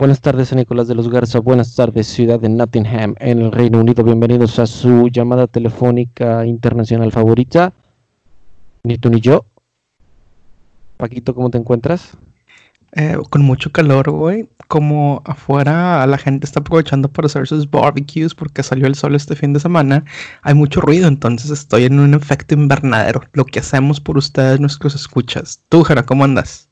Buenas 0.00 0.22
tardes, 0.22 0.48
San 0.48 0.56
Nicolás 0.56 0.88
de 0.88 0.94
los 0.94 1.10
Garza. 1.10 1.40
Buenas 1.40 1.74
tardes, 1.74 2.06
ciudad 2.06 2.40
de 2.40 2.48
Nottingham, 2.48 3.16
en 3.18 3.42
el 3.42 3.52
Reino 3.52 3.80
Unido. 3.80 4.02
Bienvenidos 4.02 4.58
a 4.58 4.66
su 4.66 5.08
llamada 5.08 5.46
telefónica 5.46 6.46
internacional 6.46 7.12
favorita. 7.12 7.74
Ni 8.82 8.96
tú 8.96 9.10
ni 9.10 9.20
yo. 9.20 9.44
Paquito, 10.96 11.34
¿cómo 11.34 11.50
te 11.50 11.58
encuentras? 11.58 12.16
Eh, 12.92 13.18
con 13.28 13.42
mucho 13.42 13.72
calor, 13.72 14.10
güey. 14.10 14.48
Como 14.68 15.20
afuera 15.26 16.06
la 16.06 16.16
gente 16.16 16.46
está 16.46 16.60
aprovechando 16.60 17.12
para 17.12 17.26
hacer 17.26 17.46
sus 17.46 17.70
barbecues 17.70 18.34
porque 18.34 18.62
salió 18.62 18.86
el 18.86 18.94
sol 18.94 19.14
este 19.14 19.36
fin 19.36 19.52
de 19.52 19.60
semana, 19.60 20.06
hay 20.40 20.54
mucho 20.54 20.80
ruido, 20.80 21.08
entonces 21.08 21.50
estoy 21.50 21.84
en 21.84 22.00
un 22.00 22.14
efecto 22.14 22.54
invernadero. 22.54 23.20
Lo 23.34 23.44
que 23.44 23.58
hacemos 23.58 24.00
por 24.00 24.16
ustedes, 24.16 24.60
nuestros 24.60 24.94
escuchas. 24.94 25.62
Tú, 25.68 25.82
Jara, 25.82 26.04
¿cómo 26.04 26.24
andas? 26.24 26.69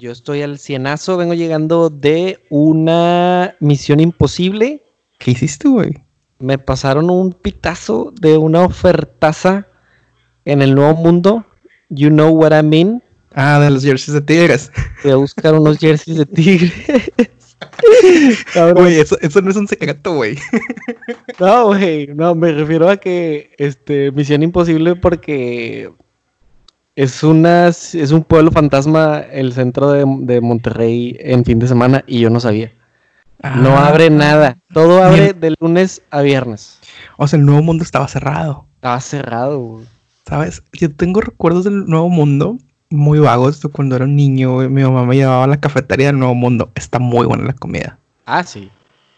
Yo 0.00 0.12
estoy 0.12 0.40
al 0.40 0.58
cienazo, 0.58 1.18
vengo 1.18 1.34
llegando 1.34 1.90
de 1.90 2.38
una 2.48 3.54
misión 3.60 4.00
imposible. 4.00 4.82
¿Qué 5.18 5.32
hiciste, 5.32 5.68
güey? 5.68 5.92
Me 6.38 6.56
pasaron 6.56 7.10
un 7.10 7.34
pitazo 7.34 8.10
de 8.18 8.38
una 8.38 8.64
ofertaza 8.64 9.66
en 10.46 10.62
el 10.62 10.74
nuevo 10.74 10.94
mundo. 10.94 11.44
You 11.90 12.08
know 12.08 12.30
what 12.30 12.58
I 12.58 12.62
mean. 12.62 13.02
Ah, 13.34 13.60
de 13.60 13.68
los 13.68 13.84
jerseys 13.84 14.14
de 14.14 14.22
tigres. 14.22 14.72
Voy 15.02 15.12
a 15.12 15.16
buscar 15.16 15.52
unos 15.52 15.76
jerseys 15.76 16.16
de 16.16 16.24
tigres. 16.24 16.72
Güey, 18.74 19.00
eso, 19.00 19.18
eso, 19.20 19.42
no 19.42 19.50
es 19.50 19.56
un 19.56 19.68
secreto, 19.68 20.14
güey. 20.14 20.36
No, 21.38 21.66
güey, 21.66 22.06
no, 22.06 22.34
me 22.34 22.52
refiero 22.52 22.88
a 22.88 22.96
que 22.96 23.50
este 23.58 24.10
Misión 24.12 24.42
Imposible 24.42 24.96
porque 24.96 25.90
es 27.02 27.22
una 27.22 27.68
es 27.68 28.10
un 28.12 28.24
pueblo 28.24 28.50
fantasma 28.50 29.20
el 29.20 29.52
centro 29.54 29.90
de, 29.90 30.04
de 30.20 30.40
Monterrey 30.42 31.16
en 31.20 31.44
fin 31.46 31.58
de 31.58 31.66
semana 31.66 32.04
y 32.06 32.20
yo 32.20 32.28
no 32.28 32.40
sabía. 32.40 32.70
no 33.56 33.70
Ah, 33.78 33.88
abre 33.88 34.10
nada. 34.10 34.58
Todo 34.74 35.02
abre 35.02 35.32
de 35.32 35.54
lunes 35.60 36.02
a 36.10 36.20
viernes. 36.20 36.78
O 37.16 37.26
sea, 37.26 37.38
el 37.38 37.46
nuevo 37.46 37.62
mundo 37.62 37.84
estaba 37.84 38.06
cerrado. 38.06 38.66
Estaba 38.74 39.00
cerrado, 39.00 39.58
güey. 39.58 39.86
¿Sabes? 40.26 40.62
Yo 40.72 40.94
tengo 40.94 41.22
recuerdos 41.22 41.64
del 41.64 41.86
nuevo 41.86 42.10
mundo 42.10 42.58
muy 42.90 43.18
vagos 43.18 43.60
cuando 43.72 43.96
era 43.96 44.04
un 44.04 44.14
niño. 44.14 44.58
Mi 44.68 44.82
mamá 44.82 45.04
me 45.04 45.16
llevaba 45.16 45.44
a 45.44 45.46
la 45.46 45.58
cafetería 45.60 46.08
del 46.08 46.18
nuevo 46.18 46.34
mundo. 46.34 46.70
Está 46.74 46.98
muy 46.98 47.26
buena 47.26 47.44
la 47.44 47.54
comida. 47.54 47.98
Ah, 48.26 48.42
sí. 48.44 48.70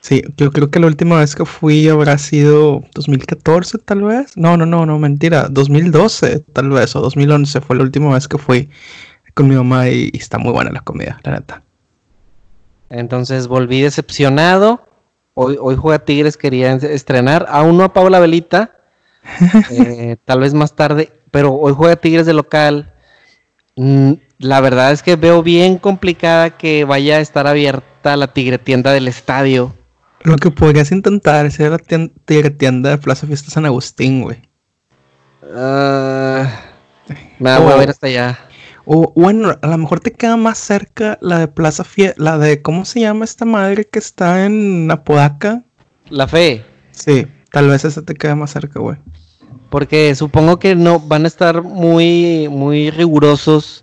Sí, 0.03 0.21
yo 0.37 0.51
creo 0.51 0.69
que 0.69 0.81
la 0.81 0.89
última 0.89 1.19
vez 1.21 1.37
que 1.37 1.45
fui 1.45 1.89
habrá 1.89 2.19
sido 2.19 2.83
2014 2.95 3.79
tal 3.79 4.03
vez. 4.03 4.37
No, 4.37 4.57
no, 4.57 4.67
no, 4.67 4.85
no, 4.85 4.99
mentira. 4.99 5.47
2012 5.49 6.41
tal 6.53 6.71
vez 6.71 6.97
o 6.97 7.01
2011 7.01 7.61
fue 7.61 7.77
la 7.77 7.85
última 7.85 8.13
vez 8.13 8.27
que 8.27 8.37
fui 8.37 8.69
con 9.35 9.47
mi 9.49 9.55
mamá 9.55 9.89
y, 9.89 10.11
y 10.13 10.19
está 10.19 10.39
muy 10.39 10.53
buena 10.53 10.73
la 10.73 10.81
comida, 10.81 11.21
la 11.23 11.33
neta. 11.33 11.63
Entonces 12.91 13.47
volví 13.47 13.81
decepcionado. 13.81 14.85
Hoy, 15.35 15.57
hoy 15.61 15.77
juega 15.77 16.05
Tigres, 16.05 16.37
quería 16.37 16.73
en- 16.73 16.85
estrenar. 16.85 17.47
Aún 17.49 17.79
no 17.79 17.85
apago 17.85 18.11
la 18.11 18.21
velita. 18.21 18.77
Eh, 19.71 20.17
tal 20.25 20.41
vez 20.41 20.53
más 20.53 20.75
tarde. 20.75 21.13
Pero 21.31 21.55
hoy 21.55 21.73
juega 21.75 21.95
Tigres 21.95 22.27
de 22.27 22.33
local. 22.35 22.93
Mm, 23.77 24.15
la 24.39 24.61
verdad 24.61 24.91
es 24.91 25.05
que 25.05 25.15
veo 25.15 25.45
bien 25.45 25.79
complicada 25.79 26.51
que 26.59 26.85
vaya 26.85 27.19
a 27.19 27.21
estar 27.21 27.47
abierta 27.47 28.17
la 28.17 28.33
tigre 28.35 28.59
tienda 28.59 28.91
del 28.93 29.07
estadio. 29.07 29.75
Lo 30.25 30.37
que 30.37 30.51
podrías 30.51 30.93
intentar 30.93 31.47
es 31.47 31.59
ir 31.59 31.67
a 31.67 31.71
la 31.71 31.79
tien- 31.79 32.13
tigre 32.25 32.51
tienda 32.51 32.91
de 32.91 32.99
Plaza 32.99 33.27
Fiesta 33.27 33.51
San 33.51 33.67
Agustín, 33.67 34.23
güey. 34.23 34.41
Ah, 35.55 36.47
me 37.39 37.57
Oh. 37.57 37.67
hueva 37.67 37.83
ir 37.83 37.91
hasta 37.91 38.07
allá. 38.07 38.39
O 38.85 39.13
bueno, 39.15 39.57
a 39.61 39.67
lo 39.67 39.79
mejor 39.79 40.01
te 40.01 40.13
queda 40.13 40.37
más 40.37 40.59
cerca 40.59 41.19
la 41.21 41.39
de 41.39 41.49
Plaza 41.49 41.85
Fiesta, 41.85 42.23
la 42.23 42.39
de, 42.39 42.63
¿cómo 42.63 42.85
se 42.85 43.01
llama 43.01 43.25
esta 43.25 43.45
madre 43.45 43.85
que 43.87 43.99
está 43.99 44.45
en 44.45 44.91
Apodaca? 44.91 45.63
La 46.09 46.27
fe. 46.27 46.65
Sí, 46.91 47.27
tal 47.53 47.69
vez 47.69 47.85
esa 47.85 48.03
te 48.03 48.15
queda 48.15 48.35
más 48.35 48.51
cerca, 48.53 48.81
güey. 48.81 48.97
Porque 49.71 50.15
supongo 50.15 50.59
que 50.59 50.75
no 50.75 51.01
van 51.01 51.25
a 51.25 51.29
estar 51.29 51.63
muy, 51.63 52.49
muy 52.51 52.91
rigurosos 52.91 53.83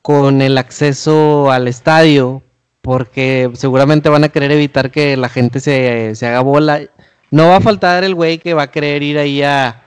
con 0.00 0.42
el 0.42 0.58
acceso 0.58 1.50
al 1.50 1.68
estadio, 1.68 2.42
porque 2.84 3.50
seguramente 3.54 4.10
van 4.10 4.24
a 4.24 4.28
querer 4.28 4.52
evitar 4.52 4.90
que 4.90 5.16
la 5.16 5.30
gente 5.30 5.58
se, 5.58 6.14
se 6.14 6.26
haga 6.26 6.42
bola. 6.42 6.82
No 7.30 7.48
va 7.48 7.56
a 7.56 7.60
faltar 7.62 8.04
el 8.04 8.14
güey 8.14 8.36
que 8.36 8.52
va 8.52 8.64
a 8.64 8.70
querer 8.70 9.02
ir 9.02 9.16
ahí 9.18 9.42
a, 9.42 9.82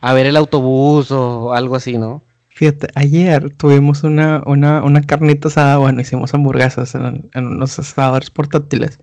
a 0.00 0.12
ver 0.14 0.26
el 0.26 0.36
autobús 0.36 1.12
o 1.12 1.52
algo 1.52 1.76
así, 1.76 1.96
¿no? 1.96 2.24
Fíjate, 2.48 2.88
ayer 2.96 3.54
tuvimos 3.56 4.02
una, 4.02 4.42
una, 4.46 4.82
una 4.82 5.02
carnita 5.02 5.46
asada, 5.46 5.76
bueno, 5.76 6.00
hicimos 6.00 6.34
hamburguesas 6.34 6.96
en, 6.96 7.30
en 7.34 7.46
unos 7.46 7.78
asadores 7.78 8.30
portátiles. 8.30 8.98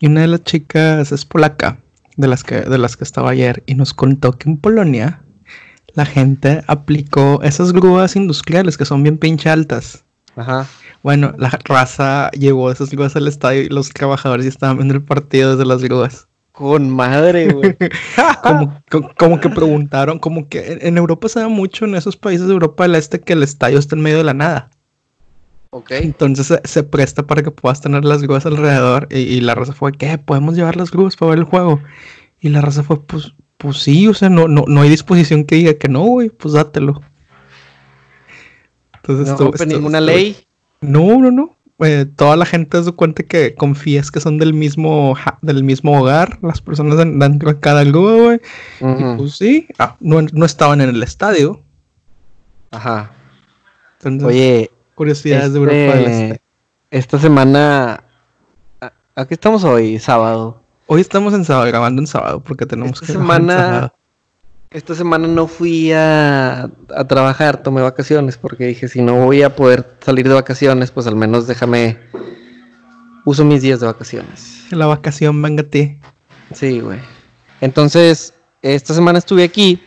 Y 0.00 0.08
una 0.08 0.22
de 0.22 0.26
las 0.26 0.42
chicas 0.42 1.12
es 1.12 1.24
polaca, 1.24 1.78
de 2.16 2.26
las 2.26 2.42
que, 2.42 2.62
de 2.62 2.78
las 2.78 2.96
que 2.96 3.04
estaba 3.04 3.30
ayer, 3.30 3.62
y 3.66 3.76
nos 3.76 3.94
contó 3.94 4.32
que 4.32 4.50
en 4.50 4.56
Polonia 4.56 5.22
la 5.94 6.04
gente 6.04 6.62
aplicó 6.66 7.40
esas 7.44 7.72
grúas 7.72 8.16
industriales 8.16 8.76
que 8.76 8.84
son 8.84 9.04
bien 9.04 9.18
pinche 9.18 9.50
altas. 9.50 10.02
Ajá. 10.34 10.66
Bueno, 11.06 11.32
la 11.38 11.50
raza 11.64 12.32
llevó 12.32 12.68
esas 12.68 12.90
grúas 12.90 13.14
al 13.14 13.28
estadio 13.28 13.62
y 13.62 13.68
los 13.68 13.90
trabajadores 13.90 14.44
ya 14.44 14.48
estaban 14.48 14.78
viendo 14.78 14.92
el 14.94 15.04
partido 15.04 15.52
desde 15.52 15.64
las 15.64 15.80
grúas. 15.80 16.26
Con 16.50 16.90
madre, 16.90 17.52
güey. 17.52 17.76
Como, 18.42 18.82
co- 18.90 19.12
como 19.16 19.38
que 19.38 19.48
preguntaron, 19.48 20.18
como 20.18 20.48
que 20.48 20.78
en, 20.82 20.98
Europa 20.98 21.28
se 21.28 21.38
da 21.38 21.46
mucho 21.46 21.84
en 21.84 21.94
esos 21.94 22.16
países 22.16 22.48
de 22.48 22.54
Europa 22.54 22.82
del 22.82 22.96
Este 22.96 23.20
que 23.20 23.34
el 23.34 23.44
estadio 23.44 23.78
está 23.78 23.94
en 23.94 24.02
medio 24.02 24.16
de 24.18 24.24
la 24.24 24.34
nada. 24.34 24.70
ok. 25.70 25.92
Entonces 25.92 26.48
se, 26.48 26.60
se 26.64 26.82
presta 26.82 27.24
para 27.24 27.44
que 27.44 27.52
puedas 27.52 27.80
tener 27.80 28.04
las 28.04 28.22
grúas 28.22 28.44
alrededor. 28.44 29.06
Y, 29.12 29.18
y 29.18 29.40
la 29.42 29.54
raza 29.54 29.74
fue, 29.74 29.92
¿qué? 29.92 30.18
¿Podemos 30.18 30.56
llevar 30.56 30.74
las 30.74 30.90
grúas 30.90 31.14
para 31.14 31.30
ver 31.30 31.38
el 31.38 31.44
juego? 31.44 31.80
Y 32.40 32.48
la 32.48 32.62
raza 32.62 32.82
fue, 32.82 33.00
pues, 33.00 33.32
pues 33.58 33.76
sí, 33.76 34.08
o 34.08 34.14
sea, 34.14 34.28
no, 34.28 34.48
no, 34.48 34.64
no 34.66 34.80
hay 34.82 34.88
disposición 34.88 35.44
que 35.44 35.54
diga 35.54 35.74
que 35.74 35.88
no, 35.88 36.00
güey, 36.00 36.30
pues 36.30 36.54
dátelo. 36.54 37.00
Entonces, 38.94 39.28
No 39.28 39.36
rompe 39.38 39.66
ninguna 39.66 40.00
ley. 40.00 40.45
No, 40.86 41.20
no, 41.20 41.30
no. 41.30 41.56
Eh, 41.80 42.06
toda 42.16 42.36
la 42.36 42.46
gente 42.46 42.82
se 42.82 42.92
cuenta 42.92 43.22
que 43.22 43.54
confías 43.54 44.10
que 44.10 44.20
son 44.20 44.38
del 44.38 44.54
mismo, 44.54 45.14
ja- 45.14 45.38
del 45.42 45.62
mismo 45.62 46.00
hogar, 46.00 46.38
las 46.42 46.62
personas 46.62 46.96
dan, 46.96 47.38
cada 47.60 47.84
grúa, 47.84 48.12
güey. 48.14 48.40
Y 48.80 49.16
pues 49.18 49.36
sí, 49.36 49.66
ah, 49.78 49.96
no, 50.00 50.22
no 50.22 50.46
estaban 50.46 50.80
en 50.80 50.88
el 50.88 51.02
estadio. 51.02 51.60
Ajá. 52.70 53.10
Entonces, 54.02 54.26
Oye, 54.28 54.70
curiosidades 54.94 55.52
de 55.52 55.58
Europa 55.58 55.74
del 55.96 56.04
este, 56.06 56.24
Este. 56.30 56.40
esta 56.90 57.18
semana... 57.18 58.04
¿a- 58.80 58.92
¿A 59.14 59.26
qué 59.26 59.34
estamos 59.34 59.64
hoy? 59.64 59.98
Sábado. 59.98 60.62
Hoy 60.86 61.00
estamos 61.00 61.34
en 61.34 61.44
sábado, 61.44 61.66
grabando 61.66 62.00
en 62.00 62.06
sábado, 62.06 62.40
porque 62.40 62.64
tenemos 62.64 62.92
Esta 62.94 63.06
que 63.06 63.12
semana-. 63.12 63.92
Esta 64.76 64.94
semana 64.94 65.26
no 65.26 65.46
fui 65.46 65.90
a, 65.90 66.64
a 66.94 67.04
trabajar, 67.08 67.62
tomé 67.62 67.80
vacaciones 67.80 68.36
porque 68.36 68.66
dije, 68.66 68.88
si 68.88 69.00
no 69.00 69.24
voy 69.24 69.40
a 69.40 69.56
poder 69.56 69.96
salir 70.04 70.28
de 70.28 70.34
vacaciones, 70.34 70.90
pues 70.90 71.06
al 71.06 71.16
menos 71.16 71.46
déjame, 71.46 71.96
uso 73.24 73.42
mis 73.46 73.62
días 73.62 73.80
de 73.80 73.86
vacaciones. 73.86 74.66
La 74.72 74.84
vacación 74.84 75.40
venga 75.40 75.62
a 75.62 75.66
ti. 75.66 75.98
Sí, 76.52 76.80
güey. 76.80 76.98
Entonces, 77.62 78.34
esta 78.60 78.92
semana 78.92 79.18
estuve 79.18 79.44
aquí 79.44 79.80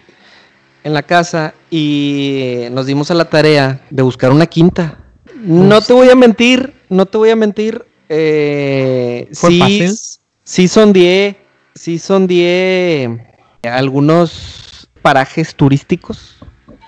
en 0.84 0.96
la 0.96 1.04
casa 1.04 1.54
y 1.70 2.64
nos 2.72 2.88
dimos 2.88 3.12
a 3.12 3.14
la 3.14 3.26
tarea 3.26 3.86
de 3.92 4.02
buscar 4.02 4.32
una 4.32 4.48
quinta. 4.48 4.98
No 5.36 5.82
te 5.82 5.94
voy 5.94 6.10
a 6.10 6.16
mentir, 6.16 6.74
no 6.90 7.06
te 7.06 7.20
voy 7.20 7.30
a 7.30 7.36
mentir. 7.36 7.86
eh, 8.10 9.30
¿Fue 9.34 9.52
sí, 9.52 9.60
fácil? 9.60 9.96
sí 10.44 10.68
sondeé, 10.68 11.38
sí 11.76 12.00
sondeé 12.00 13.38
algunos 13.62 14.66
parajes 15.02 15.56
turísticos, 15.56 16.38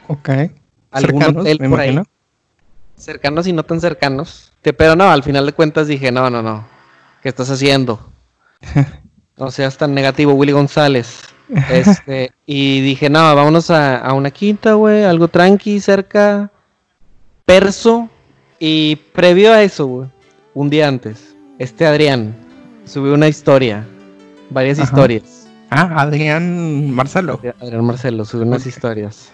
Ok. 0.08 0.30
Cercanos, 0.94 1.46
me 1.60 1.82
ahí, 1.82 1.98
cercanos 2.98 3.48
y 3.48 3.54
no 3.54 3.64
tan 3.64 3.80
cercanos. 3.80 4.52
Pero 4.62 4.96
no, 4.96 5.10
al 5.10 5.24
final 5.24 5.46
de 5.46 5.54
cuentas 5.54 5.88
dije, 5.88 6.12
no, 6.12 6.30
no, 6.30 6.42
no, 6.42 6.68
¿qué 7.22 7.30
estás 7.30 7.50
haciendo? 7.50 8.12
No 9.38 9.50
seas 9.50 9.76
tan 9.76 9.96
negativo, 9.96 10.34
Willy 10.34 10.52
González. 10.52 11.22
Este, 11.70 12.32
y 12.46 12.82
dije, 12.82 13.10
no, 13.10 13.36
vámonos 13.36 13.72
a, 13.72 13.98
a 13.98 14.14
una 14.14 14.30
quinta, 14.30 14.74
güey, 14.74 15.04
algo 15.04 15.28
tranqui, 15.30 15.80
cerca, 15.80 16.52
perso. 17.44 18.08
Y 18.60 18.98
previo 19.14 19.52
a 19.52 19.64
eso, 19.64 19.88
güey, 19.88 20.10
un 20.54 20.70
día 20.70 20.88
antes, 20.88 21.36
este 21.58 21.88
Adrián 21.88 22.36
subió 22.86 23.16
una 23.16 23.28
historia, 23.28 23.84
varias 24.52 24.78
Ajá. 24.78 24.90
historias. 24.90 25.41
Ah, 25.72 26.02
Adrián 26.02 26.92
Marcelo. 26.92 27.40
Adrián 27.62 27.86
Marcelo 27.86 28.26
subió 28.26 28.46
unas 28.46 28.66
historias. 28.66 29.32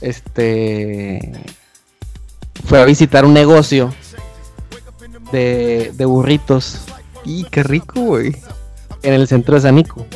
Este 0.00 1.32
fue 2.66 2.80
a 2.82 2.84
visitar 2.84 3.24
un 3.24 3.32
negocio 3.32 3.92
de, 5.32 5.92
de 5.94 6.04
burritos 6.04 6.82
Y 7.24 7.44
qué 7.44 7.62
rico, 7.62 8.00
güey. 8.00 8.36
en 9.02 9.14
el 9.14 9.26
centro 9.28 9.54
de 9.54 9.60
Sanico. 9.62 10.06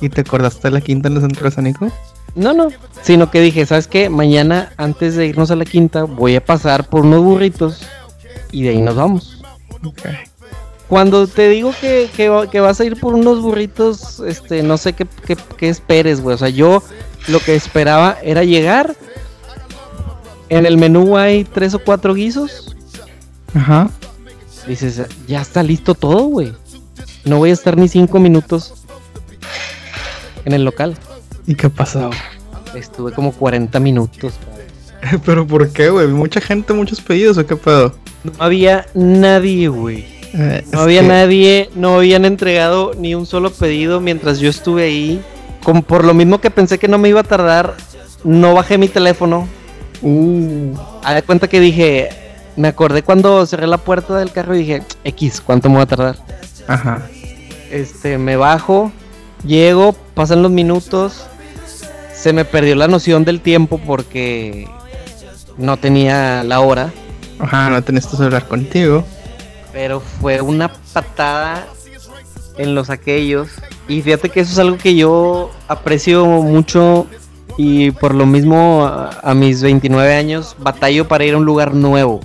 ¿Y 0.00 0.10
te 0.10 0.20
acordaste 0.20 0.68
de 0.68 0.72
la 0.72 0.80
quinta 0.82 1.08
en 1.08 1.14
el 1.16 1.22
centro 1.22 1.44
de 1.44 1.50
Sanico? 1.50 1.90
No, 2.34 2.52
no, 2.52 2.68
sino 3.02 3.30
que 3.30 3.40
dije, 3.40 3.64
¿sabes 3.64 3.88
qué? 3.88 4.10
Mañana, 4.10 4.72
antes 4.76 5.16
de 5.16 5.24
irnos 5.26 5.50
a 5.50 5.56
la 5.56 5.64
quinta, 5.64 6.02
voy 6.04 6.36
a 6.36 6.44
pasar 6.44 6.86
por 6.86 7.00
unos 7.06 7.22
burritos 7.24 7.80
y 8.52 8.62
de 8.64 8.68
ahí 8.70 8.82
nos 8.82 8.94
vamos. 8.94 9.42
Ok. 9.82 10.02
Cuando 10.88 11.26
te 11.26 11.48
digo 11.48 11.72
que, 11.80 12.08
que, 12.14 12.60
vas 12.60 12.80
a 12.80 12.84
ir 12.84 12.98
por 13.00 13.14
unos 13.14 13.40
burritos, 13.42 14.20
este, 14.20 14.62
no 14.62 14.76
sé 14.78 14.92
qué, 14.92 15.06
qué, 15.56 15.68
esperes, 15.68 16.20
güey. 16.20 16.34
O 16.34 16.38
sea, 16.38 16.48
yo 16.48 16.82
lo 17.28 17.40
que 17.40 17.56
esperaba 17.56 18.16
era 18.22 18.44
llegar. 18.44 18.94
En 20.48 20.64
el 20.64 20.76
menú 20.76 21.16
hay 21.16 21.42
tres 21.42 21.74
o 21.74 21.80
cuatro 21.80 22.14
guisos. 22.14 22.76
Ajá. 23.54 23.90
Dices, 24.68 25.02
ya 25.26 25.40
está 25.40 25.62
listo 25.64 25.94
todo, 25.94 26.22
güey. 26.24 26.52
No 27.24 27.38
voy 27.38 27.50
a 27.50 27.52
estar 27.54 27.76
ni 27.76 27.88
cinco 27.88 28.20
minutos 28.20 28.74
en 30.44 30.52
el 30.52 30.64
local. 30.64 30.96
¿Y 31.48 31.56
qué 31.56 31.68
pasó? 31.68 32.10
Estuve 32.76 33.10
como 33.12 33.32
40 33.32 33.80
minutos. 33.80 34.34
¿Pero 35.24 35.46
por 35.46 35.68
qué, 35.72 35.90
güey? 35.90 36.06
¿Mucha 36.06 36.40
gente, 36.40 36.72
muchos 36.72 37.00
pedidos 37.00 37.38
o 37.38 37.46
qué 37.46 37.56
pedo? 37.56 37.96
No 38.22 38.32
había 38.38 38.86
nadie, 38.94 39.68
güey. 39.68 40.15
Eh, 40.38 40.64
no 40.70 40.80
había 40.80 41.02
nadie, 41.02 41.70
no 41.74 41.96
habían 41.96 42.26
entregado 42.26 42.92
ni 42.98 43.14
un 43.14 43.24
solo 43.24 43.50
pedido 43.50 44.00
mientras 44.00 44.38
yo 44.38 44.50
estuve 44.50 44.84
ahí. 44.84 45.22
Por 45.86 46.04
lo 46.04 46.14
mismo 46.14 46.40
que 46.40 46.50
pensé 46.50 46.78
que 46.78 46.88
no 46.88 46.98
me 46.98 47.08
iba 47.08 47.20
a 47.20 47.24
tardar, 47.24 47.74
no 48.22 48.54
bajé 48.54 48.76
mi 48.76 48.88
teléfono. 48.88 49.48
Uh. 50.02 50.74
A 51.02 51.22
cuenta 51.22 51.48
que 51.48 51.58
dije, 51.58 52.10
me 52.56 52.68
acordé 52.68 53.02
cuando 53.02 53.46
cerré 53.46 53.66
la 53.66 53.78
puerta 53.78 54.18
del 54.18 54.30
carro 54.30 54.54
y 54.54 54.58
dije, 54.58 54.82
X, 55.04 55.40
¿cuánto 55.40 55.70
me 55.70 55.76
va 55.76 55.82
a 55.82 55.86
tardar? 55.86 56.16
Ajá. 56.68 57.02
Este, 57.70 58.18
me 58.18 58.36
bajo, 58.36 58.92
llego, 59.44 59.94
pasan 60.14 60.42
los 60.42 60.50
minutos, 60.50 61.26
se 62.14 62.32
me 62.32 62.44
perdió 62.44 62.76
la 62.76 62.88
noción 62.88 63.24
del 63.24 63.40
tiempo 63.40 63.78
porque 63.78 64.68
no 65.56 65.78
tenía 65.78 66.44
la 66.44 66.60
hora. 66.60 66.92
Ajá, 67.38 67.70
no 67.70 67.82
tenías 67.82 68.08
tu 68.08 68.16
celular 68.16 68.46
contigo. 68.46 69.04
Pero 69.76 70.00
fue 70.00 70.40
una 70.40 70.72
patada 70.94 71.66
en 72.56 72.74
los 72.74 72.88
aquellos. 72.88 73.50
Y 73.88 74.00
fíjate 74.00 74.30
que 74.30 74.40
eso 74.40 74.52
es 74.52 74.58
algo 74.58 74.78
que 74.78 74.96
yo 74.96 75.50
aprecio 75.68 76.24
mucho 76.24 77.06
y 77.58 77.90
por 77.90 78.14
lo 78.14 78.24
mismo 78.24 78.86
a, 78.86 79.34
mis 79.34 79.60
29 79.60 80.14
años 80.14 80.56
batallo 80.58 81.06
para 81.08 81.26
ir 81.26 81.34
a 81.34 81.36
un 81.36 81.44
lugar 81.44 81.74
nuevo. 81.74 82.22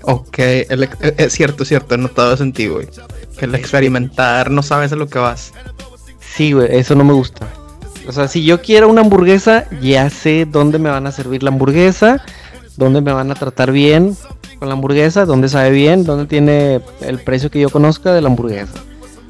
Ok, 0.00 0.38
es 0.38 1.32
cierto, 1.34 1.66
cierto, 1.66 1.94
he 1.94 1.98
notado 1.98 2.32
eso 2.32 2.42
en 2.42 2.54
ti, 2.54 2.68
güey. 2.68 2.88
Que 3.36 3.44
el 3.44 3.54
experimentar 3.54 4.50
no 4.50 4.62
sabes 4.62 4.92
a 4.92 4.96
lo 4.96 5.08
que 5.08 5.18
vas. 5.18 5.52
Sí, 6.20 6.52
güey, 6.52 6.74
eso 6.74 6.94
no 6.94 7.04
me 7.04 7.12
gusta. 7.12 7.46
O 8.08 8.12
sea, 8.12 8.28
si 8.28 8.44
yo 8.44 8.62
quiero 8.62 8.88
una 8.88 9.02
hamburguesa, 9.02 9.68
ya 9.82 10.08
sé 10.08 10.46
dónde 10.50 10.78
me 10.78 10.88
van 10.88 11.06
a 11.06 11.12
servir 11.12 11.42
la 11.42 11.50
hamburguesa, 11.50 12.24
dónde 12.78 13.02
me 13.02 13.12
van 13.12 13.30
a 13.30 13.34
tratar 13.34 13.72
bien, 13.72 14.16
con 14.62 14.68
la 14.68 14.74
hamburguesa, 14.74 15.26
dónde 15.26 15.48
sabe 15.48 15.72
bien, 15.72 16.04
dónde 16.04 16.26
tiene 16.26 16.80
el 17.00 17.18
precio 17.18 17.50
que 17.50 17.58
yo 17.58 17.68
conozca 17.68 18.12
de 18.12 18.20
la 18.20 18.28
hamburguesa. 18.28 18.74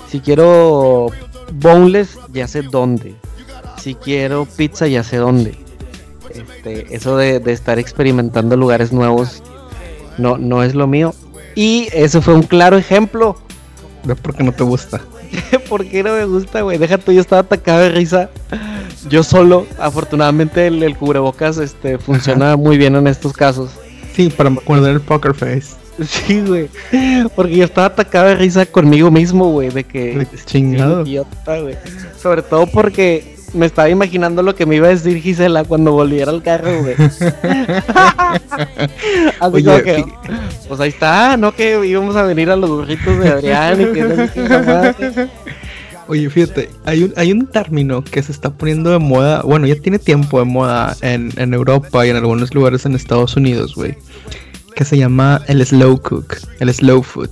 Si 0.07 0.21
quiero 0.21 1.07
boneless, 1.55 2.19
ya 2.35 2.47
sé 2.47 2.61
dónde. 2.61 3.15
Si 3.81 3.95
quiero 3.95 4.45
pizza, 4.45 4.89
ya 4.89 5.03
sé 5.03 5.17
dónde. 5.17 5.57
Este, 6.29 6.95
eso 6.95 7.17
de, 7.17 7.41
estar 7.47 7.79
experimentando 7.79 8.59
lugares 8.59 8.93
nuevos 8.93 9.43
no, 10.19 10.37
no 10.37 10.63
es 10.63 10.75
lo 10.75 10.87
mío. 10.87 11.15
Y 11.55 11.89
eso 11.95 12.21
fue 12.21 12.35
un 12.35 12.43
claro 12.43 12.77
ejemplo. 12.77 13.39
De 14.05 14.15
por 14.15 14.35
qué 14.35 14.43
no 14.43 14.53
te 14.53 14.65
gusta. 14.65 15.01
¿Por 15.71 15.87
qué 15.87 16.03
no 16.03 16.13
me 16.13 16.27
gusta, 16.27 16.61
güey? 16.61 16.77
Deja 16.77 16.99
tú, 16.99 17.11
yo 17.11 17.23
estaba 17.23 17.41
atacado 17.41 17.81
de 17.81 17.89
risa. 17.89 18.29
Yo 19.09 19.23
solo, 19.23 19.67
afortunadamente 19.79 20.67
el, 20.67 20.95
cubrebocas 20.95 21.57
este, 21.57 21.97
funciona 21.97 22.57
muy 22.57 22.77
bien 22.77 22.97
en 22.97 23.07
estos 23.07 23.33
casos. 23.33 23.71
Sí, 24.15 24.31
para 24.31 24.51
guardar 24.51 24.93
el 24.93 25.01
poker 25.01 25.35
face. 25.35 25.75
Sí, 26.07 26.41
güey. 26.41 26.69
Porque 27.35 27.57
yo 27.57 27.65
estaba 27.65 27.89
atacado 27.89 28.29
de 28.29 28.37
risa 28.37 28.65
conmigo 28.67 29.11
mismo, 29.11 29.51
güey, 29.51 29.71
de 29.71 29.85
que... 29.85 30.27
Chingado. 30.47 31.05
güey. 31.05 31.77
Sobre 32.21 32.43
todo 32.43 32.67
porque 32.67 33.37
me 33.53 33.67
estaba 33.67 33.89
imaginando 33.91 34.43
lo 34.43 34.55
que 34.55 34.65
me 34.67 34.77
iba 34.77 34.87
a 34.87 34.91
decir 34.91 35.21
Gisela 35.21 35.65
cuando 35.65 35.93
volviera 35.93 36.31
al 36.31 36.43
carro, 36.43 36.83
güey. 36.83 36.95
Así 39.41 39.55
Oye, 39.55 39.83
que, 39.83 40.05
pues 40.69 40.81
ahí 40.81 40.89
está, 40.89 41.37
¿no? 41.37 41.53
Que 41.53 41.87
íbamos 41.87 42.17
a 42.17 42.23
venir 42.23 42.51
a 42.51 42.57
los 42.57 42.71
burritos 42.71 43.19
de 43.19 43.29
Adrián 43.29 43.81
y 43.83 43.87
que... 43.93 45.29
Oye, 46.13 46.29
fíjate, 46.29 46.69
hay 46.85 47.05
un, 47.05 47.15
hay 47.17 47.33
un 47.33 47.47
término 47.47 48.05
que 48.05 48.23
se 48.23 48.33
está 48.33 48.51
poniendo 48.51 48.91
de 48.91 48.99
moda, 48.99 49.41
bueno, 49.45 49.67
ya 49.67 49.77
tiene 49.77 49.99
tiempo 49.99 50.41
de 50.41 50.45
moda 50.45 50.95
en, 51.01 51.33
Europa 51.55 52.07
y 52.07 52.11
en 52.11 52.17
algunos 52.17 52.55
lugares 52.55 52.85
en 52.85 52.95
Estados 52.95 53.35
Unidos, 53.35 53.75
güey, 53.75 53.97
que 54.77 54.85
se 54.85 54.99
llama 54.99 55.41
el 55.49 55.65
slow 55.65 55.99
cook, 56.03 56.37
el 56.61 56.71
slow 56.75 57.03
food. 57.03 57.31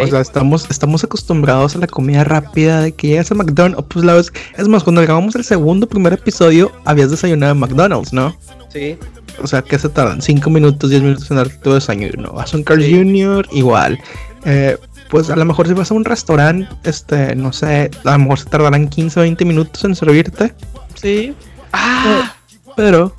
O 0.00 0.06
sea, 0.06 0.20
estamos, 0.20 0.70
estamos 0.70 1.02
acostumbrados 1.02 1.74
a 1.74 1.80
la 1.80 1.88
comida 1.88 2.22
rápida 2.22 2.80
de 2.80 2.92
que 2.92 3.08
llegas 3.08 3.32
a 3.32 3.34
McDonald's. 3.34 3.84
Pues 3.88 4.04
la 4.04 4.14
vez, 4.14 4.32
es 4.56 4.68
más, 4.68 4.84
cuando 4.84 5.02
grabamos 5.02 5.34
el 5.34 5.42
segundo 5.42 5.88
primer 5.88 6.12
episodio, 6.12 6.70
habías 6.84 7.10
desayunado 7.10 7.54
en 7.54 7.58
McDonald's, 7.58 8.12
¿no? 8.12 8.36
Sí. 8.72 8.96
O 9.42 9.48
sea, 9.48 9.62
¿qué 9.62 9.76
se 9.80 9.88
tardan? 9.88 10.22
5 10.22 10.48
minutos, 10.48 10.90
10 10.90 11.02
minutos 11.02 11.28
en 11.32 11.38
darte 11.38 11.56
tu 11.56 11.72
desayuno. 11.72 12.30
Vas 12.34 12.54
a 12.54 12.56
un 12.56 12.62
Carl 12.62 12.84
Jr., 12.88 13.48
igual. 13.50 13.98
Eh, 14.44 14.78
pues 15.10 15.28
a 15.28 15.36
lo 15.36 15.44
mejor 15.44 15.66
si 15.66 15.74
vas 15.74 15.90
a 15.90 15.94
un 15.94 16.04
restaurante, 16.04 16.68
este, 16.84 17.34
no 17.34 17.52
sé, 17.52 17.90
a 18.04 18.12
lo 18.12 18.18
mejor 18.18 18.38
se 18.38 18.44
tardarán 18.46 18.88
15 18.88 19.20
o 19.20 19.22
20 19.22 19.44
minutos 19.44 19.84
en 19.84 19.94
servirte. 19.94 20.54
Sí. 20.94 21.34
Ah, 21.72 22.34
pero, 22.76 23.14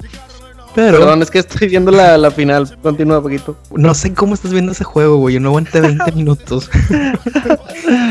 pero. 0.74 1.00
Perdón, 1.00 1.22
es 1.22 1.30
que 1.30 1.40
estoy 1.40 1.68
viendo 1.68 1.92
la, 1.92 2.32
final. 2.32 2.78
Continúa 2.82 3.18
un 3.18 3.24
poquito. 3.24 3.58
No 3.76 3.94
sé 3.94 4.14
cómo 4.14 4.34
estás 4.34 4.54
viendo 4.54 4.72
ese 4.72 4.86
juego, 4.86 5.18
güey. 5.18 5.36
Yo 5.36 5.42
no 5.42 5.50
aguanté 5.50 5.82
20 5.82 6.12
minutos. 6.16 6.70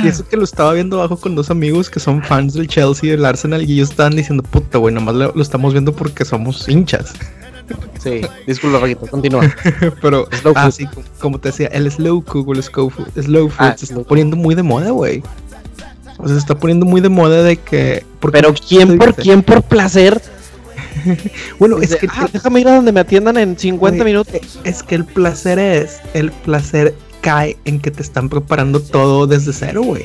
y 0.05 0.09
eso 0.09 0.29
que 0.29 0.37
lo 0.37 0.44
estaba 0.44 0.75
viendo 0.75 0.99
abajo 0.99 1.17
con 1.17 1.35
dos 1.35 1.50
amigos 1.50 1.88
que 1.88 2.00
son 2.00 2.23
fans 2.23 2.55
del 2.55 2.69
Chelsea 2.69 3.09
y 3.09 3.11
del 3.12 3.25
Arsenal. 3.25 3.62
Y 3.62 3.75
ellos 3.75 3.91
estaban 3.91 4.15
diciendo, 4.15 4.43
puta, 4.43 4.79
güey, 4.79 4.94
nomás 4.94 5.15
lo, 5.15 5.32
lo 5.35 5.43
estamos 5.43 5.73
viendo 5.73 5.94
porque 5.94 6.27
somos 6.27 6.69
hinchas. 6.69 7.15
Sí, 8.02 8.22
disculpa, 8.46 8.81
Paquito, 8.81 9.06
continúa. 9.06 9.43
Pero, 10.02 10.26
así 10.55 10.87
ah, 10.87 11.00
como 11.20 11.38
te 11.38 11.50
decía, 11.50 11.67
el 11.69 11.91
slow 11.91 12.24
cook 12.24 12.48
o 12.48 12.53
el 12.53 12.62
slow 12.62 12.91
food, 12.91 13.08
slow 13.22 13.48
food 13.48 13.67
ah, 13.67 13.74
se 13.77 13.84
está 13.84 14.00
poniendo 14.03 14.36
muy 14.36 14.55
de 14.55 14.62
moda, 14.62 14.91
güey. 14.91 15.22
O 16.19 16.27
sea, 16.27 16.34
se 16.34 16.39
está 16.39 16.58
poniendo 16.58 16.86
muy 16.86 17.00
de 17.00 17.08
moda 17.08 17.43
de 17.43 17.56
que. 17.56 18.05
Pero 18.32 18.55
¿quién 18.55 18.98
por 18.98 19.15
quién 19.15 19.43
por 19.43 19.62
placer? 19.62 20.20
bueno, 21.58 21.79
es 21.79 21.94
que. 21.96 22.08
Ah, 22.10 22.29
déjame 22.32 22.60
ir 22.60 22.69
a 22.69 22.77
donde 22.77 22.93
me 22.93 23.00
atiendan 23.00 23.36
en 23.36 23.58
50 23.58 24.05
minutos. 24.05 24.34
Es 24.65 24.82
que 24.82 24.94
el 24.94 25.05
placer 25.05 25.58
es. 25.58 26.00
El 26.15 26.31
placer 26.32 26.94
cae 27.20 27.56
en 27.65 27.81
que 27.81 27.91
te 27.91 28.03
están 28.03 28.29
preparando 28.29 28.81
todo 28.81 29.27
desde 29.27 29.53
cero, 29.53 29.82
güey. 29.82 30.05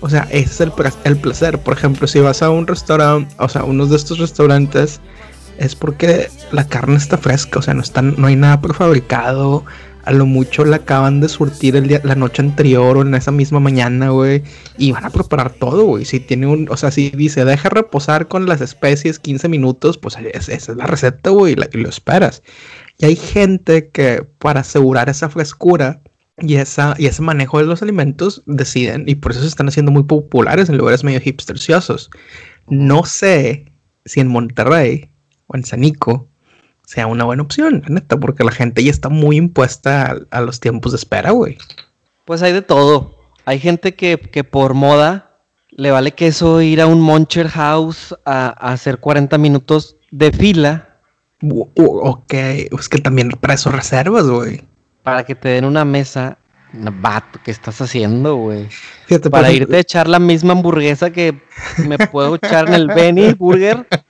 O 0.00 0.08
sea, 0.08 0.28
ese 0.30 0.44
es 0.44 0.60
el, 0.60 0.72
el 1.04 1.16
placer. 1.16 1.58
Por 1.58 1.76
ejemplo, 1.76 2.06
si 2.06 2.20
vas 2.20 2.42
a 2.42 2.50
un 2.50 2.66
restaurante, 2.66 3.34
o 3.38 3.48
sea, 3.48 3.64
uno 3.64 3.86
de 3.86 3.96
estos 3.96 4.18
restaurantes 4.18 5.00
es 5.58 5.74
porque 5.74 6.28
la 6.52 6.66
carne 6.66 6.96
está 6.96 7.18
fresca, 7.18 7.58
o 7.58 7.62
sea, 7.62 7.74
no, 7.74 7.82
están, 7.82 8.14
no 8.16 8.26
hay 8.26 8.36
nada 8.36 8.60
prefabricado. 8.60 9.64
A 10.04 10.12
lo 10.12 10.24
mucho 10.24 10.64
la 10.64 10.76
acaban 10.76 11.20
de 11.20 11.28
surtir 11.28 11.76
el 11.76 11.86
día, 11.86 12.00
la 12.02 12.14
noche 12.14 12.40
anterior 12.40 12.96
o 12.96 13.02
en 13.02 13.14
esa 13.14 13.30
misma 13.30 13.60
mañana, 13.60 14.08
güey. 14.08 14.42
Y 14.78 14.92
van 14.92 15.04
a 15.04 15.10
preparar 15.10 15.50
todo, 15.50 15.84
güey. 15.84 16.06
Si 16.06 16.18
tiene 16.18 16.46
un, 16.46 16.66
o 16.70 16.78
sea, 16.78 16.90
si 16.90 17.10
dice, 17.10 17.44
deja 17.44 17.68
reposar 17.68 18.26
con 18.26 18.46
las 18.46 18.62
especies 18.62 19.18
15 19.18 19.48
minutos, 19.48 19.98
pues 19.98 20.16
esa 20.16 20.52
es 20.52 20.68
la 20.68 20.86
receta, 20.86 21.28
güey, 21.28 21.52
y 21.52 21.76
lo 21.76 21.88
esperas. 21.90 22.42
Y 22.98 23.04
hay 23.04 23.16
gente 23.16 23.90
que 23.90 24.26
para 24.38 24.60
asegurar 24.60 25.10
esa 25.10 25.28
frescura 25.28 26.00
y, 26.38 26.54
esa, 26.54 26.94
y 26.98 27.06
ese 27.06 27.20
manejo 27.20 27.58
de 27.58 27.66
los 27.66 27.82
alimentos 27.82 28.42
deciden, 28.46 29.04
y 29.06 29.16
por 29.16 29.32
eso 29.32 29.42
se 29.42 29.48
están 29.48 29.68
haciendo 29.68 29.92
muy 29.92 30.04
populares 30.04 30.68
en 30.68 30.78
lugares 30.78 31.04
medio 31.04 31.20
hipsterciosos. 31.20 32.10
No 32.66 33.04
sé 33.04 33.66
si 34.04 34.20
en 34.20 34.28
Monterrey 34.28 35.10
o 35.48 35.56
en 35.56 35.64
Sanico 35.64 36.28
sea 36.88 37.06
una 37.06 37.24
buena 37.24 37.42
opción, 37.42 37.82
neta, 37.88 38.18
porque 38.18 38.44
la 38.44 38.50
gente 38.50 38.82
ya 38.82 38.90
está 38.90 39.10
muy 39.10 39.36
impuesta 39.36 40.16
a, 40.30 40.40
los 40.40 40.58
tiempos 40.58 40.92
de 40.92 40.96
espera, 40.96 41.32
güey. 41.32 41.58
Pues 42.24 42.40
hay 42.40 42.54
de 42.54 42.62
todo. 42.62 43.14
Hay 43.44 43.58
gente 43.58 43.94
que, 43.94 44.16
por 44.44 44.72
moda 44.72 45.24
le 45.70 45.90
vale 45.90 46.12
que 46.12 46.28
eso 46.28 46.62
ir 46.62 46.80
a 46.80 46.86
un 46.86 47.02
Moncher 47.02 47.48
House 47.48 48.14
a, 48.24 48.48
hacer 48.72 49.00
40 49.00 49.36
minutos 49.36 49.96
de 50.10 50.32
fila. 50.32 50.96
ok, 51.42 52.32
es 52.32 52.88
que 52.88 52.98
también 52.98 53.32
para 53.32 53.52
eso 53.52 53.70
reservas, 53.70 54.26
güey. 54.26 54.62
Para 55.02 55.24
que 55.24 55.34
te 55.34 55.50
den 55.50 55.66
una 55.66 55.84
mesa. 55.84 56.38
Vato, 56.72 57.38
¿qué 57.44 57.50
estás 57.50 57.82
haciendo, 57.82 58.36
güey? 58.36 58.68
Para 59.30 59.52
irte 59.52 59.76
a 59.76 59.80
echar 59.80 60.08
la 60.08 60.18
misma 60.18 60.52
hamburguesa 60.52 61.10
que 61.10 61.38
me 61.86 61.98
puedo 61.98 62.36
echar 62.36 62.68
en 62.68 62.74
el 62.74 62.86
Benny 62.88 63.34
Burger. 63.34 63.86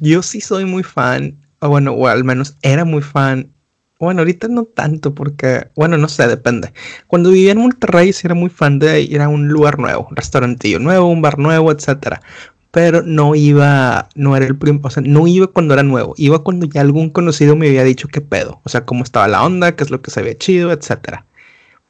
Yo 0.00 0.22
sí 0.22 0.40
soy 0.40 0.64
muy 0.64 0.82
fan, 0.82 1.36
o 1.60 1.68
bueno, 1.68 1.92
o 1.92 2.06
al 2.08 2.24
menos 2.24 2.56
era 2.62 2.84
muy 2.84 3.02
fan. 3.02 3.50
Bueno, 3.98 4.20
ahorita 4.20 4.48
no 4.48 4.64
tanto 4.64 5.14
porque, 5.14 5.68
bueno, 5.76 5.98
no 5.98 6.08
sé, 6.08 6.26
depende. 6.26 6.72
Cuando 7.06 7.30
vivía 7.30 7.52
en 7.52 7.58
Monterrey 7.58 8.12
sí 8.14 8.22
era 8.26 8.34
muy 8.34 8.48
fan 8.48 8.78
de 8.78 9.02
ir 9.02 9.20
a 9.20 9.28
un 9.28 9.48
lugar 9.48 9.78
nuevo, 9.78 10.06
un 10.08 10.16
restaurantillo 10.16 10.78
nuevo, 10.78 11.06
un 11.08 11.20
bar 11.20 11.38
nuevo, 11.38 11.70
etcétera. 11.70 12.22
Pero 12.70 13.02
no 13.02 13.34
iba, 13.34 14.08
no 14.14 14.36
era 14.36 14.46
el 14.46 14.56
primer, 14.56 14.80
o 14.84 14.90
sea, 14.90 15.02
no 15.04 15.26
iba 15.26 15.48
cuando 15.48 15.74
era 15.74 15.82
nuevo, 15.82 16.14
iba 16.16 16.42
cuando 16.42 16.66
ya 16.66 16.80
algún 16.80 17.10
conocido 17.10 17.56
me 17.56 17.68
había 17.68 17.84
dicho 17.84 18.08
qué 18.08 18.20
pedo, 18.20 18.60
o 18.64 18.68
sea, 18.68 18.86
cómo 18.86 19.02
estaba 19.04 19.28
la 19.28 19.44
onda, 19.44 19.74
qué 19.76 19.84
es 19.84 19.90
lo 19.90 20.00
que 20.00 20.10
se 20.10 20.20
había 20.20 20.38
chido, 20.38 20.72
etcétera. 20.72 21.26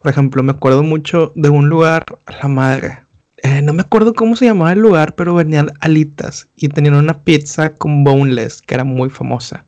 Por 0.01 0.11
ejemplo, 0.11 0.43
me 0.43 0.53
acuerdo 0.53 0.83
mucho 0.83 1.33
de 1.37 1.51
un 1.51 1.69
lugar, 1.69 2.07
la 2.43 2.49
madre. 2.49 3.01
Eh, 3.43 3.63
no 3.63 3.73
me 3.73 3.83
acuerdo 3.83 4.15
cómo 4.15 4.37
se 4.37 4.47
llamaba 4.47 4.73
el 4.73 4.81
lugar, 4.81 5.15
pero 5.15 5.35
venían 5.35 5.73
alitas 5.81 6.49
y 6.57 6.69
tenían 6.69 6.95
una 6.95 7.23
pizza 7.23 7.75
con 7.75 8.05
boneless 8.05 8.63
que 8.63 8.75
era 8.75 8.85
muy 8.85 9.11
famosa. 9.11 9.65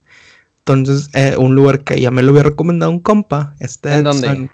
Entonces, 0.59 1.11
eh, 1.15 1.37
un 1.37 1.55
lugar 1.55 1.83
que 1.83 2.01
ya 2.01 2.11
me 2.11 2.23
lo 2.23 2.31
había 2.31 2.45
recomendado 2.45 2.93
un 2.93 3.01
compa. 3.01 3.55
Este 3.59 3.95
¿En 3.95 4.05
dónde? 4.05 4.51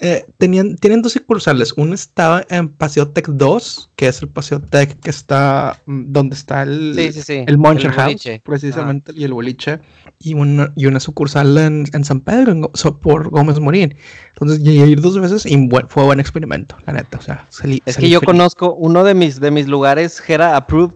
Eh, 0.00 0.26
tenían, 0.38 0.76
tienen 0.76 1.02
dos 1.02 1.12
sucursales. 1.12 1.74
Uno 1.76 1.92
estaba 1.94 2.44
en 2.50 2.68
Paseo 2.68 3.08
Tech 3.10 3.26
2, 3.26 3.92
que 3.96 4.06
es 4.08 4.22
el 4.22 4.28
Paseo 4.28 4.60
Tech 4.60 5.00
que 5.00 5.10
está 5.10 5.80
mm, 5.86 6.12
donde 6.12 6.36
está 6.36 6.62
el, 6.62 6.94
Sí, 6.96 7.12
sí, 7.12 7.22
sí. 7.22 7.44
el 7.46 7.58
Muncher 7.58 7.90
House, 7.92 8.04
boliche. 8.04 8.40
precisamente, 8.44 9.12
y 9.14 9.24
el 9.24 9.32
boliche, 9.32 9.80
y 10.20 10.34
una, 10.34 10.72
y 10.76 10.86
una 10.86 11.00
sucursal 11.00 11.58
en, 11.58 11.84
en 11.92 12.04
San 12.04 12.20
Pedro, 12.20 12.52
en 12.52 12.60
Go- 12.60 12.70
so- 12.74 12.98
por 13.00 13.30
Gómez 13.30 13.58
Morín. 13.60 13.96
Entonces 14.34 14.62
llegué 14.62 14.82
a 14.84 14.86
ir 14.86 15.00
dos 15.00 15.18
veces 15.20 15.44
y 15.46 15.56
buen- 15.68 15.88
fue 15.88 16.04
buen 16.04 16.20
experimento, 16.20 16.76
la 16.86 16.92
neta. 16.92 17.18
O 17.18 17.22
sea, 17.22 17.46
salí- 17.50 17.82
Es 17.84 17.96
salí 17.96 18.06
que 18.06 18.12
yo 18.12 18.20
feliz. 18.20 18.26
conozco 18.26 18.74
uno 18.74 19.02
de 19.04 19.14
mis, 19.14 19.40
de 19.40 19.50
mis 19.50 19.66
lugares, 19.66 20.20
Jera 20.20 20.56
Approved, 20.56 20.94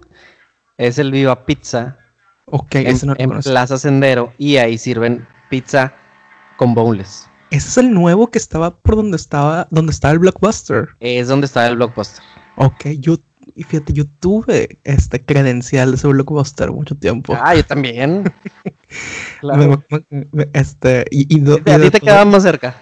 es 0.78 0.98
el 0.98 1.10
Viva 1.12 1.44
Pizza 1.44 1.98
Ok, 2.46 2.74
en, 2.76 2.86
ese 2.88 3.06
no 3.06 3.14
lo 3.14 3.20
en. 3.20 3.40
Plaza 3.40 3.78
Sendero 3.78 4.32
y 4.38 4.56
ahí 4.58 4.76
sirven 4.78 5.26
pizza 5.48 5.94
con 6.56 6.74
boneless. 6.74 7.28
Ese 7.52 7.68
es 7.68 7.76
el 7.78 7.92
nuevo 7.92 8.30
que 8.30 8.38
estaba 8.38 8.74
por 8.76 8.96
donde 8.96 9.16
estaba, 9.16 9.68
donde 9.70 9.92
estaba 9.92 10.12
el 10.12 10.18
Blockbuster. 10.20 10.88
Es 11.00 11.28
donde 11.28 11.44
está 11.46 11.66
el 11.68 11.76
blockbuster. 11.76 12.24
Ok, 12.56 12.86
yo, 12.98 13.16
y 13.54 13.62
fíjate, 13.64 13.92
yo 13.92 14.04
tuve 14.20 14.78
este 14.84 15.22
credencial 15.22 15.90
de 15.90 15.96
ese 15.96 16.08
Blockbuster 16.08 16.70
mucho 16.72 16.94
tiempo. 16.94 17.36
Ah, 17.38 17.54
yo 17.54 17.62
también. 17.64 18.32
Me- 19.42 19.66
me- 20.10 20.26
me- 20.32 20.48
este, 20.52 21.04
y, 21.10 21.34
y 21.34 21.40
do- 21.40 21.54
A 21.66 21.78
ti 21.78 21.90
te 21.90 22.00
quedaba 22.00 22.24
más 22.24 22.42
cerca. 22.42 22.76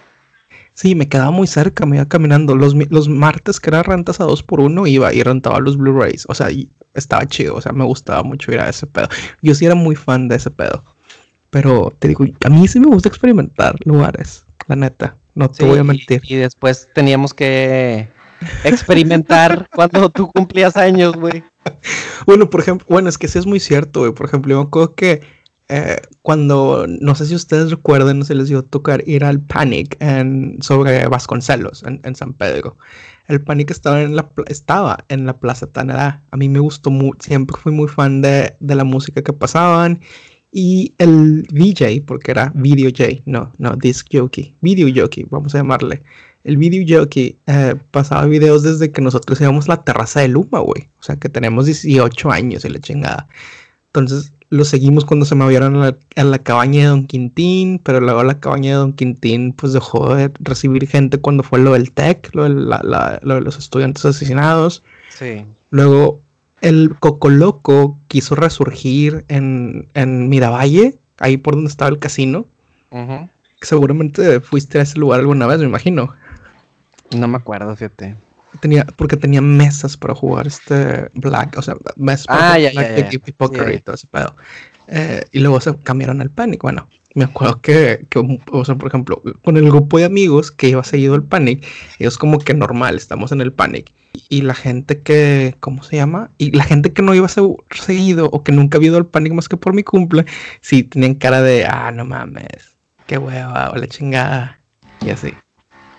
Sí, 0.72 0.94
me 0.94 1.08
quedaba 1.08 1.30
muy 1.30 1.46
cerca, 1.46 1.84
me 1.86 1.96
iba 1.96 2.06
caminando. 2.06 2.54
Los, 2.54 2.74
los 2.90 3.08
martes 3.08 3.58
que 3.60 3.70
eran 3.70 3.84
rentas 3.84 4.20
a 4.20 4.24
dos 4.24 4.42
por 4.42 4.60
uno, 4.60 4.86
iba 4.86 5.12
y 5.12 5.22
rentaba 5.22 5.58
los 5.60 5.76
Blu-rays. 5.76 6.26
O 6.28 6.34
sea, 6.34 6.50
y 6.50 6.70
estaba 6.94 7.26
chido, 7.26 7.54
o 7.56 7.60
sea, 7.60 7.72
me 7.72 7.84
gustaba 7.84 8.22
mucho 8.22 8.52
ir 8.52 8.60
a 8.60 8.68
ese 8.68 8.86
pedo. 8.86 9.08
Yo 9.42 9.54
sí 9.54 9.66
era 9.66 9.74
muy 9.74 9.96
fan 9.96 10.28
de 10.28 10.36
ese 10.36 10.50
pedo. 10.50 10.84
Pero 11.50 11.94
te 11.98 12.08
digo, 12.08 12.24
a 12.44 12.48
mí 12.48 12.68
sí 12.68 12.78
me 12.78 12.86
gusta 12.86 13.08
experimentar 13.08 13.74
lugares, 13.84 14.44
la 14.70 14.76
neta. 14.76 15.16
No 15.34 15.50
te 15.50 15.58
Sí, 15.58 15.64
voy 15.64 15.78
a 15.78 15.84
mentir. 15.84 16.22
Y, 16.24 16.36
después 16.36 16.88
teníamos 16.94 17.34
que 17.34 18.08
experimentar 18.64 19.68
cuando 19.74 20.08
tú 20.08 20.30
cumplías 20.30 20.76
años, 20.76 21.14
güey. 21.16 21.44
Bueno, 22.26 22.48
por 22.48 22.60
ejemplo, 22.60 22.86
bueno, 22.88 23.08
es 23.08 23.18
que 23.18 23.28
sí 23.28 23.38
es 23.38 23.46
muy 23.46 23.60
cierto, 23.60 24.00
güey. 24.00 24.12
Por 24.12 24.26
ejemplo, 24.26 24.52
yo 24.52 24.60
me 24.60 24.66
acuerdo 24.66 24.94
que 24.94 25.20
eh, 25.68 26.00
cuando, 26.22 26.86
no 26.88 27.14
sé 27.14 27.26
si 27.26 27.34
ustedes 27.34 27.70
recuerdan, 27.70 28.20
no 28.20 28.24
se 28.24 28.34
les 28.34 28.48
dio 28.48 28.64
tocar 28.64 29.02
ir 29.06 29.24
al 29.24 29.40
Panic 29.40 29.96
en, 30.00 30.58
sobre 30.60 31.06
Vasconcelos, 31.06 31.82
en, 31.82 32.00
en 32.04 32.14
San 32.14 32.32
Pedro. 32.32 32.76
El 33.26 33.40
Panic 33.40 33.70
estaba 33.70 34.02
en 34.02 34.16
la, 34.16 34.28
estaba 34.46 34.98
en 35.08 35.26
la 35.26 35.38
Plaza 35.38 35.66
Tanará. 35.66 36.22
A 36.30 36.36
mí 36.36 36.48
me 36.48 36.60
gustó 36.60 36.90
mucho, 36.90 37.26
siempre 37.26 37.56
fui 37.56 37.72
muy 37.72 37.88
fan 37.88 38.22
de, 38.22 38.56
de 38.60 38.74
la 38.74 38.84
música 38.84 39.22
que 39.22 39.32
pasaban. 39.32 40.00
Y 40.52 40.94
el 40.98 41.46
VJ, 41.52 42.02
porque 42.04 42.32
era 42.32 42.52
Video 42.54 42.90
J, 42.90 43.22
no, 43.24 43.52
no, 43.58 43.76
Disc 43.76 44.08
Jockey, 44.12 44.54
Video 44.60 44.88
Jockey, 44.94 45.24
vamos 45.30 45.54
a 45.54 45.58
llamarle. 45.58 46.02
El 46.42 46.56
Video 46.56 46.84
Jockey 47.00 47.36
eh, 47.46 47.74
pasaba 47.90 48.24
videos 48.26 48.62
desde 48.62 48.90
que 48.90 49.02
nosotros 49.02 49.40
íbamos 49.40 49.66
a 49.68 49.72
la 49.76 49.84
terraza 49.84 50.20
de 50.20 50.28
Luma, 50.28 50.58
güey. 50.60 50.88
O 50.98 51.02
sea, 51.02 51.16
que 51.16 51.28
tenemos 51.28 51.66
18 51.66 52.30
años 52.32 52.64
y 52.64 52.68
la 52.70 52.80
chingada. 52.80 53.28
Entonces, 53.88 54.32
lo 54.48 54.64
seguimos 54.64 55.04
cuando 55.04 55.26
se 55.26 55.34
movieron 55.36 55.76
a 55.76 55.78
la, 55.90 55.98
a 56.16 56.24
la 56.24 56.38
cabaña 56.40 56.80
de 56.80 56.86
Don 56.86 57.06
Quintín, 57.06 57.78
pero 57.78 58.00
luego 58.00 58.24
la 58.24 58.40
cabaña 58.40 58.70
de 58.70 58.76
Don 58.76 58.94
Quintín, 58.94 59.52
pues 59.52 59.72
dejó 59.74 60.14
de 60.16 60.32
recibir 60.40 60.88
gente 60.88 61.18
cuando 61.18 61.42
fue 61.44 61.60
lo 61.60 61.74
del 61.74 61.92
TEC, 61.92 62.34
lo 62.34 62.44
de, 62.44 62.50
la- 62.50 62.80
la- 62.82 63.20
lo 63.22 63.34
de 63.36 63.40
los 63.42 63.58
estudiantes 63.58 64.04
asesinados. 64.04 64.82
Sí. 65.16 65.44
Luego, 65.70 66.20
el 66.60 66.96
Cocoloco 66.98 67.98
quiso 68.08 68.34
resurgir 68.34 69.24
en, 69.28 69.88
en 69.94 70.28
Miravalle, 70.28 70.98
ahí 71.18 71.36
por 71.36 71.54
donde 71.54 71.68
estaba 71.70 71.90
el 71.90 71.98
casino. 71.98 72.46
Seguramente 73.60 74.40
fuiste 74.40 74.78
a 74.78 74.82
ese 74.82 74.98
lugar 74.98 75.20
alguna 75.20 75.46
vez, 75.46 75.58
me 75.58 75.66
imagino. 75.66 76.14
No 77.14 77.28
me 77.28 77.36
acuerdo, 77.36 77.74
fíjate. 77.76 78.16
Tenía, 78.60 78.84
porque 78.96 79.16
tenía 79.16 79.40
mesas 79.40 79.96
para 79.96 80.14
jugar 80.14 80.46
este 80.46 81.08
Black, 81.14 81.56
o 81.58 81.62
sea, 81.62 81.74
mesas 81.96 82.26
para 82.26 82.40
Ah, 82.40 82.56
jugar 82.56 82.60
ya, 82.72 82.98
ya. 82.98 83.08
y 83.12 83.32
poker 83.32 83.74
y 83.74 83.80
todo 83.80 83.94
ese 83.94 84.06
pedo. 84.06 84.34
Eh, 84.88 85.24
y 85.30 85.38
luego 85.40 85.60
se 85.60 85.76
cambiaron 85.78 86.20
al 86.20 86.30
Panic. 86.30 86.62
Bueno, 86.62 86.88
me 87.14 87.24
acuerdo 87.24 87.60
que, 87.60 88.06
que, 88.08 88.38
o 88.52 88.64
sea, 88.64 88.76
por 88.76 88.88
ejemplo, 88.88 89.22
con 89.42 89.56
el 89.56 89.64
grupo 89.70 89.98
de 89.98 90.04
amigos 90.04 90.50
que 90.50 90.68
iba 90.68 90.84
seguido 90.84 91.14
al 91.14 91.24
Panic, 91.24 91.66
ellos 91.98 92.18
como 92.18 92.38
que 92.38 92.54
normal, 92.54 92.96
estamos 92.96 93.32
en 93.32 93.40
el 93.40 93.52
Panic. 93.52 93.92
Y 94.28 94.42
la 94.42 94.54
gente 94.54 95.00
que, 95.02 95.56
¿cómo 95.60 95.82
se 95.82 95.96
llama? 95.96 96.30
Y 96.38 96.50
la 96.52 96.64
gente 96.64 96.92
que 96.92 97.02
no 97.02 97.14
iba 97.14 97.28
se- 97.28 97.42
seguido 97.70 98.26
o 98.32 98.42
que 98.42 98.52
nunca 98.52 98.78
había 98.78 98.88
ido 98.88 98.98
al 98.98 99.06
Panic 99.06 99.32
más 99.32 99.48
que 99.48 99.56
por 99.56 99.72
mi 99.74 99.82
cumple, 99.82 100.24
sí 100.60 100.82
tenían 100.84 101.14
cara 101.14 101.42
de, 101.42 101.66
ah, 101.66 101.90
no 101.92 102.04
mames, 102.04 102.76
qué 103.06 103.18
hueva, 103.18 103.70
o 103.70 103.76
la 103.76 103.86
chingada. 103.86 104.60
Y 105.00 105.10
así. 105.10 105.32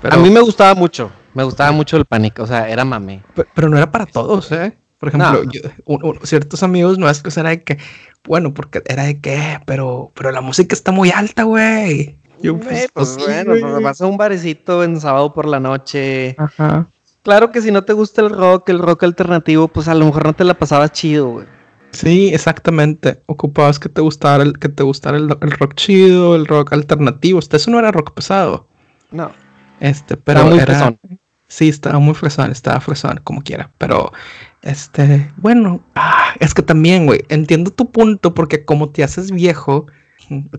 Pero, 0.02 0.16
A 0.16 0.18
mí 0.18 0.30
me 0.30 0.42
gustaba 0.42 0.74
mucho. 0.76 1.12
Me 1.34 1.44
gustaba 1.44 1.72
mucho 1.72 1.96
el 1.98 2.06
pánico. 2.06 2.44
O 2.44 2.48
sea, 2.48 2.70
era 2.70 2.84
mame. 2.86 3.22
pe- 3.36 3.46
pero 3.54 3.70
no 3.70 3.78
era 3.78 3.92
para 3.92 4.06
todos, 4.06 4.52
¿eh? 4.52 4.78
Por 4.98 5.10
ejemplo, 5.10 5.44
No. 5.46 5.52
yo- 5.52 5.62
un- 5.86 6.04
un- 6.06 6.20
ciertos 6.24 6.62
amigos 6.64 6.98
no 7.00 7.10
es 7.10 7.22
que 7.24 7.30
era 7.40 7.50
de 7.50 7.64
que, 7.64 7.78
bueno, 8.24 8.54
porque 8.54 8.82
era 8.86 9.04
de 9.04 9.20
que, 9.20 9.60
pero, 9.66 10.12
pero 10.16 10.32
la 10.32 10.42
música 10.42 10.74
está 10.76 10.92
muy 10.92 11.12
alta, 11.12 11.44
güey. 11.44 12.18
Yo, 12.42 12.58
pues, 12.60 12.90
pues 12.94 13.10
sí, 13.10 13.22
bueno, 13.24 13.54
pues 13.60 13.84
vas 13.84 14.02
a 14.02 14.08
un 14.08 14.18
barecito 14.18 14.84
en 14.84 15.00
sábado 15.00 15.34
por 15.34 15.48
la 15.48 15.60
noche. 15.60 16.36
Ajá. 16.40 16.88
Claro 17.24 17.52
que 17.52 17.62
si 17.62 17.72
no 17.72 17.84
te 17.84 17.94
gusta 17.94 18.22
el 18.22 18.32
rock, 18.32 18.70
el 18.70 18.80
rock 18.80 19.04
alternativo, 19.04 19.68
pues 19.68 19.88
a 19.88 19.94
lo 19.94 20.06
mejor 20.06 20.26
no 20.26 20.34
te 20.34 20.44
la 20.44 20.56
pasabas 20.56 20.92
chido, 20.92 21.30
güey. 21.30 21.46
Sí, 21.92 22.30
exactamente. 22.34 23.22
Ocupabas 23.28 23.78
que 23.78 23.90
te 23.90 24.02
gustara 24.02 24.42
el, 24.44 24.58
que 24.58 24.70
te 24.70 24.82
gustara 24.82 25.18
el, 25.18 25.30
el 25.42 25.52
rock 25.52 25.76
chido, 25.76 26.36
el 26.36 26.48
rock 26.48 26.74
alternativo. 26.74 27.38
Este, 27.38 27.58
eso 27.58 27.70
no 27.70 27.78
era 27.78 27.92
rock 27.92 28.14
pesado. 28.14 28.68
No. 29.12 29.32
Este, 29.80 30.18
pero 30.18 30.40
Era 30.40 30.50
muy 30.50 30.58
era- 30.60 30.66
fresón. 30.66 31.00
Sí, 31.48 31.68
estaba 31.68 32.00
muy 32.00 32.16
fresón, 32.16 32.50
estaba 32.50 32.80
fresón, 32.80 33.20
como 33.26 33.42
quiera. 33.44 33.70
Pero, 33.78 34.14
este, 34.62 35.32
bueno, 35.38 35.84
ah, 35.96 36.34
es 36.40 36.54
que 36.54 36.62
también, 36.62 37.06
güey, 37.06 37.22
entiendo 37.30 37.72
tu 37.72 37.92
punto 37.92 38.34
porque 38.34 38.64
como 38.66 38.90
te 38.90 39.04
haces 39.04 39.32
viejo, 39.32 39.88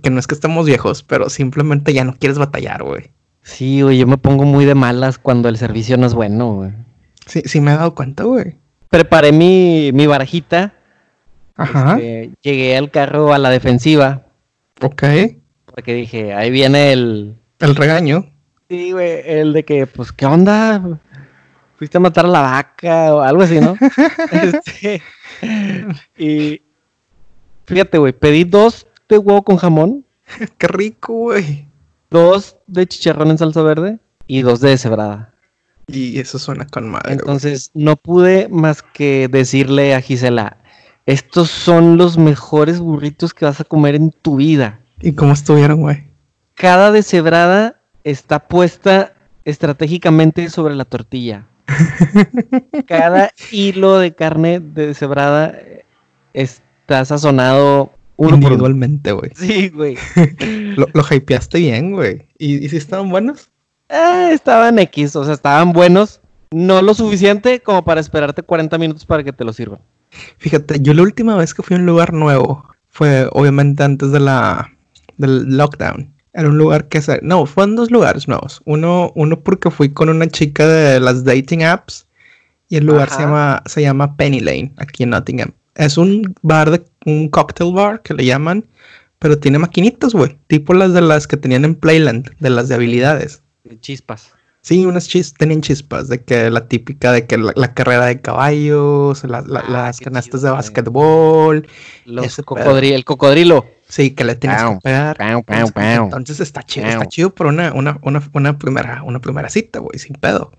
que 0.03 0.11
no 0.11 0.19
es 0.19 0.27
que 0.27 0.35
estemos 0.35 0.67
viejos, 0.67 1.03
pero 1.03 1.31
simplemente 1.31 1.93
ya 1.93 2.05
no 2.05 2.15
quieres 2.15 2.39
batallar, 2.39 2.83
güey. 2.83 3.11
Sí, 3.43 3.83
güey, 3.83 3.99
yo 3.99 4.07
me 4.07 4.19
pongo 4.19 4.45
muy 4.45 4.65
de 4.65 4.75
malas 4.75 5.19
cuando 5.19 5.49
el 5.49 5.57
servicio 5.57 5.97
no 5.97 6.07
es 6.07 6.15
bueno, 6.15 6.55
güey. 6.55 6.71
Sí, 7.27 7.43
sí 7.45 7.61
me 7.61 7.73
he 7.73 7.77
dado 7.77 7.95
cuenta, 7.95 8.25
güey. 8.25 8.57
Preparé 8.89 9.33
mi, 9.33 9.91
mi 9.93 10.07
barajita. 10.07 10.75
Ajá, 11.55 11.95
este, 11.95 12.31
llegué 12.43 12.77
al 12.77 12.91
carro 12.91 13.33
a 13.33 13.39
la 13.39 13.51
defensiva. 13.51 14.27
ok. 14.81 15.03
Porque 15.67 15.95
dije, 15.95 16.35
ahí 16.35 16.51
viene 16.51 16.93
el. 16.93 17.37
El 17.59 17.77
regaño. 17.77 18.31
Sí, 18.69 18.93
güey, 18.93 19.23
el 19.25 19.53
de 19.53 19.65
que, 19.65 19.87
pues, 19.87 20.13
¿qué 20.13 20.27
onda? 20.27 21.01
Fuiste 21.83 21.99
a 21.99 22.01
matar 22.01 22.27
a 22.27 22.29
la 22.29 22.43
vaca 22.43 23.13
o 23.13 23.23
algo 23.23 23.43
así, 23.43 23.59
¿no? 23.59 23.75
Este, 24.31 25.03
y 26.17 26.63
fíjate, 27.65 27.99
güey, 27.99 28.13
pedí 28.13 28.45
dos 28.45 28.87
de 29.09 29.19
huevo 29.19 29.43
con 29.43 29.57
jamón, 29.57 30.05
Qué 30.59 30.69
rico, 30.69 31.13
güey. 31.13 31.67
dos 32.09 32.57
de 32.69 32.87
chicharrón 32.87 33.33
en 33.33 33.39
salsa 33.39 33.63
verde 33.63 33.99
y 34.29 34.43
dos 34.43 34.61
de 34.61 34.71
deshebrada. 34.71 35.35
Y 35.89 36.21
eso 36.21 36.39
suena 36.39 36.69
con 36.69 36.89
madre. 36.89 37.15
Entonces, 37.15 37.73
no 37.75 37.97
pude 37.97 38.47
más 38.49 38.85
que 38.85 39.27
decirle 39.27 39.97
a 39.97 40.01
Gisela, 40.01 40.59
estos 41.05 41.51
son 41.51 41.97
los 41.97 42.17
mejores 42.17 42.79
burritos 42.79 43.35
que 43.35 43.45
vas 43.45 43.59
a 43.59 43.65
comer 43.65 43.97
en 43.97 44.13
tu 44.13 44.37
vida. 44.37 44.79
¿Y 45.01 45.15
cómo 45.15 45.33
estuvieron, 45.33 45.81
güey? 45.81 46.05
Cada 46.55 46.93
deshebrada 46.93 47.81
está 48.05 48.47
puesta 48.47 49.15
estratégicamente 49.45 50.49
sobre 50.49 50.77
la 50.77 50.85
tortilla. 50.85 51.49
Cada 52.87 53.33
hilo 53.51 53.99
de 53.99 54.15
carne 54.15 54.61
de 54.61 54.89
deshebrada 54.89 55.49
eh, 55.49 55.85
está 56.35 57.05
sazonado 57.05 57.93
uno. 58.17 58.37
Individualmente, 58.37 59.13
güey. 59.13 59.31
Sí, 59.35 59.69
güey. 59.69 59.97
Lo, 60.77 60.87
lo 60.93 61.05
hypeaste 61.09 61.59
bien, 61.59 61.93
güey. 61.93 62.29
¿Y, 62.39 62.65
¿Y 62.65 62.69
si 62.69 62.77
estaban 62.77 63.11
buenos? 63.11 63.51
Ah, 63.89 64.31
estaban 64.33 64.79
X, 64.79 65.17
o 65.17 65.25
sea, 65.25 65.35
estaban 65.35 65.73
buenos. 65.73 66.21
No 66.51 66.83
lo 66.83 66.95
suficiente 66.95 67.61
como 67.61 67.85
para 67.85 68.01
esperarte 68.01 68.43
40 68.43 68.79
minutos 68.79 69.05
para 69.07 69.25
que 69.25 69.33
te 69.33 69.45
lo 69.45 69.53
sirvan. 69.53 69.81
Fíjate, 70.39 70.81
yo 70.81 70.95
la 70.95 71.03
última 71.03 71.37
vez 71.37 71.55
que 71.55 71.63
fui 71.63 71.77
a 71.77 71.79
un 71.79 71.87
lugar 71.87 72.13
nuevo 72.13 72.67
fue 72.89 73.27
obviamente 73.33 73.83
antes 73.83 74.13
de 74.13 74.21
la 74.21 74.71
del 75.17 75.57
lockdown. 75.57 76.12
Era 76.35 76.49
un 76.49 76.57
lugar 76.57 76.89
que 76.89 77.03
se... 77.03 77.21
No, 77.23 77.45
fueron 77.47 77.77
dos 77.77 77.91
lugares 77.91 78.27
nuevos. 78.27 78.63
Uno, 78.65 79.13
uno 79.15 79.41
porque 79.41 79.71
fui 79.71 79.93
con 79.93 80.09
una 80.09 80.29
chica 80.29 80.67
de 80.67 80.99
las 80.99 81.25
dating 81.25 81.63
apps 81.63 82.07
y 82.69 82.77
el 82.77 82.87
lugar 82.87 83.11
se 83.11 83.21
llama, 83.21 83.63
se 83.67 83.83
llama 83.83 84.17
Penny 84.17 84.41
Lane, 84.41 84.73
aquí 84.79 85.03
en 85.03 85.11
Nottingham. 85.11 85.53
Es 85.75 85.99
un 85.99 86.35
bar, 86.41 86.71
de, 86.71 86.83
un 87.05 87.29
cocktail 87.29 87.73
bar 87.73 88.01
que 88.01 88.15
le 88.15 88.25
llaman, 88.25 88.65
pero 89.19 89.39
tiene 89.39 89.59
maquinitas, 89.59 90.15
güey. 90.15 90.39
Tipo 90.47 90.73
las 90.73 90.95
de 90.95 91.03
las 91.03 91.27
que 91.27 91.37
tenían 91.37 91.67
en 91.67 91.75
Playland, 91.75 92.31
de 92.41 92.49
las 92.49 92.69
de 92.69 92.77
habilidades. 92.77 93.43
Chispas. 93.81 94.33
Sí, 94.63 94.87
unas 94.87 95.09
chispas, 95.09 95.39
tenían 95.39 95.61
chispas 95.61 96.09
de 96.09 96.23
que 96.23 96.49
la 96.49 96.67
típica 96.67 97.13
de 97.13 97.27
que 97.27 97.37
la, 97.37 97.75
carrera 97.75 98.07
de 98.07 98.21
caballos, 98.21 99.23
la, 99.25 99.39
ah, 99.39 99.65
las 99.69 99.99
canastas 99.99 100.43
de 100.43 100.51
básquetbol, 100.51 101.67
los 102.07 102.39
el 102.39 102.45
cocodrilo. 103.05 103.67
Sí, 103.93 104.13
que 104.13 104.25
le 104.25 104.37
tienes 104.37 104.63
que 104.63 104.79
pegar. 104.85 105.19
entonces, 105.21 106.41
está 106.41 106.63
chido, 106.63 106.87
está 106.87 107.07
chido 107.09 107.29
por 107.29 107.49
una, 107.49 107.75
una, 107.75 107.99
una, 108.01 108.27
una 108.33 108.59
primera, 108.59 109.03
una 109.03 109.21
primera 109.21 109.51
cita, 109.51 109.81
güey, 109.81 109.99
sin 109.99 110.15
pedo. 110.15 110.51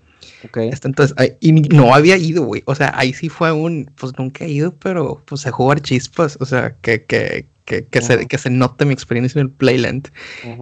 Okay. 0.44 0.68
Este, 0.68 0.86
entonces, 0.86 1.16
y 1.40 1.50
no 1.50 1.96
había 1.96 2.16
ido, 2.16 2.44
güey. 2.44 2.62
O 2.66 2.76
sea, 2.76 2.92
ahí 2.96 3.12
sí 3.12 3.28
fue 3.28 3.50
un, 3.50 3.90
pues 3.96 4.12
nunca 4.16 4.44
he 4.44 4.50
ido, 4.50 4.72
pero 4.76 5.20
pues 5.24 5.40
se 5.40 5.50
jugar 5.50 5.80
chispas. 5.80 6.38
O 6.40 6.46
sea, 6.46 6.76
que, 6.80 7.06
que, 7.06 7.48
que, 7.64 7.84
que, 7.86 8.02
se, 8.02 8.24
que 8.28 8.38
se 8.38 8.50
note 8.50 8.84
mi 8.84 8.94
experiencia 8.94 9.40
en 9.40 9.48
el 9.48 9.52
Playland. 9.52 10.12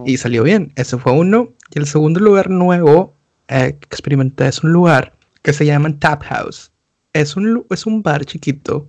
Y 0.07 0.17
salió 0.17 0.41
bien. 0.41 0.71
Ese 0.75 0.97
fue 0.97 1.11
uno. 1.11 1.49
Y 1.75 1.77
el 1.77 1.85
segundo 1.85 2.21
lugar 2.21 2.49
nuevo 2.49 3.13
eh, 3.49 3.77
que 3.79 3.85
experimenté 3.85 4.47
es 4.47 4.63
un 4.63 4.73
lugar 4.73 5.13
que 5.43 5.53
se 5.53 5.67
llama 5.67 5.95
Tap 5.99 6.23
House. 6.23 6.71
Es 7.13 7.35
un, 7.35 7.67
es 7.69 7.85
un 7.85 8.01
bar 8.01 8.25
chiquito. 8.25 8.87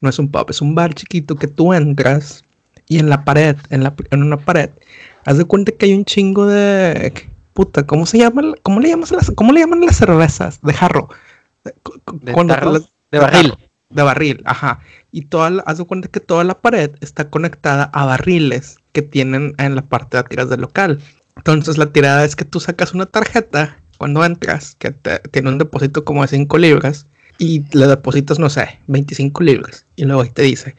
No 0.00 0.08
es 0.08 0.20
un 0.20 0.30
pub, 0.30 0.50
es 0.50 0.62
un 0.62 0.76
bar 0.76 0.94
chiquito 0.94 1.34
que 1.34 1.48
tú 1.48 1.74
entras 1.74 2.44
y 2.88 2.98
en 2.98 3.10
la 3.10 3.24
pared, 3.24 3.56
en, 3.70 3.82
la, 3.82 3.94
en 4.10 4.22
una 4.22 4.38
pared, 4.38 4.70
haz 5.24 5.38
de 5.38 5.44
cuenta 5.44 5.72
que 5.72 5.86
hay 5.86 5.94
un 5.94 6.04
chingo 6.04 6.46
de 6.46 7.12
puta, 7.52 7.86
¿cómo 7.86 8.06
se 8.06 8.18
llama? 8.18 8.54
¿Cómo 8.62 8.80
le 8.80 8.88
llamas 8.88 9.10
las, 9.10 9.30
cómo 9.32 9.52
le 9.52 9.60
llaman 9.60 9.80
las 9.80 9.96
cervezas? 9.96 10.60
De 10.62 10.72
jarro. 10.72 11.08
De, 11.64 11.74
de 13.10 13.18
barril. 13.18 13.54
De 13.90 14.02
barril, 14.02 14.42
ajá. 14.44 14.80
Y 15.12 15.22
toda 15.22 15.62
haz 15.66 15.78
de 15.78 15.84
cuenta 15.84 16.08
que 16.08 16.20
toda 16.20 16.44
la 16.44 16.60
pared 16.60 16.90
está 17.00 17.30
conectada 17.30 17.84
a 17.84 18.04
barriles 18.04 18.76
que 18.92 19.02
tienen 19.02 19.54
en 19.58 19.74
la 19.74 19.82
parte 19.82 20.16
de 20.16 20.20
atrás 20.20 20.50
del 20.50 20.60
local. 20.60 21.00
Entonces 21.36 21.78
la 21.78 21.92
tirada 21.92 22.24
es 22.24 22.36
que 22.36 22.44
tú 22.44 22.60
sacas 22.60 22.94
una 22.94 23.06
tarjeta 23.06 23.78
cuando 23.98 24.24
entras, 24.24 24.76
que 24.78 24.92
tiene 25.32 25.48
un 25.48 25.58
depósito 25.58 26.04
como 26.04 26.22
de 26.22 26.28
5 26.28 26.58
libras, 26.58 27.06
y 27.38 27.64
le 27.76 27.86
depositas, 27.86 28.38
no 28.38 28.50
sé, 28.50 28.78
25 28.86 29.42
libras. 29.42 29.86
Y 29.96 30.04
luego 30.04 30.22
ahí 30.22 30.30
te 30.30 30.42
dice, 30.42 30.74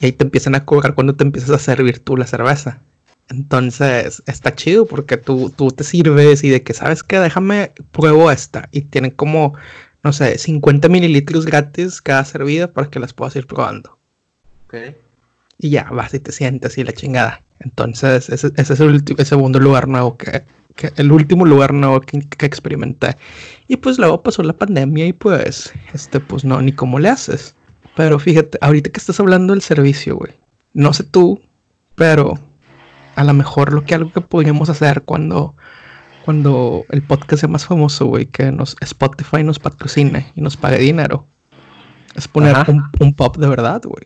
y 0.00 0.06
ahí 0.06 0.12
te 0.12 0.24
empiezan 0.24 0.54
a 0.54 0.64
cobrar 0.64 0.94
cuando 0.94 1.14
te 1.16 1.24
empiezas 1.24 1.50
a 1.50 1.58
servir 1.58 2.00
tú 2.00 2.16
la 2.16 2.26
cerveza. 2.26 2.82
Entonces 3.28 4.22
está 4.26 4.54
chido 4.54 4.86
porque 4.86 5.16
tú, 5.16 5.50
tú 5.50 5.68
te 5.68 5.84
sirves 5.84 6.44
y 6.44 6.50
de 6.50 6.62
que 6.62 6.74
sabes 6.74 7.02
que 7.02 7.18
déjame 7.18 7.72
pruebo 7.90 8.30
esta 8.30 8.68
y 8.70 8.82
tienen 8.82 9.10
como, 9.10 9.54
no 10.04 10.12
sé, 10.12 10.38
50 10.38 10.88
mililitros 10.88 11.44
gratis 11.44 12.00
cada 12.00 12.24
servida 12.24 12.72
para 12.72 12.88
que 12.88 13.00
las 13.00 13.12
puedas 13.14 13.34
ir 13.34 13.46
probando. 13.46 13.98
Ok. 14.66 14.74
Y 15.58 15.70
ya 15.70 15.84
vas 15.90 16.14
y 16.14 16.20
te 16.20 16.30
sientes 16.30 16.78
y 16.78 16.84
la 16.84 16.92
chingada. 16.92 17.42
Entonces 17.58 18.28
ese, 18.28 18.52
es 18.54 18.80
el, 18.80 19.26
segundo 19.26 19.58
lugar 19.58 19.88
nuevo 19.88 20.16
que, 20.16 20.44
que, 20.76 20.92
el 20.96 21.10
último 21.10 21.46
lugar 21.46 21.72
nuevo 21.72 22.00
que, 22.02 22.20
que, 22.20 22.46
experimenté. 22.46 23.16
Y 23.66 23.78
pues 23.78 23.98
luego 23.98 24.22
pasó 24.22 24.42
la 24.42 24.52
pandemia 24.52 25.06
y 25.06 25.12
pues, 25.14 25.72
este, 25.94 26.20
pues 26.20 26.44
no, 26.44 26.60
ni 26.60 26.72
cómo 26.72 26.98
le 26.98 27.08
haces. 27.08 27.56
Pero 27.96 28.18
fíjate, 28.18 28.58
ahorita 28.60 28.90
que 28.90 29.00
estás 29.00 29.18
hablando 29.18 29.54
del 29.54 29.62
servicio, 29.62 30.16
güey. 30.16 30.34
No 30.74 30.92
sé 30.92 31.02
tú, 31.02 31.40
pero 31.94 32.34
a 33.16 33.24
lo 33.24 33.32
mejor 33.32 33.72
lo 33.72 33.84
que 33.84 33.94
algo 33.94 34.12
que 34.12 34.20
podríamos 34.20 34.68
hacer 34.68 35.02
cuando, 35.02 35.56
cuando 36.26 36.84
el 36.90 37.02
podcast 37.02 37.40
sea 37.40 37.48
más 37.48 37.64
famoso, 37.64 38.04
güey, 38.04 38.26
que 38.26 38.52
nos 38.52 38.76
Spotify 38.80 39.42
nos 39.42 39.58
patrocine 39.58 40.30
y 40.34 40.42
nos 40.42 40.58
pague 40.58 40.78
dinero, 40.78 41.26
es 42.14 42.28
poner 42.28 42.54
un, 43.00 43.14
pop 43.14 43.38
de 43.38 43.48
verdad, 43.48 43.82
güey. 43.82 44.04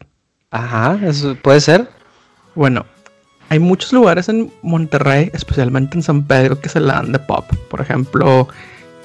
Ajá, 0.53 0.99
eso 1.05 1.37
puede 1.43 1.61
ser. 1.61 1.91
Bueno, 2.55 2.87
hay 3.49 3.59
muchos 3.59 3.93
lugares 3.93 4.29
en 4.29 4.53
Monterrey, 4.63 5.33
especialmente 5.35 5.97
en 5.97 6.05
San 6.05 6.23
Pedro, 6.23 6.61
que 6.61 6.69
se 6.69 6.79
la 6.79 6.95
dan 6.95 7.11
de 7.11 7.19
pop. 7.19 7.45
Por 7.69 7.81
ejemplo, 7.81 8.47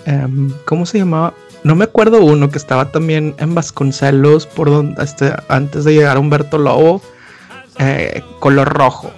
em, 0.05 0.51
¿cómo 0.65 0.85
se 0.85 0.99
llamaba? 0.99 1.33
No 1.65 1.73
me 1.73 1.85
acuerdo 1.85 2.23
uno 2.23 2.51
que 2.51 2.59
estaba 2.59 2.91
también 2.91 3.33
en 3.39 3.55
Vasconcelos, 3.55 4.45
por 4.45 4.69
donde 4.69 5.03
este, 5.03 5.33
antes 5.47 5.83
de 5.83 5.95
llegar 5.95 6.15
a 6.15 6.19
Humberto 6.19 6.59
Lobo, 6.59 7.01
eh, 7.79 8.21
color 8.39 8.69
rojo. 8.71 9.11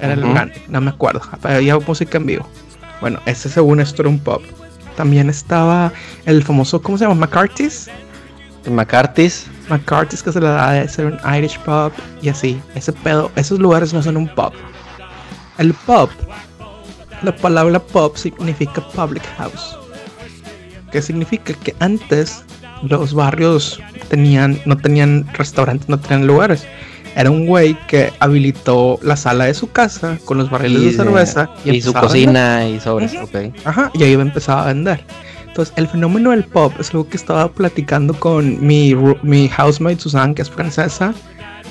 Era 0.00 0.14
el 0.14 0.22
grande, 0.22 0.62
no 0.68 0.80
me 0.80 0.88
acuerdo. 0.88 1.20
Había 1.42 1.78
música 1.78 2.16
en 2.16 2.24
vivo. 2.24 2.48
Bueno, 3.02 3.20
ese 3.26 3.50
según 3.50 3.80
esto 3.80 4.00
era 4.00 4.08
un 4.08 4.18
pop. 4.18 4.42
También 4.96 5.28
estaba 5.28 5.92
el 6.24 6.42
famoso, 6.42 6.80
¿cómo 6.80 6.96
se 6.96 7.04
llama? 7.04 7.26
McCarthy's. 7.26 7.90
McCarthy's. 8.70 9.46
McCarthy's 9.68 10.22
que 10.22 10.32
se 10.32 10.40
le 10.40 10.48
da 10.48 10.72
de 10.72 10.88
ser 10.88 11.04
un 11.04 11.34
Irish 11.34 11.58
pop 11.58 11.92
y 12.22 12.30
así. 12.30 12.58
Ese 12.76 12.94
pedo, 12.94 13.30
esos 13.36 13.58
lugares 13.58 13.92
no 13.92 14.02
son 14.02 14.16
un 14.16 14.34
pop. 14.34 14.54
El 15.58 15.74
pop, 15.74 16.08
la 17.22 17.36
palabra 17.36 17.78
pop 17.78 18.16
significa 18.16 18.80
public 18.94 19.22
house. 19.36 19.76
Que 20.90 21.02
significa 21.02 21.54
que 21.54 21.74
antes 21.80 22.44
los 22.82 23.14
barrios 23.14 23.80
tenían, 24.08 24.60
no 24.64 24.76
tenían 24.76 25.26
restaurantes, 25.34 25.88
no 25.88 25.98
tenían 25.98 26.26
lugares 26.26 26.66
era 27.18 27.32
un 27.32 27.46
güey 27.46 27.76
que 27.88 28.12
habilitó 28.20 29.00
la 29.02 29.16
sala 29.16 29.46
de 29.46 29.54
su 29.54 29.72
casa 29.72 30.18
con 30.24 30.38
los 30.38 30.50
barriles 30.50 30.84
de 30.84 30.92
cerveza. 30.92 31.50
Y, 31.64 31.80
su 31.80 31.92
cocina 31.92 32.68
y 32.68 32.78
sobre 32.78 33.06
eso, 33.06 33.28
Ajá, 33.64 33.90
y 33.94 34.04
ahí 34.04 34.12
empezaba 34.12 34.62
a 34.62 34.66
vender. 34.66 35.04
Entonces, 35.48 35.74
el 35.76 35.88
fenómeno 35.88 36.30
del 36.30 36.44
pop 36.44 36.72
es 36.78 36.90
algo 36.90 37.08
que 37.08 37.16
estaba 37.16 37.50
platicando 37.50 38.14
con 38.14 38.64
mi, 38.64 38.94
mi 39.22 39.48
housemate 39.48 39.98
Susan, 39.98 40.32
que 40.32 40.42
es 40.42 40.50
francesa. 40.50 41.12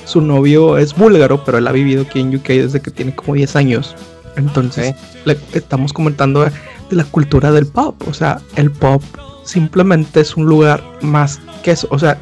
Su 0.03 0.19
novio 0.19 0.77
es 0.77 0.93
búlgaro, 0.93 1.43
pero 1.45 1.60
él 1.60 1.67
ha 1.67 1.71
vivido 1.71 2.03
aquí 2.03 2.19
en 2.19 2.36
UK 2.36 2.47
desde 2.47 2.82
que 2.82 2.91
tiene 2.91 3.15
como 3.15 3.36
10 3.36 3.56
años. 3.56 3.95
Entonces, 4.36 4.95
le 5.23 5.38
estamos 5.53 5.93
comentando 5.93 6.45
de, 6.89 6.95
la 6.95 7.04
cultura 7.06 7.52
del 7.52 7.67
pop. 7.67 7.95
O 8.08 8.13
sea, 8.13 8.41
el 8.56 8.71
pop 8.71 9.04
simplemente 9.43 10.21
es 10.21 10.36
un 10.36 10.45
lugar 10.45 10.84
más 11.02 11.39
que 11.63 11.71
eso. 11.71 11.88
O 11.91 12.00
sea, 12.00 12.17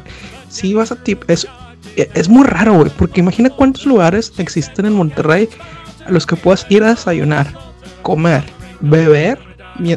si 0.48 0.74
vas 0.74 0.92
a 0.92 0.96
tip, 0.96 1.22
es 1.28 1.46
es 1.96 2.28
muy 2.28 2.44
raro, 2.44 2.74
güey, 2.74 2.90
porque 2.90 3.20
imagina 3.20 3.50
cuántos 3.50 3.86
lugares 3.86 4.32
existen 4.38 4.86
en 4.86 4.92
Monterrey 4.92 5.48
a 6.06 6.10
los 6.10 6.26
que 6.26 6.36
puedas 6.36 6.66
ir 6.68 6.82
a 6.82 6.90
desayunar, 6.90 7.46
comer, 8.02 8.44
beber 8.80 9.38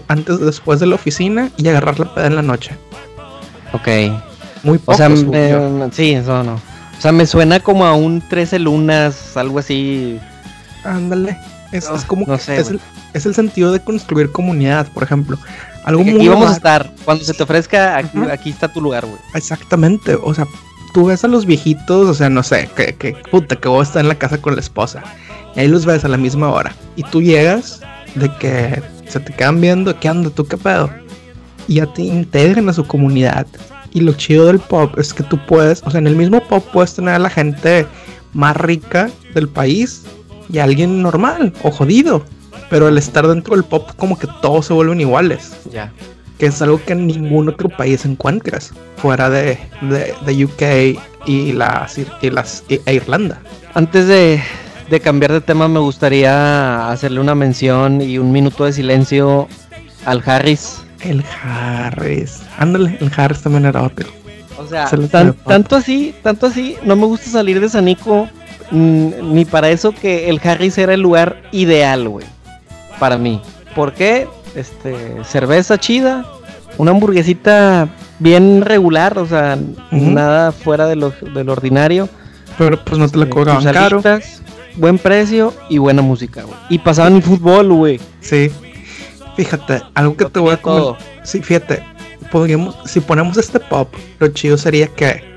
antes 0.08 0.40
después 0.40 0.80
de 0.80 0.88
la 0.88 0.96
oficina 0.96 1.50
y 1.58 1.68
agarrar 1.68 2.00
la 2.00 2.14
peda 2.14 2.28
en 2.28 2.36
la 2.36 2.42
noche. 2.42 2.72
Ok. 3.74 3.88
Muy 4.64 4.78
poco. 4.78 4.92
O 4.92 4.96
sea, 4.96 5.10
sí, 5.92 6.14
eso 6.14 6.44
no. 6.44 6.56
O 6.56 7.02
sea, 7.02 7.12
me 7.12 7.26
suena 7.26 7.60
como 7.62 7.86
a 7.86 7.94
un 7.94 8.22
13 8.28 8.60
lunas, 8.60 9.38
algo 9.38 9.60
así. 9.60 10.20
Ándale. 10.84 11.38
Es, 11.72 11.88
como 12.06 12.26
no 12.26 12.38
sé, 12.38 12.58
es, 12.58 12.70
el, 12.70 12.80
es, 13.14 13.26
el, 13.26 13.36
sentido 13.36 13.72
de 13.72 13.80
construir 13.80 14.32
comunidad, 14.32 14.88
por 14.92 15.04
ejemplo. 15.04 15.38
Algo 15.84 16.02
aquí 16.02 16.28
vamos 16.28 16.50
a 16.50 16.54
estar. 16.54 16.92
Cuando 17.06 17.24
se 17.24 17.34
te 17.34 17.44
ofrezca, 17.44 17.98
aquí, 17.98 18.18
aquí 18.32 18.50
está 18.50 18.68
tu 18.68 18.82
lugar, 18.82 19.06
güey. 19.06 19.20
Exactamente. 19.36 20.16
O 20.16 20.34
sea, 20.34 20.48
tú 20.94 21.06
ves 21.06 21.24
a 21.24 21.28
los 21.28 21.46
viejitos, 21.46 22.08
o 22.08 22.14
sea, 22.14 22.30
no 22.30 22.44
sé, 22.44 22.70
que, 22.76 22.96
que 22.96 23.14
puta, 23.32 23.56
que 23.56 23.68
vos 23.68 23.88
estás 23.88 24.02
en 24.02 24.08
la 24.08 24.16
casa 24.16 24.42
con 24.42 24.56
la 24.56 24.62
esposa. 24.62 25.04
Y 25.56 25.60
ahí 25.60 25.68
los 25.68 25.86
ves 25.86 26.04
a 26.06 26.08
la 26.08 26.18
misma 26.18 26.50
hora. 26.50 26.76
Y 26.96 27.04
tú 27.04 27.22
llegas 27.22 27.82
de 28.16 28.32
que 28.38 28.82
se 29.08 29.20
te 29.20 29.34
quedan 29.34 29.62
viendo, 29.62 29.98
¿qué 30.00 30.08
anda 30.08 30.30
tú, 30.30 30.46
qué 30.46 30.58
pedo? 30.58 30.90
Y 31.68 31.76
ya 31.76 31.94
te 31.94 32.02
integran 32.02 32.70
a 32.70 32.74
su 32.74 32.86
comunidad. 32.86 33.46
Y 33.94 34.02
lo 34.02 34.14
chido 34.14 34.48
del 34.48 34.60
pop 34.60 34.98
es 34.98 35.14
que 35.14 35.24
tú 35.24 35.40
puedes, 35.48 35.82
o 35.84 35.92
sea, 35.92 36.00
en 36.00 36.08
el 36.08 36.16
mismo 36.16 36.40
pop 36.48 36.64
puedes 36.72 36.94
tener 36.96 37.16
a 37.16 37.20
la 37.20 37.30
gente 37.30 37.88
más 38.34 38.56
rica 38.58 39.10
del 39.34 39.50
país 39.50 40.04
y 40.52 40.60
a 40.60 40.64
alguien 40.64 41.02
normal 41.02 41.54
o 41.64 41.72
jodido. 41.72 42.24
Pero 42.70 42.88
al 42.88 42.98
estar 42.98 43.28
dentro 43.28 43.56
del 43.56 43.64
pop, 43.64 43.90
como 43.96 44.20
que 44.20 44.28
todos 44.42 44.68
se 44.68 44.74
vuelven 44.74 45.02
iguales. 45.02 45.54
Ya 45.72 45.92
que 46.40 46.46
es 46.48 46.62
algo 46.62 46.82
que 46.84 46.94
en 46.94 47.06
ningún 47.06 47.50
otro 47.50 47.70
país 47.70 48.06
encuentras 48.06 48.74
fuera 48.96 49.30
de, 49.30 49.60
de, 50.26 50.46
UK 50.46 50.98
y, 51.28 51.52
las, 51.52 52.00
y 52.22 52.30
las 52.30 52.64
e 52.70 52.94
Irlanda. 52.94 53.40
Antes 53.74 54.08
de, 54.08 54.42
de, 54.90 55.00
cambiar 55.02 55.34
de 55.34 55.42
tema, 55.42 55.68
me 55.68 55.80
gustaría 55.80 56.90
hacerle 56.90 57.20
una 57.20 57.36
mención 57.36 58.02
y 58.02 58.18
un 58.18 58.32
minuto 58.32 58.66
de 58.66 58.74
silencio 58.74 59.48
al 60.06 60.24
Harris. 60.26 60.82
El 61.02 61.24
Harris. 61.44 62.42
Ándale, 62.58 62.98
el 63.00 63.12
Harris 63.16 63.42
también 63.42 63.66
era 63.66 63.84
otro. 63.84 64.08
O 64.58 64.66
sea, 64.66 64.90
tanto 65.46 65.76
así, 65.76 66.14
tanto 66.24 66.48
así, 66.48 66.78
no 66.84 66.96
me 66.96 67.06
gusta 67.06 67.30
salir 67.30 67.62
de 67.62 67.70
Sanico 67.70 68.30
mm, 68.72 69.34
ni 69.34 69.46
para 69.46 69.70
eso 69.70 69.92
que 69.92 70.30
el 70.30 70.40
Harris 70.44 70.78
era 70.78 70.94
el 70.94 71.02
lugar 71.02 71.42
ideal, 71.52 72.08
güey. 72.10 72.26
Para 73.00 73.18
mí. 73.18 73.42
¿Por 73.76 73.94
qué? 73.94 74.28
este, 74.56 75.24
cerveza 75.24 75.78
chida, 75.78 76.26
una 76.78 76.92
hamburguesita 76.92 77.90
bien 78.20 78.62
regular, 78.62 79.18
o 79.18 79.26
sea, 79.26 79.58
nada 79.92 80.52
fuera 80.52 80.88
de 80.88 80.96
lo, 80.96 81.12
del 81.12 81.50
ordinario. 81.50 82.10
Pero 82.58 82.84
pues 82.84 82.98
no 82.98 83.08
te 83.08 83.18
la 83.18 83.24
este, 83.24 83.34
cobraban 83.34 83.64
caro. 83.64 84.02
Buen 84.76 84.98
precio 84.98 85.54
y 85.70 85.78
buena 85.78 86.02
música, 86.02 86.44
güey. 86.44 86.56
Y 86.70 86.80
pasaban 86.80 87.16
el 87.16 87.24
fútbol, 87.24 87.72
güey. 87.74 88.00
Sí. 88.22 88.52
Fíjate, 89.36 89.82
algo 89.94 90.16
que 90.16 90.26
te 90.26 90.40
voy 90.40 90.54
a 90.54 90.58
comentar. 90.62 90.98
Sí, 91.24 91.42
fíjate, 91.42 91.84
podríamos, 92.32 92.76
si 92.86 93.00
ponemos 93.00 93.38
este 93.38 93.60
pop, 93.60 93.94
lo 94.20 94.28
chido 94.30 94.58
sería 94.58 94.88
que 94.88 95.29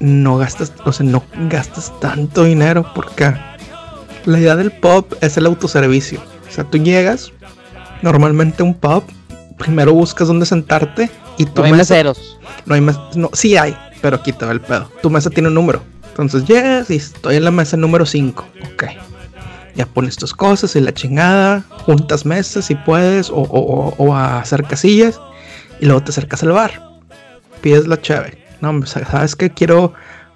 no 0.00 0.36
gastas, 0.38 0.72
o 0.84 0.92
sea, 0.92 1.06
no 1.06 1.22
gastas 1.48 1.92
tanto 2.00 2.44
dinero 2.44 2.90
porque 2.94 3.34
la 4.24 4.38
idea 4.38 4.56
del 4.56 4.72
pop 4.72 5.12
es 5.20 5.36
el 5.36 5.46
autoservicio. 5.46 6.20
O 6.48 6.52
sea, 6.52 6.64
tú 6.64 6.78
llegas, 6.78 7.32
Normalmente 8.02 8.62
un 8.62 8.72
pub, 8.72 9.04
primero 9.58 9.92
buscas 9.92 10.26
dónde 10.28 10.46
sentarte 10.46 11.10
y 11.36 11.44
tu 11.44 11.60
No 11.60 11.66
hay 11.66 11.72
mesa- 11.72 11.92
meseros. 11.94 12.38
No 12.64 12.74
hay 12.74 12.80
mesa, 12.80 12.98
no, 13.14 13.28
sí 13.34 13.58
hay, 13.58 13.76
pero 14.00 14.16
aquí 14.16 14.32
te 14.32 14.46
va 14.46 14.52
el 14.52 14.60
pedo. 14.62 14.90
Tu 15.02 15.10
mesa 15.10 15.28
tiene 15.28 15.48
un 15.48 15.54
número. 15.54 15.82
Entonces 16.08 16.46
llegas 16.46 16.90
y 16.90 16.96
estoy 16.96 17.36
en 17.36 17.44
la 17.44 17.50
mesa 17.50 17.76
número 17.76 18.06
5. 18.06 18.46
Ok. 18.72 18.84
Ya 19.74 19.84
pones 19.84 20.16
tus 20.16 20.32
cosas 20.32 20.74
y 20.76 20.80
la 20.80 20.94
chingada. 20.94 21.62
Juntas 21.84 22.24
mesas 22.24 22.64
si 22.64 22.74
puedes. 22.74 23.28
O, 23.28 23.34
o- 23.34 23.44
o- 23.44 23.94
o 23.98 24.14
a 24.14 24.38
hacer 24.40 24.64
casillas. 24.64 25.20
Y 25.78 25.84
luego 25.84 26.02
te 26.02 26.10
acercas 26.12 26.42
al 26.42 26.52
bar. 26.52 26.82
Pides 27.60 27.86
la 27.86 28.00
chave. 28.00 28.38
No, 28.60 28.84
sabes 28.86 29.36
que 29.36 29.50
quiero 29.50 29.92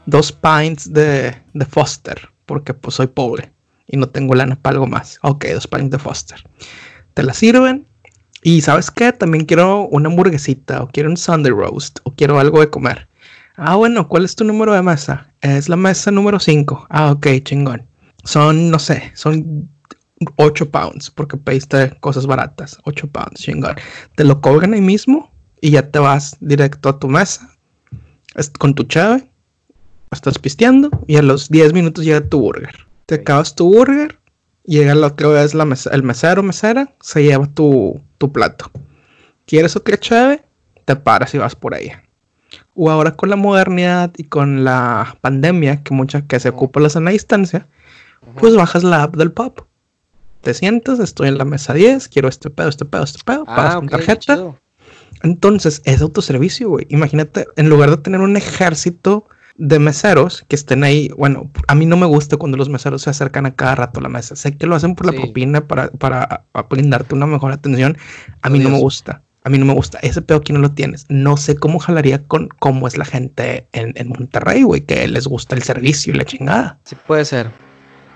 dos 0.06 0.32
pints 0.32 0.92
de, 0.92 1.34
de 1.52 1.66
Foster. 1.66 2.28
Porque 2.46 2.74
pues 2.74 2.96
soy 2.96 3.06
pobre. 3.06 3.52
Y 3.86 3.96
no 3.96 4.08
tengo 4.08 4.34
lana 4.34 4.56
para 4.56 4.74
algo 4.74 4.86
más. 4.86 5.18
Ok, 5.22 5.46
dos 5.52 5.66
pints 5.66 5.90
de 5.90 5.98
Foster. 5.98 6.42
Te 7.14 7.22
la 7.22 7.34
sirven. 7.34 7.86
Y 8.42 8.60
sabes 8.60 8.90
qué, 8.90 9.12
también 9.12 9.46
quiero 9.46 9.86
una 9.88 10.10
hamburguesita, 10.10 10.82
o 10.82 10.88
quiero 10.88 11.08
un 11.08 11.16
Sunday 11.16 11.50
roast, 11.50 12.00
o 12.04 12.10
quiero 12.10 12.38
algo 12.38 12.60
de 12.60 12.68
comer. 12.68 13.08
Ah, 13.56 13.76
bueno, 13.76 14.06
¿cuál 14.06 14.26
es 14.26 14.36
tu 14.36 14.44
número 14.44 14.74
de 14.74 14.82
mesa? 14.82 15.32
Es 15.40 15.70
la 15.70 15.76
mesa 15.76 16.10
número 16.10 16.38
5. 16.38 16.86
Ah, 16.90 17.10
ok, 17.12 17.26
chingón. 17.42 17.86
Son, 18.24 18.70
no 18.70 18.78
sé, 18.78 19.12
son 19.14 19.70
8 20.36 20.70
pounds, 20.70 21.10
porque 21.10 21.38
pediste 21.38 21.96
cosas 22.00 22.26
baratas. 22.26 22.76
8 22.84 23.06
pounds, 23.08 23.40
chingón. 23.40 23.76
Te 24.14 24.24
lo 24.24 24.40
cobran 24.42 24.74
ahí 24.74 24.82
mismo 24.82 25.30
y 25.62 25.70
ya 25.70 25.90
te 25.90 25.98
vas 25.98 26.36
directo 26.40 26.90
a 26.90 26.98
tu 26.98 27.08
mesa 27.08 27.53
es- 27.53 27.53
con 28.58 28.74
tu 28.74 28.84
chave. 28.84 29.30
Estás 30.10 30.38
pisteando 30.38 30.90
y 31.06 31.16
a 31.16 31.22
los 31.22 31.48
10 31.48 31.72
minutos 31.72 32.04
llega 32.04 32.20
tu 32.28 32.40
burger. 32.40 32.86
Te 33.06 33.16
acabas 33.16 33.54
tu 33.54 33.72
burger 33.72 34.18
llega 34.64 34.94
lo 34.94 35.14
que 35.14 35.42
es 35.42 35.54
la 35.54 35.64
mesa- 35.66 35.90
el 35.92 36.02
mesero 36.02 36.40
o 36.40 36.44
mesera, 36.44 36.94
se 37.00 37.22
lleva 37.22 37.46
tu, 37.46 38.00
tu 38.18 38.32
plato. 38.32 38.70
¿Quieres 39.46 39.76
otra 39.76 39.98
chave? 39.98 40.42
Te 40.86 40.96
paras 40.96 41.34
y 41.34 41.38
vas 41.38 41.54
por 41.54 41.74
ella. 41.74 42.02
O 42.74 42.90
ahora 42.90 43.12
con 43.14 43.28
la 43.28 43.36
modernidad 43.36 44.12
y 44.16 44.24
con 44.24 44.64
la 44.64 45.18
pandemia, 45.20 45.82
que 45.82 45.92
mucha 45.94 46.22
que 46.26 46.40
se 46.40 46.48
ocupa 46.48 46.80
la 46.80 46.88
sana 46.88 47.10
distancia, 47.10 47.66
pues 48.40 48.56
bajas 48.56 48.84
la 48.84 49.02
app 49.02 49.16
del 49.16 49.32
pub. 49.32 49.66
Te 50.40 50.54
sientas, 50.54 50.98
estoy 50.98 51.28
en 51.28 51.38
la 51.38 51.44
mesa 51.44 51.74
10, 51.74 52.08
quiero 52.08 52.28
este 52.28 52.48
pedo, 52.50 52.68
este 52.68 52.84
pedo, 52.84 53.04
este 53.04 53.22
pedo, 53.24 53.44
pagas 53.44 53.74
Ah, 53.74 53.78
con 53.78 53.88
tarjeta. 53.88 54.34
chido. 54.36 54.58
Entonces 55.24 55.80
es 55.84 56.02
autoservicio, 56.02 56.68
güey. 56.68 56.86
Imagínate, 56.90 57.46
en 57.56 57.68
lugar 57.68 57.90
de 57.90 57.96
tener 57.96 58.20
un 58.20 58.36
ejército 58.36 59.26
de 59.56 59.78
meseros 59.78 60.44
que 60.48 60.54
estén 60.54 60.84
ahí, 60.84 61.08
bueno, 61.16 61.50
a 61.66 61.74
mí 61.74 61.86
no 61.86 61.96
me 61.96 62.06
gusta 62.06 62.36
cuando 62.36 62.58
los 62.58 62.68
meseros 62.68 63.02
se 63.02 63.10
acercan 63.10 63.46
a 63.46 63.54
cada 63.54 63.74
rato 63.74 64.00
a 64.00 64.02
la 64.02 64.10
mesa. 64.10 64.36
Sé 64.36 64.56
que 64.56 64.66
lo 64.66 64.76
hacen 64.76 64.94
por 64.94 65.06
la 65.06 65.12
propina 65.12 65.66
para, 65.66 65.88
para 65.88 66.44
brindarte 66.68 67.14
una 67.14 67.26
mejor 67.26 67.52
atención. 67.52 67.96
A 68.42 68.50
mí 68.50 68.58
no 68.58 68.68
me 68.68 68.78
gusta. 68.78 69.22
A 69.44 69.50
mí 69.50 69.58
no 69.58 69.64
me 69.64 69.72
gusta. 69.72 69.98
Ese 70.02 70.20
pedo 70.20 70.38
aquí 70.38 70.52
no 70.52 70.58
lo 70.58 70.72
tienes. 70.72 71.06
No 71.08 71.38
sé 71.38 71.56
cómo 71.56 71.78
jalaría 71.78 72.22
con 72.22 72.48
cómo 72.58 72.86
es 72.86 72.98
la 72.98 73.06
gente 73.06 73.66
en, 73.72 73.94
en 73.96 74.08
Monterrey, 74.08 74.62
güey, 74.62 74.82
que 74.82 75.08
les 75.08 75.26
gusta 75.26 75.54
el 75.56 75.62
servicio 75.62 76.12
y 76.12 76.18
la 76.18 76.24
chingada. 76.24 76.78
Sí 76.84 76.96
puede 77.06 77.24
ser. 77.24 77.50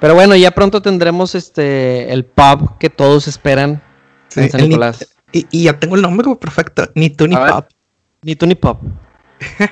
Pero 0.00 0.14
bueno, 0.14 0.36
ya 0.36 0.50
pronto 0.50 0.82
tendremos 0.82 1.34
este 1.34 2.12
el 2.12 2.26
pub 2.26 2.76
que 2.78 2.90
todos 2.90 3.28
esperan 3.28 3.82
Sí, 4.28 4.40
en 4.40 4.50
San 4.50 4.60
Nicolás. 4.62 5.17
Y, 5.32 5.46
y 5.50 5.64
ya 5.64 5.78
tengo 5.78 5.96
el 5.96 6.02
nombre, 6.02 6.26
perfecto. 6.40 6.90
Ni 6.94 7.10
tú 7.10 7.26
ni 7.28 7.34
A 7.36 7.40
ver. 7.40 7.50
pop. 7.52 7.66
Ni 8.22 8.34
tú 8.36 8.46
ni 8.46 8.54
pop. 8.54 8.80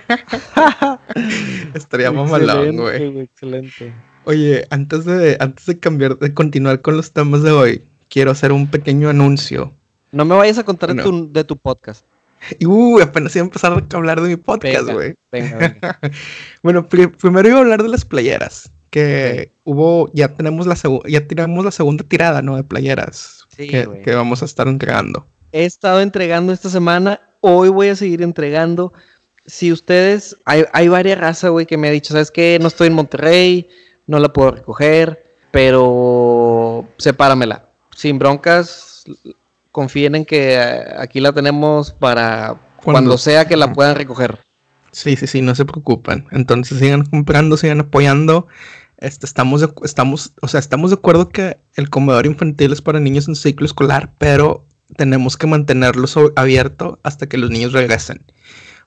Estaría 1.75 2.11
mamalón, 2.12 2.77
güey. 2.77 2.97
Excelente, 2.97 3.23
Excelente. 3.25 3.92
Oye, 4.25 4.66
antes 4.71 5.05
de, 5.05 5.37
antes 5.40 5.66
de 5.66 5.79
cambiar, 5.79 6.19
de 6.19 6.35
continuar 6.35 6.81
con 6.81 6.97
los 6.97 7.12
temas 7.12 7.42
de 7.42 7.53
hoy, 7.53 7.85
quiero 8.09 8.33
hacer 8.33 8.53
un 8.53 8.66
pequeño 8.69 9.09
anuncio. 9.09 9.73
No 10.12 10.25
me 10.25 10.35
vayas 10.35 10.59
a 10.59 10.64
contar 10.64 10.90
de, 10.90 10.95
No. 10.97 11.03
tu, 11.05 11.33
de 11.33 11.45
tu 11.45 11.57
podcast. 11.57 12.05
Uy, 12.64 13.03
apenas 13.03 13.35
iba 13.37 13.45
a 13.45 13.47
empezar 13.47 13.73
a 13.73 13.97
hablar 13.97 14.21
de 14.21 14.29
mi 14.29 14.37
podcast, 14.37 14.90
güey. 14.90 15.14
venga, 15.33 15.59
venga. 15.81 16.01
Bueno, 16.62 16.87
pri- 16.88 17.09
primero 17.09 17.49
iba 17.49 17.59
a 17.59 17.61
hablar 17.61 17.83
de 17.83 17.88
las 17.88 18.05
playeras. 18.05 18.71
Que 18.90 19.53
hubo, 19.64 20.11
ya 20.14 20.29
tenemos 20.35 20.66
la 20.66 20.75
segu- 20.75 21.07
ya 21.09 21.27
tiramos 21.27 21.64
la 21.64 21.71
segunda 21.71 22.05
tirada, 22.05 22.40
¿no? 22.42 22.57
De 22.57 22.64
playeras 22.64 23.47
Sí, 23.57 23.69
que 23.69 24.14
vamos 24.14 24.42
a 24.42 24.45
estar 24.45 24.69
entregando. 24.69 25.27
He 25.53 25.65
estado 25.65 26.01
entregando 26.01 26.53
esta 26.53 26.69
semana. 26.69 27.21
Hoy 27.41 27.69
voy 27.69 27.89
a 27.89 27.97
seguir 27.97 28.23
entregando. 28.23 28.93
Si 29.47 29.73
ustedes, 29.73 30.37
hay, 30.45 30.65
hay 30.73 30.89
varias 30.89 31.19
razas, 31.19 31.51
güey, 31.51 31.67
que 31.67 31.77
me 31.77 31.89
ha 31.89 31.93
dicho, 31.93 32.13
¿sabes 32.13 32.31
qué? 32.31 32.59
No 32.61 32.69
estoy 32.69 32.89
en 32.89 32.95
Monterrey, 32.95 33.69
no 34.07 34.19
la 34.19 34.33
puedo 34.33 34.51
recoger, 34.51 35.25
pero 35.53 36.89
sepáramela. 36.99 37.67
Sin 37.95 38.19
broncas, 38.19 39.05
confíen 39.71 40.17
en 40.17 40.25
que 40.25 40.55
eh, 40.55 40.85
aquí 40.99 41.21
la 41.21 41.33
tenemos 41.33 41.93
para 41.93 42.61
cuando, 42.83 43.11
Cuando- 43.11 43.19
sea 43.19 43.47
que 43.47 43.57
la 43.57 43.73
puedan 43.73 43.95
recoger. 43.97 44.39
Sí, 44.91 45.15
sí, 45.15 45.27
sí, 45.27 45.43
no 45.43 45.55
se 45.55 45.65
preocupen. 45.67 46.27
Entonces 46.31 46.79
sigan 46.79 47.05
comprando, 47.05 47.57
sigan 47.57 47.81
apoyando. 47.81 48.47
Este, 48.97 49.27
estamos, 49.27 49.61
de, 49.61 49.69
estamos, 49.85 50.33
o 50.41 50.49
sea, 50.49 50.59
estamos 50.59 50.91
de 50.91 50.95
acuerdo 50.97 51.29
que 51.29 51.59
el 51.75 51.91
comedor 51.91 52.25
infantil 52.25 52.73
es 52.73 52.81
para 52.81 52.99
niños 52.99 53.29
en 53.29 53.37
ciclo 53.37 53.67
escolar, 53.67 54.15
pero 54.19 54.67
tenemos 54.96 55.37
que 55.37 55.46
mantenerlo 55.46 56.07
abierto 56.37 56.99
hasta 57.03 57.29
que 57.29 57.38
los 57.38 57.51
niños 57.51 57.72
regresen. 57.72 58.25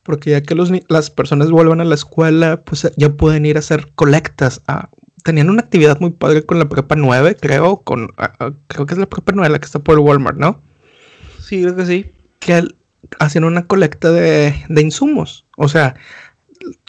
Porque 0.03 0.31
ya 0.31 0.41
que 0.41 0.55
los, 0.55 0.71
las 0.87 1.09
personas 1.09 1.51
vuelvan 1.51 1.81
a 1.81 1.85
la 1.85 1.95
escuela, 1.95 2.61
pues 2.61 2.87
ya 2.95 3.09
pueden 3.09 3.45
ir 3.45 3.57
a 3.57 3.59
hacer 3.59 3.91
colectas. 3.95 4.61
a- 4.67 4.89
tenían 5.23 5.49
una 5.49 5.61
actividad 5.61 5.99
muy 5.99 6.11
padre 6.11 6.45
con 6.45 6.59
la 6.59 6.69
prepa 6.69 6.95
9, 6.95 7.35
creo, 7.39 7.81
con, 7.81 8.13
a- 8.17 8.31
a- 8.45 8.53
creo 8.67 8.85
que 8.85 8.93
es 8.93 8.99
la 8.99 9.09
prepa 9.09 9.33
9 9.35 9.49
la 9.51 9.59
que 9.59 9.65
está 9.65 9.79
por 9.79 9.95
el 9.95 9.99
Walmart, 9.99 10.37
¿no? 10.37 10.61
Sí, 11.39 11.61
creo 11.61 11.75
que 11.75 11.85
sí. 11.85 12.11
que 12.39 12.63
hacían 13.19 13.43
una 13.43 13.67
colecta 13.67 14.11
de, 14.11 14.53
de 14.69 14.81
insumos. 14.81 15.45
O 15.57 15.67
sea, 15.67 15.95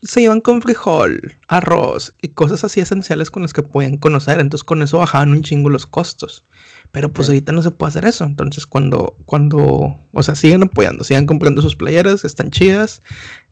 se 0.03 0.23
iban 0.23 0.41
con 0.41 0.63
frijol, 0.63 1.37
arroz 1.49 2.15
y 2.23 2.29
cosas 2.29 2.63
así 2.65 2.81
esenciales 2.81 3.31
con 3.31 3.43
las 3.43 3.53
que 3.53 3.63
podían 3.63 3.97
conocer. 3.97 4.39
Entonces 4.41 4.65
con 4.65 4.83
eso 4.83 4.99
bajaban 4.99 5.33
un 5.33 5.43
chingo 5.43 5.69
los 5.71 5.87
costos. 5.87 6.45
Pero 6.93 7.13
pues 7.13 7.29
ahorita 7.29 7.53
no 7.53 7.63
se 7.63 7.71
puede 7.71 7.91
hacer 7.91 8.05
eso. 8.05 8.25
Entonces 8.25 8.67
cuando, 8.67 9.17
cuando, 9.25 9.97
o 10.13 10.23
sea, 10.23 10.35
siguen 10.35 10.65
apoyando, 10.65 11.05
sigan 11.05 11.27
comprando 11.27 11.63
sus 11.63 11.77
playeras, 11.77 12.25
están 12.25 12.51
chidas. 12.51 13.01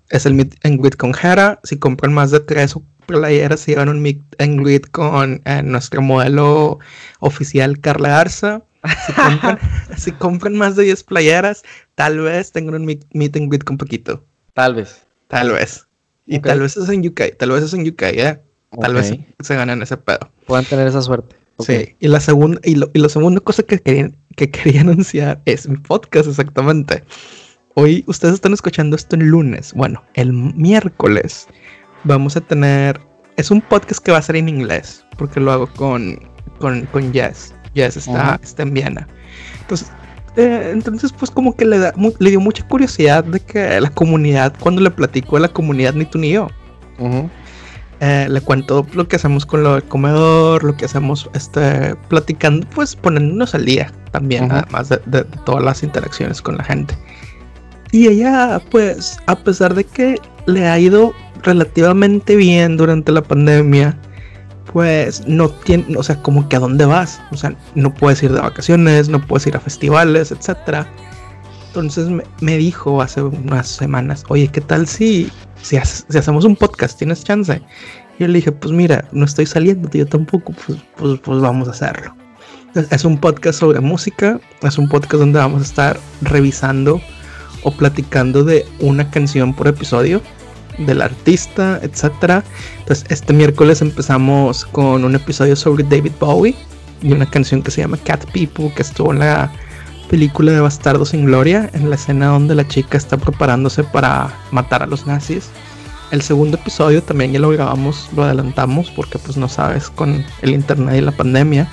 Es 0.09 0.27
el 0.27 0.35
meet 0.35 0.55
and 0.65 0.81
greet 0.81 0.97
con 0.97 1.13
Jera. 1.15 1.61
Si 1.63 1.79
compran 1.79 2.13
más 2.13 2.31
de 2.31 2.41
tres 2.41 2.75
playeras, 3.07 3.61
se 3.61 3.73
llevan 3.73 3.89
un 3.91 4.03
meet 4.03 4.21
and 4.39 4.61
greet 4.61 4.91
con 4.91 5.41
eh, 5.45 5.63
nuestro 5.63 6.03
modelo 6.03 6.79
oficial 7.21 7.79
Carla 7.81 8.09
Garza. 8.09 8.63
Si 9.07 9.13
compran, 9.13 9.59
si 9.97 10.13
compran 10.13 10.57
más 10.57 10.77
de 10.77 10.85
10 10.85 11.03
playeras, 11.05 11.63
tal 11.95 12.21
vez 12.21 12.53
tengan 12.53 12.75
un 12.75 12.87
meet, 12.87 13.05
meet 13.13 13.37
and 13.37 13.49
greet 13.51 13.65
con 13.65 13.77
Paquito. 13.77 14.25
Tal 14.55 14.75
vez. 14.75 15.03
Tal 15.29 15.51
vez. 15.51 15.87
Y 16.27 16.39
tal 16.41 16.61
vez 16.61 16.77
es 16.77 16.89
en 16.89 17.07
UK. 17.07 17.37
Tal 17.39 17.51
vez 17.51 17.65
es 17.65 17.75
en 17.75 17.89
UK, 17.89 18.03
¿eh? 18.03 18.43
Tal 18.81 18.95
vez 18.95 19.13
Ok. 19.13 19.21
se 19.41 19.55
ganan 19.57 19.83
ese 19.83 19.97
pedo. 19.97 20.31
Puedan 20.47 20.65
tener 20.65 20.87
esa 20.87 21.03
suerte. 21.03 21.37
Ok. 21.59 21.67
Sí. 21.67 21.97
Y 22.01 22.09
la 22.09 22.21
segunda, 22.21 22.61
y, 22.65 22.75
lo- 22.77 22.91
y 22.95 22.99
la 23.01 23.09
segunda 23.09 23.41
cosa 23.41 23.63
que 23.63 23.79
quería, 23.79 24.11
que 24.37 24.51
quería 24.51 24.81
anunciar 24.87 25.41
es 25.45 25.69
mi 25.69 25.77
podcast, 25.77 26.29
exactamente. 26.29 27.05
Hoy 27.75 28.03
ustedes 28.09 28.35
están 28.35 28.53
escuchando 28.55 28.97
esto 28.97 29.15
el 29.17 29.27
lunes. 29.27 29.73
Bueno, 29.75 30.03
el 30.15 30.33
miércoles 30.33 31.47
vamos 32.05 32.37
a 32.37 32.41
tener. 32.41 33.01
Es 33.37 33.51
un 33.53 33.61
podcast 33.61 34.03
que 34.05 34.11
va 34.11 34.19
a 34.19 34.23
ser 34.23 34.35
en 34.37 34.49
inglés. 34.49 35.05
Porque 35.17 35.39
lo 35.41 35.53
hago 35.53 35.67
con, 35.75 36.19
con, 36.59 36.87
con 36.87 37.13
Jess. 37.13 37.55
Jess 37.75 37.97
está, 37.97 38.21
Ajá. 38.35 38.41
está 38.43 38.63
en 38.65 38.75
Viena. 38.75 39.07
Entonces, 39.61 39.89
eh, 40.37 40.71
entonces, 40.73 41.13
pues 41.13 41.31
como 41.31 41.55
que 41.57 41.65
le, 41.65 41.79
da, 41.79 41.93
mu- 41.97 42.15
le 42.19 42.31
dio 42.31 42.41
mucha 42.41 42.67
curiosidad 42.67 43.23
de 43.25 43.39
que 43.41 43.81
la 43.81 43.91
comunidad, 43.91 44.55
cuando 44.59 44.81
le 44.81 44.91
platico 44.91 45.37
a 45.37 45.41
la 45.41 45.49
comunidad, 45.49 45.95
ni 45.95 46.05
tú 46.05 46.19
ni 46.19 46.31
yo. 46.31 46.49
Ujú. 46.99 47.29
Eh, 48.01 48.29
le 48.31 48.41
cuento 48.41 48.87
lo 48.95 49.09
que 49.09 49.17
hacemos 49.17 49.45
con 49.45 49.65
lo 49.65 49.75
del 49.75 49.83
comedor, 49.85 50.63
lo 50.63 50.77
que 50.77 50.85
hacemos 50.85 51.29
este, 51.35 51.97
platicando, 52.09 52.65
pues 52.75 52.95
poniéndonos 52.95 53.55
al 53.57 53.65
día 53.65 53.93
también, 54.13 54.53
además 54.53 54.89
de, 54.89 55.01
de- 55.07 55.25
de 55.25 55.37
todas 55.45 55.65
las 55.65 55.83
interacciones 55.83 56.41
con 56.41 56.57
la 56.57 56.65
gente. 56.65 56.97
Y 57.91 58.07
ella, 58.07 58.61
pues, 58.71 59.19
a 59.27 59.35
pesar 59.37 59.75
de 59.75 59.83
que 59.85 60.21
le 60.47 60.69
ha 60.69 60.79
ido 60.79 61.13
relativamente 61.43 62.37
bien 62.37 62.77
durante 62.77 63.11
la 63.11 63.23
pandemia, 63.23 63.99
pues 64.73 65.27
no 65.27 65.49
tiene, 65.49 65.97
o 65.97 66.03
sea, 66.03 66.21
como 66.23 66.49
que 66.49 66.57
a 66.57 66.61
dónde 66.61 66.85
vas, 66.85 67.21
o 67.33 67.37
sea, 67.37 67.55
no 67.75 67.93
puedes 67.93 68.23
ir 68.23 68.33
de 68.33 68.41
vacaciones, 68.41 69.09
no 69.09 69.21
puedes 69.27 69.47
ir 69.47 69.57
a 69.57 69.61
festivales, 69.61 70.31
etcétera. 70.31 70.87
Entonces 71.69 72.09
me, 72.09 72.23
me 72.41 72.57
dijo 72.59 73.01
hace 73.03 73.23
unas 73.23 73.67
semanas, 73.69 74.25
oye, 74.29 74.49
¿qué 74.49 74.61
tal 74.61 74.87
si, 74.87 75.31
si, 75.63 75.77
hace- 75.77 76.05
si 76.09 76.19
hacemos 76.19 76.45
un 76.45 76.57
podcast? 76.57 76.99
¿Tienes 76.99 77.25
chance? 77.25 77.61
Y 78.19 78.23
yo 78.23 78.29
le 78.29 78.35
dije, 78.35 78.53
pues 78.53 78.73
mira, 78.73 79.05
no 79.13 79.25
estoy 79.25 79.47
saliendo, 79.47 79.89
yo 79.91 80.07
tampoco, 80.07 80.53
pues, 80.67 80.79
pues, 80.97 81.21
pues 81.21 81.41
vamos 81.41 81.69
a 81.69 81.73
hacerlo. 81.73 82.15
Es 82.91 83.05
un 83.05 83.19
podcast 83.19 83.59
sobre 83.61 83.81
música, 83.81 84.39
es 84.63 84.79
un 84.79 84.89
podcast 84.89 85.15
donde 85.21 85.39
vamos 85.39 85.63
a 85.63 85.65
estar 85.65 86.01
revisando 86.21 87.01
o 87.65 87.71
platicando 87.73 88.45
de 88.45 88.65
una 88.81 89.11
canción 89.11 89.55
por 89.55 89.67
episodio, 89.69 90.21
del 90.79 91.03
artista, 91.03 91.81
etcétera. 91.83 92.45
Entonces, 92.81 93.05
este 93.09 93.33
miércoles 93.33 93.81
empezamos 93.83 94.65
con 94.67 95.05
un 95.05 95.15
episodio 95.17 95.57
sobre 95.57 95.83
David 95.83 96.13
Bowie 96.21 96.55
y 97.03 97.13
una 97.13 97.29
canción 97.29 97.63
que 97.63 97.71
se 97.71 97.81
llama 97.81 97.97
Cat 98.05 98.25
People, 98.33 98.73
que 98.75 98.83
estuvo 98.83 99.13
en 99.13 99.21
la 99.21 99.51
película 100.09 100.53
de 100.53 100.61
Bastardo 100.61 101.05
sin 101.05 101.27
Gloria, 101.27 101.71
en 101.73 101.91
la 101.91 101.97
escena 101.97 102.27
donde 102.27 102.55
la 102.55 102.67
chica 102.67 102.97
está 102.97 103.17
preparándose 103.17 103.85
para 103.85 104.35
matar 104.51 104.83
a 104.83 104.87
los 104.87 105.07
nazis. 105.07 105.51
El 106.11 106.23
segundo 106.23 106.57
episodio 106.57 107.03
también 107.03 107.33
ya 107.33 107.39
lo 107.39 107.51
grabamos, 107.51 108.09
lo 108.17 108.25
adelantamos 108.25 108.91
porque 108.91 109.19
pues 109.19 109.37
no 109.37 109.49
sabes 109.49 109.91
con 109.91 110.25
el 110.43 110.51
internet 110.51 110.97
y 110.97 111.01
la 111.03 111.13
pandemia. 111.13 111.69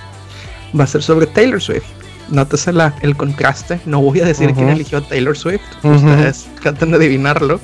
Va 0.78 0.84
a 0.84 0.88
ser 0.88 1.02
sobre 1.02 1.26
Taylor 1.28 1.62
Swift. 1.62 1.86
Nótese 2.30 2.74
la, 2.74 2.94
el 3.02 3.16
contraste. 3.16 3.80
No 3.86 4.02
voy 4.02 4.20
a 4.20 4.26
decir 4.26 4.54
quién 4.54 4.70
eligió 4.70 4.98
a 4.98 5.02
Taylor 5.02 5.38
Swift. 5.38 5.62
Ustedes 5.84 6.48
traten 6.62 6.92
de 6.92 6.98
adivinarlo. 6.98 7.62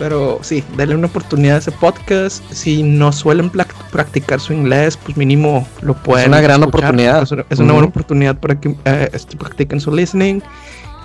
Pero 0.00 0.38
sí, 0.40 0.64
denle 0.78 0.94
una 0.94 1.08
oportunidad 1.08 1.56
a 1.56 1.58
ese 1.58 1.72
podcast. 1.72 2.42
Si 2.50 2.82
no 2.82 3.12
suelen 3.12 3.50
practicar 3.50 4.40
su 4.40 4.54
inglés, 4.54 4.96
pues 4.96 5.14
mínimo 5.18 5.68
lo 5.82 5.92
pueden. 5.92 6.22
Es 6.22 6.28
una 6.28 6.40
gran 6.40 6.62
oportunidad. 6.62 7.22
Es 7.22 7.58
una, 7.58 7.72
buena 7.74 7.88
oportunidad 7.88 8.38
para 8.38 8.58
que 8.58 8.74
eh, 8.86 9.10
este, 9.12 9.36
practiquen 9.36 9.78
su 9.78 9.94
listening. 9.94 10.40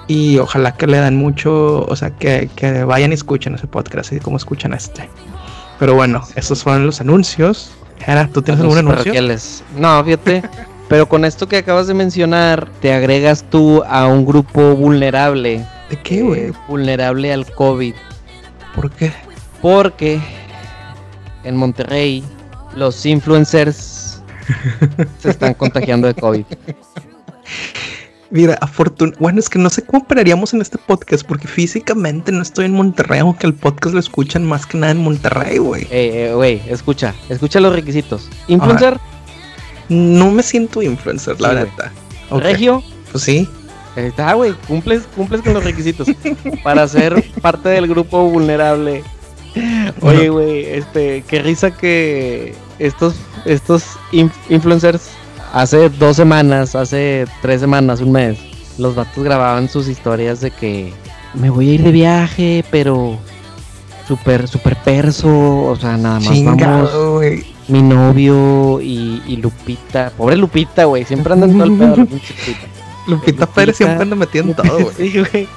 Y 0.08 0.38
ojalá 0.38 0.78
que 0.78 0.88
le 0.88 0.98
dan 0.98 1.18
mucho, 1.18 1.82
o 1.86 1.96
sea, 1.98 2.12
que, 2.12 2.50
que 2.56 2.86
vayan 2.86 3.12
y 3.12 3.16
escuchen 3.16 3.56
ese 3.56 3.68
podcast, 3.68 4.08
así 4.08 4.22
como 4.22 4.38
escuchan 4.38 4.72
este. 4.72 5.10
Pero 5.78 5.96
bueno, 5.96 6.22
esos 6.38 6.64
fueron 6.64 6.86
los 6.86 7.02
anuncios. 7.02 7.72
Era, 8.08 8.30
¿tú 8.30 8.42
tienes 8.42 8.62
algún 8.62 8.78
anuncio? 8.78 9.12
No, 9.78 10.02
fíjate. 10.06 10.42
pero 10.88 11.10
con 11.10 11.26
esto 11.26 11.50
que 11.50 11.58
acabas 11.58 11.88
de 11.88 11.96
mencionar, 11.96 12.70
te 12.80 12.94
agregas 12.94 13.44
tú 13.50 13.84
a 13.90 14.08
un 14.08 14.26
grupo 14.26 14.74
vulnerable. 14.74 15.66
¿De 15.90 15.98
qué, 15.98 16.22
güey? 16.22 16.42
Eh, 16.44 16.54
vulnerable 16.70 17.34
al 17.34 17.46
COVID. 17.52 17.94
¿Por 18.76 18.92
qué? 18.92 19.12
Porque 19.62 20.20
en 21.44 21.56
Monterrey 21.56 22.24
los 22.76 23.06
influencers 23.06 24.22
se 25.20 25.30
están 25.30 25.54
contagiando 25.54 26.08
de 26.08 26.14
COVID. 26.14 26.46
Mira, 28.32 28.58
afortunadamente, 28.60 29.22
bueno, 29.22 29.40
es 29.40 29.50
que 29.50 29.60
no 29.60 29.70
sé 29.70 29.84
cómo 29.84 30.00
operaríamos 30.00 30.54
en 30.54 30.62
este 30.62 30.78
podcast 30.78 31.26
porque 31.26 31.48
físicamente 31.48 32.32
no 32.32 32.42
estoy 32.42 32.66
en 32.66 32.74
Monterrey, 32.74 33.20
aunque 33.20 33.48
el 33.48 33.54
podcast 33.54 33.94
lo 33.94 34.00
escuchan 34.00 34.44
más 34.44 34.66
que 34.66 34.78
nada 34.78 34.92
en 34.92 34.98
Monterrey, 34.98 35.58
güey. 35.60 35.84
Eh, 35.84 36.28
eh, 36.30 36.34
güey, 36.34 36.62
escucha, 36.68 37.14
escucha 37.30 37.60
los 37.60 37.74
requisitos. 37.74 38.30
Influencer. 38.48 39.00
No 39.88 40.32
me 40.32 40.42
siento 40.42 40.82
influencer, 40.82 41.40
la 41.40 41.50
verdad. 41.50 41.92
Regio. 42.32 42.84
Pues 43.12 43.24
sí. 43.24 43.48
Está, 43.96 44.34
güey, 44.34 44.54
cumples, 44.68 45.04
cumples 45.16 45.42
con 45.42 45.54
los 45.54 45.64
requisitos 45.64 46.08
para 46.64 46.88
ser 46.88 47.24
parte 47.42 47.70
del 47.70 47.88
grupo 47.88 48.30
vulnerable. 48.30 49.04
Oye, 50.02 50.30
güey, 50.30 50.66
este, 50.66 51.24
qué 51.28 51.42
risa 51.42 51.72
que 51.72 52.54
estos, 52.78 53.16
estos 53.46 53.98
influencers 54.50 55.12
hace 55.54 55.90
dos 55.90 56.18
semanas, 56.18 56.76
hace 56.76 57.26
tres 57.42 57.62
semanas, 57.62 58.02
un 58.02 58.12
mes, 58.12 58.38
los 58.78 58.96
vatos 58.96 59.24
grababan 59.24 59.70
sus 59.70 59.88
historias 59.88 60.42
de 60.42 60.52
que 60.52 60.92
me 61.34 61.50
voy 61.50 61.70
a 61.70 61.74
ir 61.76 61.84
de 61.84 61.92
viaje, 61.92 62.66
pero 62.72 63.18
súper, 64.08 64.50
súper 64.50 64.76
perso, 64.78 65.30
o 65.30 65.76
sea, 65.78 65.96
nada 65.96 66.20
más 66.20 66.44
vamos. 66.44 66.92
Mi 67.68 67.82
novio 67.82 68.80
y, 68.82 69.40
Lupita, 69.42 70.12
pobre 70.16 70.36
Lupita, 70.36 70.84
güey, 70.84 71.06
siempre 71.06 71.34
andan 71.34 71.54
todo 71.54 71.64
el 71.64 71.78
pedo, 71.78 71.96
Lupita, 71.96 72.34
Pérez 73.54 73.78
siempre 73.78 74.02
anda 74.02 74.16
metiendo 74.16 74.54
todo, 74.54 74.80
güey. 74.80 74.96
sí, 74.96 75.20
güey. 75.20 75.48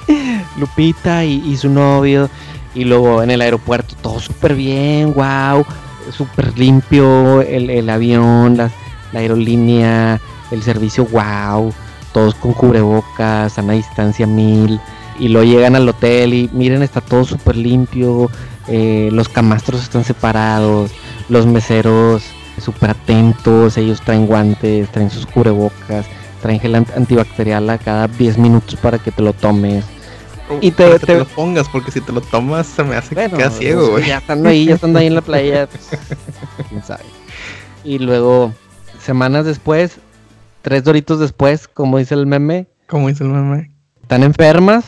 Lupita 0.57 1.25
y, 1.25 1.55
su 1.57 1.69
novio. 1.69 2.29
Y 2.75 2.83
luego 2.83 3.23
en 3.23 3.31
el 3.31 3.41
aeropuerto 3.41 3.95
todo 4.01 4.19
súper 4.19 4.55
bien, 4.55 5.13
wow. 5.13 5.65
Súper 6.11 6.57
limpio 6.57 7.41
el, 7.41 7.89
avión, 7.89 8.57
la, 8.57 8.71
aerolínea, 9.13 10.19
el 10.51 10.63
servicio, 10.63 11.05
wow. 11.05 11.73
Todos 12.13 12.35
con 12.35 12.53
cubrebocas, 12.53 13.57
a 13.57 13.61
una 13.61 13.73
distancia 13.73 14.27
mil. 14.27 14.79
Y 15.19 15.27
luego 15.27 15.51
llegan 15.51 15.75
al 15.75 15.89
hotel 15.89 16.33
y 16.33 16.49
miren, 16.53 16.81
está 16.83 17.01
todo 17.01 17.25
súper 17.25 17.57
limpio. 17.57 18.29
Eh, 18.67 19.09
los 19.11 19.27
camastros 19.29 19.81
están 19.83 20.03
separados. 20.03 20.91
Los 21.27 21.45
meseros 21.45 22.23
súper 22.59 22.91
atentos. 22.91 23.77
Ellos 23.77 24.01
traen 24.01 24.27
guantes, 24.27 24.89
traen 24.91 25.09
sus 25.09 25.25
cubrebocas 25.25 26.05
traen 26.39 26.59
gel 26.59 26.75
antibacterial 26.75 27.69
a 27.69 27.77
cada 27.77 28.07
10 28.07 28.37
minutos 28.37 28.75
para 28.77 28.97
que 28.97 29.11
te 29.11 29.21
lo 29.21 29.33
tomes. 29.33 29.85
y 30.61 30.71
te, 30.71 30.97
te... 30.99 31.17
lo 31.19 31.25
pongas, 31.25 31.69
porque 31.69 31.91
si 31.91 32.01
te 32.01 32.11
lo 32.11 32.21
tomas 32.21 32.67
se 32.67 32.83
me 32.83 32.95
hace 32.95 33.15
que 33.15 33.29
quedas 33.29 33.57
ciego, 33.57 33.91
güey. 33.91 34.07
Ya 34.07 34.17
estando 34.17 34.49
ahí, 34.49 34.65
ya 34.65 34.75
estando 34.75 34.99
ahí 34.99 35.07
en 35.07 35.15
la 35.15 35.21
playa, 35.21 35.67
pues, 35.71 35.89
quién 36.69 36.83
sabe. 36.83 37.03
Y 37.83 37.99
luego, 37.99 38.53
semanas 38.99 39.45
después, 39.45 39.99
tres 40.61 40.83
doritos 40.83 41.19
después, 41.19 41.67
como 41.67 41.97
dice 41.97 42.15
el 42.15 42.25
meme. 42.25 42.67
Como 42.87 43.07
dice 43.07 43.23
el 43.23 43.29
meme. 43.29 43.71
Están 44.01 44.23
enfermas 44.23 44.85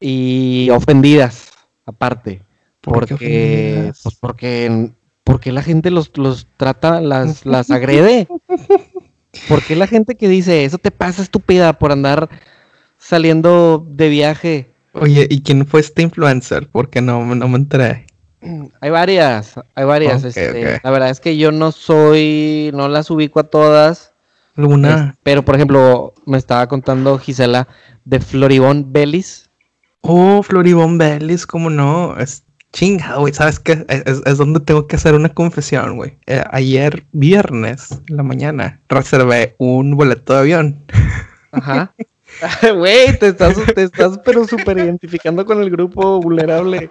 y 0.00 0.68
ofendidas, 0.70 1.50
aparte. 1.86 2.42
porque, 2.80 3.92
pues 4.02 4.16
porque, 4.20 4.90
porque 5.24 5.52
la 5.52 5.62
gente 5.62 5.90
los, 5.90 6.16
los 6.16 6.46
trata, 6.56 7.00
las, 7.00 7.44
las 7.46 7.70
agrede. 7.72 8.28
¿Por 9.48 9.62
qué 9.62 9.76
la 9.76 9.86
gente 9.86 10.14
que 10.14 10.28
dice 10.28 10.64
eso 10.64 10.78
te 10.78 10.90
pasa 10.90 11.22
estúpida 11.22 11.72
por 11.74 11.92
andar 11.92 12.28
saliendo 12.98 13.86
de 13.88 14.08
viaje? 14.08 14.70
Oye, 14.92 15.26
¿y 15.30 15.42
quién 15.42 15.66
fue 15.66 15.80
este 15.80 16.02
influencer? 16.02 16.68
Porque 16.68 17.00
no, 17.00 17.34
no 17.34 17.48
me 17.48 17.56
enteré. 17.56 18.06
Hay 18.80 18.90
varias, 18.90 19.54
hay 19.74 19.84
varias. 19.84 20.24
Este, 20.24 20.80
la 20.82 20.90
verdad 20.90 21.10
es 21.10 21.20
que 21.20 21.36
yo 21.36 21.52
no 21.52 21.72
soy, 21.72 22.70
no 22.74 22.88
las 22.88 23.10
ubico 23.10 23.40
a 23.40 23.44
todas. 23.44 24.12
¿Alguna? 24.56 25.16
pero, 25.22 25.44
por 25.44 25.54
ejemplo, 25.54 26.14
me 26.24 26.38
estaba 26.38 26.66
contando 26.66 27.18
Gisela 27.18 27.68
de 28.06 28.20
Floribón 28.20 28.90
Bellis. 28.90 29.50
Oh, 30.00 30.42
Floribón 30.42 30.96
Bellis, 30.96 31.46
¿cómo 31.46 31.68
no? 31.68 32.16
Es, 32.18 32.45
Chinga, 32.72 33.16
güey, 33.16 33.32
¿sabes 33.32 33.58
qué? 33.58 33.86
Es, 33.88 34.38
donde 34.38 34.60
tengo 34.60 34.86
que 34.86 34.96
hacer 34.96 35.14
una 35.14 35.30
confesión, 35.30 35.96
güey. 35.96 36.16
Eh, 36.26 36.44
ayer, 36.50 37.04
viernes, 37.12 38.00
en 38.08 38.16
la 38.16 38.22
mañana, 38.22 38.80
reservé 38.88 39.54
un 39.58 39.96
boleto 39.96 40.34
de 40.34 40.38
avión. 40.38 40.84
Ajá. 41.52 41.94
Güey, 42.76 43.18
te 43.18 43.28
estás, 43.28 43.56
te 43.74 43.84
estás 43.84 44.18
pero 44.24 44.46
súper 44.46 44.76
identificando 44.76 45.46
con 45.46 45.62
el 45.62 45.70
grupo 45.70 46.20
vulnerable. 46.20 46.90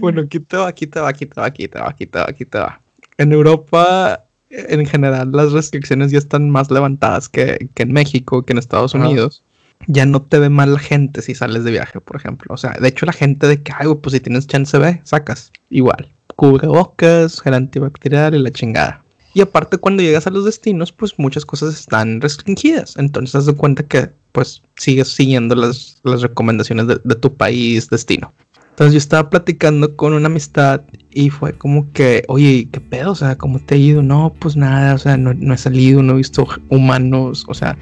bueno, 0.00 0.22
aquí 0.22 0.40
te 0.40 0.56
va, 0.56 0.68
aquí 0.68 0.86
te 0.86 1.00
va, 1.00 1.08
aquí 1.08 1.24
te 1.24 1.40
va, 1.40 1.46
aquí 1.46 1.68
te 1.68 1.78
va, 1.78 1.88
aquí 1.88 2.06
te 2.06 2.18
va, 2.18 2.26
aquí 2.28 2.44
te 2.44 2.58
va. 2.58 2.80
En 3.16 3.32
Europa, 3.32 4.24
en 4.50 4.84
general, 4.86 5.32
las 5.32 5.52
restricciones 5.52 6.10
ya 6.10 6.18
están 6.18 6.50
más 6.50 6.70
levantadas 6.70 7.28
que, 7.28 7.70
en 7.74 7.92
México, 7.92 8.42
que 8.42 8.52
en 8.52 8.58
Estados 8.58 8.92
Unidos 8.92 9.44
ya 9.86 10.06
no 10.06 10.22
te 10.22 10.38
ve 10.38 10.50
mal 10.50 10.74
la 10.74 10.78
gente 10.78 11.22
si 11.22 11.34
sales 11.34 11.64
de 11.64 11.70
viaje, 11.70 12.00
por 12.00 12.16
ejemplo. 12.16 12.54
O 12.54 12.56
sea, 12.56 12.72
de 12.80 12.88
hecho 12.88 13.06
la 13.06 13.12
gente 13.12 13.46
de 13.46 13.62
que, 13.62 13.72
ay, 13.76 13.88
pues 14.00 14.12
si 14.12 14.20
tienes 14.20 14.46
chance 14.46 14.76
ve, 14.78 15.00
sacas. 15.04 15.52
Igual. 15.70 16.12
Cubre 16.36 16.68
bocas, 16.68 17.40
gel 17.40 17.54
antibacterial 17.54 18.34
y 18.34 18.38
la 18.38 18.50
chingada. 18.50 19.04
Y 19.32 19.42
aparte 19.42 19.78
cuando 19.78 20.02
llegas 20.02 20.26
a 20.26 20.30
los 20.30 20.44
destinos, 20.44 20.92
pues 20.92 21.18
muchas 21.18 21.46
cosas 21.46 21.78
están 21.78 22.20
restringidas. 22.20 22.96
Entonces 22.96 23.34
haz 23.34 23.46
de 23.46 23.54
cuenta 23.54 23.84
que 23.84 24.10
pues 24.32 24.62
sigues 24.76 25.08
siguiendo 25.08 25.54
las, 25.54 26.00
las 26.04 26.22
recomendaciones 26.22 26.86
de, 26.86 27.14
tu 27.16 27.34
país 27.34 27.88
destino. 27.90 28.32
Entonces 28.70 28.94
yo 28.94 28.98
estaba 28.98 29.28
platicando 29.28 29.94
con 29.96 30.14
una 30.14 30.26
amistad 30.26 30.82
y 31.10 31.30
fue 31.30 31.52
como 31.52 31.90
que, 31.92 32.24
oye, 32.28 32.68
¿qué 32.72 32.80
pedo? 32.80 33.12
O 33.12 33.14
sea, 33.14 33.36
¿cómo 33.36 33.58
te 33.58 33.74
ha 33.74 33.78
ido? 33.78 34.02
No, 34.02 34.34
pues 34.38 34.56
nada, 34.56 34.94
o 34.94 34.98
sea, 34.98 35.16
no, 35.16 35.34
no 35.34 35.52
he 35.52 35.58
salido, 35.58 36.02
no 36.02 36.14
he 36.14 36.16
visto 36.16 36.48
humanos, 36.70 37.44
o 37.48 37.54
sea, 37.54 37.76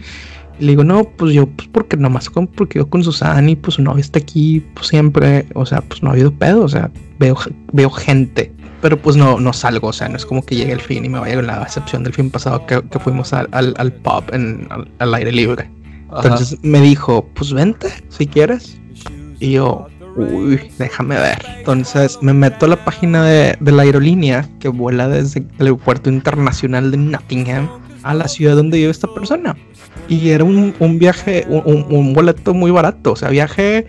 le 0.61 0.73
digo, 0.73 0.85
no, 0.85 1.05
pues 1.05 1.35
yo, 1.35 1.47
pues 1.47 1.69
porque 1.69 1.97
nomás 1.97 2.29
con, 2.31 2.47
porque 2.47 2.79
yo 2.79 2.89
con 2.89 3.05
Susana 3.05 3.51
y 3.51 3.57
pues 3.57 3.75
su 3.75 3.83
novia 3.83 4.01
está 4.01 4.19
aquí, 4.19 4.65
pues 4.75 4.89
siempre, 4.89 5.47
o 5.55 5.65
sea, 5.65 5.81
pues 5.83 6.03
no 6.03 6.11
ha 6.11 6.13
habido 6.13 6.33
pedo, 6.33 6.65
o 6.65 6.69
sea, 6.69 6.91
veo, 7.19 7.37
veo 7.73 7.91
gente, 7.91 8.53
pero 8.81 9.01
pues 9.01 9.17
no, 9.17 9.39
no 9.39 9.53
salgo, 9.53 9.89
o 9.89 9.93
sea, 9.93 10.09
no 10.09 10.17
es 10.17 10.27
como 10.27 10.45
que 10.45 10.57
llegue 10.57 10.73
el 10.73 10.81
fin 10.81 11.05
y 11.05 11.09
me 11.09 11.19
vaya 11.19 11.37
con 11.37 11.47
la 11.47 11.63
excepción 11.63 12.03
del 12.05 12.13
fin 12.13 12.31
pasado 12.31 12.67
que, 12.67 12.81
fuimos 12.99 13.33
al, 13.33 13.49
al, 13.53 13.93
pub 13.93 14.25
en, 14.33 14.69
al, 14.99 15.15
aire 15.15 15.33
libre. 15.33 15.71
Entonces 16.15 16.59
me 16.63 16.81
dijo, 16.81 17.29
pues 17.35 17.53
vente, 17.53 17.89
si 18.09 18.27
quieres. 18.27 18.81
Y 19.41 19.53
yo, 19.53 19.87
uy, 20.17 20.61
déjame 20.79 21.17
ver. 21.17 21.45
Entonces 21.59 22.19
me 22.23 22.33
meto 22.33 22.67
a 22.67 22.71
la 22.71 22.85
página 22.85 23.25
de, 23.25 23.57
de 23.61 23.73
la 23.73 23.83
aerolínea 23.83 24.49
que 24.59 24.69
vuela 24.69 25.09
desde 25.09 25.41
el 25.41 25.67
aeropuerto 25.67 26.09
internacional 26.09 26.91
de 26.91 26.97
Nottingham 26.97 27.69
a 28.03 28.15
la 28.15 28.29
ciudad 28.29 28.57
donde 28.57 28.79
vive 28.79 28.91
esta 28.91 29.13
persona. 29.13 29.57
Y 30.09 30.31
era 30.31 30.45
un, 30.45 30.99
viaje, 30.99 31.47
un, 31.49 32.13
boleto 32.15 32.55
muy 32.55 32.71
barato. 32.71 33.13
O 33.13 33.17
sea, 33.17 33.29
viaje, 33.29 33.87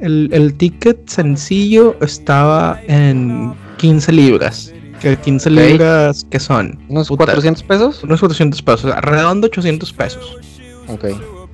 el, 0.00 0.54
ticket 0.56 1.08
sencillo 1.08 1.96
estaba 2.00 2.80
en 2.86 3.52
15 3.78 4.12
libras. 4.12 4.72
Que 5.00 5.16
15 5.16 5.50
libras, 5.50 6.26
¿qué 6.30 6.38
son? 6.38 6.78
¿Unos 6.88 7.08
400 7.08 7.62
pesos? 7.62 8.04
Unos 8.04 8.20
400 8.20 8.62
pesos, 8.62 8.94
redondo 9.00 9.46
800 9.46 9.92
pesos. 9.92 10.36
Ok. 10.88 11.06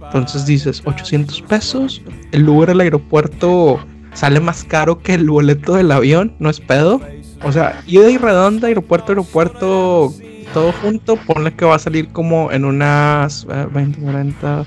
Entonces 0.07 0.47
dices, 0.47 0.83
800 0.85 1.43
pesos, 1.43 2.03
el 2.33 2.43
lugar 2.43 2.71
al 2.71 2.81
aeropuerto 2.81 3.81
sale 4.15 4.41
más 4.41 4.65
caro 4.65 5.01
que 5.01 5.15
el 5.15 5.29
boleto 5.29 5.75
del 5.75 5.93
avión, 5.93 6.35
no 6.39 6.51
es 6.51 6.61
pedo. 6.61 7.01
O 7.43 7.53
sea, 7.53 7.83
ida 7.87 8.11
y 8.11 8.17
redonda, 8.17 8.69
aeropuerto, 8.69 9.13
aeropuerto, 9.13 10.13
todo 10.57 10.73
junto, 10.73 11.17
ponle 11.17 11.53
que 11.53 11.67
va 11.67 11.75
a 11.75 11.79
salir 11.79 12.09
como 12.09 12.51
en 12.51 12.65
unas 12.65 13.47
20, 13.47 14.01
40, 14.01 14.65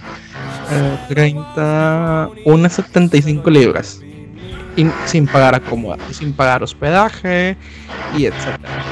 eh, 0.72 0.98
30, 1.10 2.30
unas 2.46 2.74
75 2.74 3.50
libras. 3.50 4.00
Y 4.76 4.86
sin 5.08 5.26
pagar 5.26 5.56
acomodo, 5.56 5.98
sin 6.12 6.32
pagar 6.32 6.62
hospedaje 6.62 7.58
y 8.16 8.26
etcétera. 8.28 8.84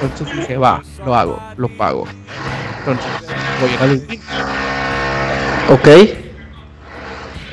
Entonces 0.00 0.36
dije, 0.36 0.56
va, 0.56 0.80
lo 1.04 1.16
hago, 1.16 1.42
lo 1.56 1.68
pago. 1.76 2.06
Entonces 2.78 3.04
voy 3.60 3.88
a 3.88 3.92
ir 3.92 4.20
a. 5.66 5.72
Ok. 5.72 5.88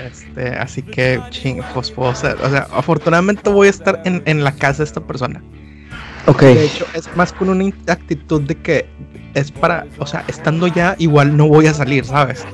Este, 0.05 0.49
así 0.57 0.83
que, 0.83 1.19
ching, 1.31 1.63
pues 1.73 1.89
puedo 1.89 2.13
ser. 2.13 2.35
O 2.43 2.49
sea, 2.51 2.67
afortunadamente 2.71 3.49
voy 3.49 3.65
a 3.65 3.71
estar 3.71 3.99
en, 4.05 4.21
en 4.27 4.43
la 4.43 4.51
casa 4.51 4.83
de 4.83 4.83
esta 4.83 5.01
persona. 5.01 5.41
Ok. 6.27 6.41
De 6.41 6.65
hecho, 6.65 6.85
es 6.93 7.09
más 7.15 7.33
con 7.33 7.49
una 7.49 7.65
actitud 7.87 8.41
de 8.41 8.55
que 8.55 8.85
es 9.33 9.51
para, 9.51 9.85
o 9.97 10.05
sea, 10.05 10.23
estando 10.27 10.67
ya, 10.67 10.95
igual 10.99 11.35
no 11.35 11.47
voy 11.47 11.67
a 11.67 11.73
salir, 11.73 12.05
¿sabes? 12.05 12.45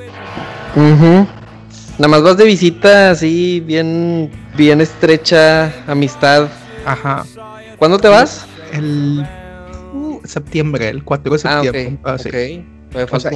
Ujú. 0.75 1.27
Nada 1.97 2.07
más 2.09 2.21
vas 2.21 2.37
de 2.37 2.45
visita 2.45 3.11
así, 3.11 3.59
bien, 3.65 4.29
bien 4.55 4.79
estrecha 4.81 5.73
amistad. 5.87 6.47
Ajá. 6.85 7.25
¿Cuándo 7.77 7.97
te 7.97 8.07
vas? 8.07 8.45
El 8.71 9.25
uh, 9.93 10.19
septiembre, 10.23 10.89
el 10.89 11.03
4 11.03 11.33
de 11.33 11.41
Ah, 11.43 11.61
septiembre. 11.63 11.97
ok. 12.01 12.07
ah, 12.07 12.17
sí. 12.17 12.29
ok. 12.29 12.76
Sea. 12.91 13.31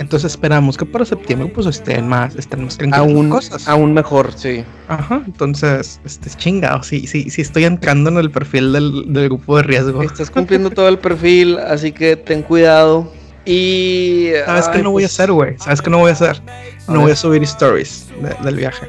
Entonces 0.00 0.32
esperamos 0.32 0.76
que 0.76 0.84
para 0.86 1.04
septiembre 1.04 1.50
pues 1.54 1.66
estén 1.66 2.08
más, 2.08 2.34
estén 2.36 2.64
más 2.64 2.78
Aún, 2.92 3.28
cosas. 3.28 3.68
aún 3.68 3.92
mejor, 3.92 4.32
sí. 4.34 4.64
Ajá, 4.88 5.22
entonces, 5.26 6.00
este 6.04 6.28
es 6.30 6.36
chingado, 6.36 6.82
sí, 6.82 7.06
sí, 7.06 7.28
sí 7.30 7.42
estoy 7.42 7.64
entrando 7.64 8.10
en 8.10 8.16
el 8.16 8.30
perfil 8.30 8.72
del, 8.72 9.12
del 9.12 9.28
grupo 9.28 9.58
de 9.58 9.62
riesgo. 9.64 10.02
Estás 10.02 10.30
cumpliendo 10.30 10.70
todo 10.70 10.88
el 10.88 10.98
perfil, 10.98 11.58
así 11.58 11.92
que 11.92 12.16
ten 12.16 12.42
cuidado. 12.42 13.12
Y. 13.44 14.30
¿Sabes 14.44 14.68
qué 14.68 14.78
ay, 14.78 14.82
no 14.82 14.90
voy 14.90 15.04
a 15.04 15.06
pues, 15.06 15.14
hacer, 15.14 15.32
güey? 15.32 15.54
¿Sabes 15.58 15.80
qué 15.80 15.90
no 15.90 15.98
voy 15.98 16.10
a 16.10 16.12
hacer? 16.12 16.42
A 16.86 16.92
No 16.92 17.00
voy 17.00 17.12
a 17.12 17.16
subir 17.16 17.42
stories 17.44 18.06
de- 18.22 18.44
del 18.44 18.56
viaje. 18.56 18.88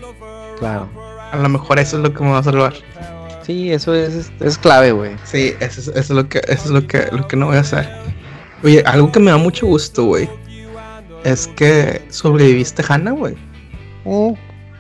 Claro. 0.60 0.90
A 1.32 1.38
lo 1.38 1.48
mejor 1.50 1.80
eso 1.80 1.98
es 1.98 2.04
lo 2.04 2.14
que 2.14 2.24
me 2.24 2.32
va 2.32 2.40
a 2.40 2.44
salvar. 2.44 2.74
Sí, 3.44 3.72
eso 3.72 3.94
es, 3.96 4.32
es 4.42 4.58
clave, 4.58 4.92
güey. 4.92 5.12
Sí, 5.24 5.54
eso 5.60 5.80
es, 5.82 5.88
eso 5.88 5.98
es 6.00 6.10
lo 6.10 6.28
que 6.28 6.40
eso 6.48 6.66
es 6.66 6.70
lo 6.72 6.86
que 6.86 7.08
lo 7.12 7.28
que 7.28 7.36
no 7.36 7.48
voy 7.48 7.58
a 7.58 7.62
hacer. 7.62 7.90
Oye, 8.64 8.84
algo 8.86 9.12
que 9.12 9.20
me 9.20 9.32
da 9.32 9.38
mucho 9.38 9.66
gusto, 9.66 10.06
güey, 10.06 10.30
es 11.24 11.48
que 11.48 12.02
sobreviviste 12.10 12.84
Hanna, 12.88 13.12
güey. 13.12 13.36
Mm, 14.06 14.34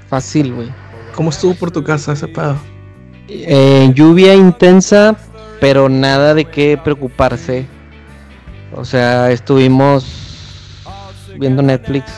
fácil, 0.07 0.53
güey. 0.53 0.69
¿Cómo 1.15 1.29
estuvo 1.29 1.53
por 1.53 1.71
tu 1.71 1.83
casa 1.83 2.13
ese 2.13 2.27
pedo? 2.27 2.57
Eh, 3.27 3.91
lluvia 3.93 4.35
intensa, 4.35 5.15
pero 5.59 5.87
nada 5.87 6.33
de 6.33 6.45
qué 6.45 6.79
preocuparse. 6.81 7.67
O 8.75 8.83
sea, 8.85 9.31
estuvimos 9.31 10.05
viendo 11.37 11.61
Netflix 11.61 12.11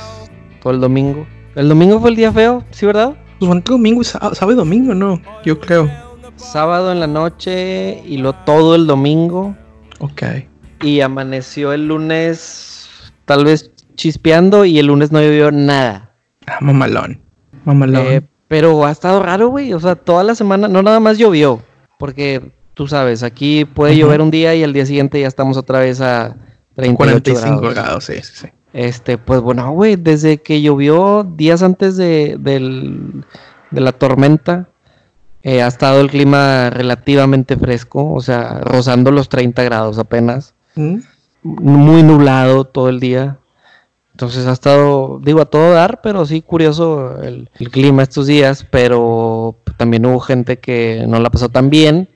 todo 0.62 0.74
el 0.74 0.80
domingo. 0.80 1.28
¿El 1.56 1.70
domingo 1.70 2.00
fue 2.00 2.10
el 2.12 2.16
día 2.16 2.32
feo? 2.32 2.64
¿Sí, 2.72 2.86
verdad? 2.86 3.16
Pues 3.40 3.52
entre 3.52 3.74
domingo 3.74 4.02
y 4.02 4.06
sábado, 4.06 4.36
sábado 4.36 4.54
y 4.54 4.58
domingo, 4.58 4.94
¿no? 4.94 5.22
Yo 5.44 5.60
creo. 5.60 5.90
Sábado 6.36 6.92
en 6.92 7.00
la 7.00 7.08
noche 7.08 8.02
y 8.06 8.18
lo 8.18 8.34
todo 8.34 8.76
el 8.76 8.88
domingo. 8.88 9.56
Ok. 10.00 10.24
Y 10.82 11.02
amaneció 11.02 11.74
el 11.74 11.88
lunes, 11.88 12.88
tal 13.26 13.46
vez 13.46 13.72
chispeando, 13.96 14.66
y 14.66 14.80
el 14.80 14.88
lunes 14.88 15.12
no 15.12 15.22
llovió 15.22 15.52
nada. 15.52 16.12
Ah, 16.48 16.58
mamalón. 16.62 17.22
Mamalón. 17.66 18.06
Eh, 18.08 18.22
pero 18.48 18.86
ha 18.86 18.92
estado 18.92 19.22
raro, 19.22 19.50
güey. 19.50 19.74
O 19.74 19.80
sea, 19.80 19.96
toda 19.96 20.24
la 20.24 20.36
semana, 20.36 20.68
no 20.68 20.82
nada 20.82 21.00
más 21.00 21.18
llovió. 21.18 21.62
Porque 22.00 22.52
tú 22.74 22.88
sabes, 22.88 23.22
aquí 23.24 23.66
puede 23.66 23.96
llover 23.96 24.22
un 24.22 24.32
día 24.32 24.56
y 24.56 24.64
al 24.64 24.74
día 24.74 24.86
siguiente 24.86 25.22
ya 25.22 25.28
estamos 25.28 25.56
otra 25.58 25.80
vez 25.80 26.02
a 26.02 26.36
38 26.76 26.98
45 26.98 27.60
grados. 27.62 27.74
grados. 27.76 28.04
sí, 28.06 28.14
sí, 28.24 28.32
sí. 28.34 28.48
Este, 28.74 29.18
pues 29.18 29.42
bueno, 29.42 29.70
güey, 29.74 29.98
desde 29.98 30.38
que 30.42 30.62
llovió 30.62 31.24
días 31.36 31.62
antes 31.62 31.98
de, 31.98 32.38
del- 32.40 33.24
de 33.70 33.82
la 33.82 33.92
tormenta, 33.92 34.70
eh, 35.44 35.62
ha 35.62 35.68
estado 35.68 36.00
el 36.02 36.10
clima 36.10 36.70
relativamente 36.70 37.58
fresco, 37.58 38.14
o 38.14 38.22
sea, 38.22 38.60
rozando 38.62 39.12
los 39.12 39.28
30 39.30 39.62
grados 39.64 40.00
apenas. 40.00 40.54
¿Mm? 40.76 40.98
Muy 41.44 42.04
nublado 42.04 42.66
todo 42.66 42.90
el 42.90 43.00
día. 43.00 43.38
Entonces 44.12 44.46
ha 44.46 44.52
estado, 44.52 45.20
digo, 45.24 45.42
a 45.42 45.46
todo 45.46 45.74
dar, 45.74 46.02
pero 46.02 46.26
sí 46.26 46.42
curioso 46.42 47.22
el, 47.24 47.50
el 47.60 47.72
clima 47.72 48.04
estos 48.04 48.28
días, 48.28 48.68
pero 48.70 49.58
también 49.78 50.06
hubo 50.06 50.20
gente 50.20 50.60
que 50.60 51.06
no 51.08 51.20
la 51.20 51.30
pasó 51.32 51.50
tan 51.50 51.70
bien. 51.70 52.08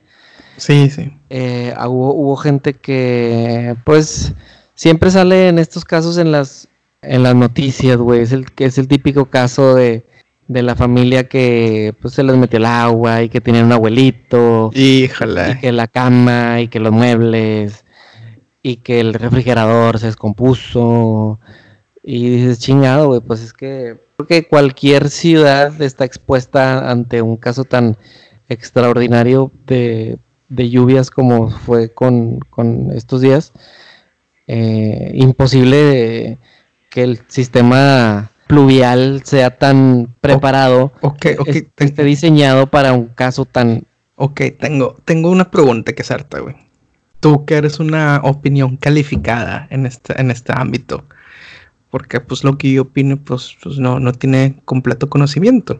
Sí, 0.57 0.89
sí. 0.89 1.11
Eh, 1.29 1.73
hubo, 1.87 2.13
hubo 2.13 2.35
gente 2.35 2.73
que, 2.75 3.75
pues, 3.85 4.33
siempre 4.75 5.09
sale 5.09 5.47
en 5.49 5.57
estos 5.57 5.83
casos 5.83 6.17
en 6.17 6.31
las, 6.31 6.67
en 7.01 7.23
las 7.23 7.33
noticias, 7.35 7.97
güey. 7.97 8.21
Es 8.21 8.31
el, 8.31 8.51
que 8.51 8.65
es 8.65 8.77
el 8.77 8.87
típico 8.87 9.25
caso 9.25 9.73
de, 9.73 10.05
de 10.47 10.61
la 10.61 10.75
familia 10.75 11.27
que, 11.27 11.95
pues, 12.01 12.13
se 12.13 12.23
les 12.23 12.35
metió 12.35 12.57
el 12.57 12.65
agua 12.65 13.23
y 13.23 13.29
que 13.29 13.41
tienen 13.41 13.65
un 13.65 13.71
abuelito 13.71 14.69
y 14.73 15.05
Híjole. 15.05 15.57
que 15.59 15.71
la 15.71 15.87
cama 15.87 16.61
y 16.61 16.67
que 16.67 16.79
los 16.79 16.91
muebles 16.91 17.84
y 18.67 18.77
que 18.77 18.99
el 18.99 19.13
refrigerador 19.13 19.99
se 19.99 20.07
descompuso. 20.07 21.39
Y 22.01 22.29
dices, 22.29 22.57
chingado, 22.57 23.09
güey, 23.09 23.19
pues 23.21 23.41
es 23.41 23.53
que 23.53 23.97
creo 24.17 24.27
que 24.27 24.47
cualquier 24.47 25.09
ciudad 25.11 25.79
está 25.83 26.03
expuesta 26.03 26.89
ante 26.89 27.21
un 27.21 27.37
caso 27.37 27.63
tan 27.65 27.95
extraordinario 28.49 29.51
de, 29.67 30.17
de 30.49 30.69
lluvias 30.71 31.11
como 31.11 31.49
fue 31.51 31.93
con, 31.93 32.39
con 32.49 32.89
estos 32.91 33.21
días. 33.21 33.53
Eh, 34.47 35.11
imposible 35.13 35.77
de- 35.77 36.37
que 36.89 37.03
el 37.03 37.19
sistema 37.27 38.31
pluvial 38.47 39.21
sea 39.25 39.57
tan 39.57 40.15
preparado, 40.21 40.91
Ok, 41.01 41.25
ok. 41.39 41.47
es- 41.49 41.65
te- 41.75 41.85
esté 41.85 42.03
diseñado 42.03 42.67
para 42.67 42.93
un 42.93 43.07
caso 43.07 43.45
tan 43.45 43.83
Ok, 44.15 44.41
tengo, 44.59 44.95
tengo 45.03 45.29
una 45.29 45.51
pregunta 45.51 45.91
que 45.93 46.01
hacerte, 46.01 46.39
güey. 46.39 46.55
Tú 47.25 47.43
que 47.43 47.55
eres 47.55 47.79
una 47.79 48.21
opinión 48.23 48.77
calificada 48.77 49.65
en 49.71 49.87
este, 49.87 50.21
en 50.21 50.29
este 50.29 50.53
ámbito. 50.55 51.05
Porque 51.89 52.19
pues 52.19 52.43
lo 52.43 52.55
que 52.55 52.71
yo 52.71 52.83
opino, 52.83 53.17
pues, 53.17 53.57
pues 53.63 53.79
no, 53.79 53.99
no 53.99 54.11
tiene 54.11 54.61
completo 54.63 55.09
conocimiento. 55.09 55.79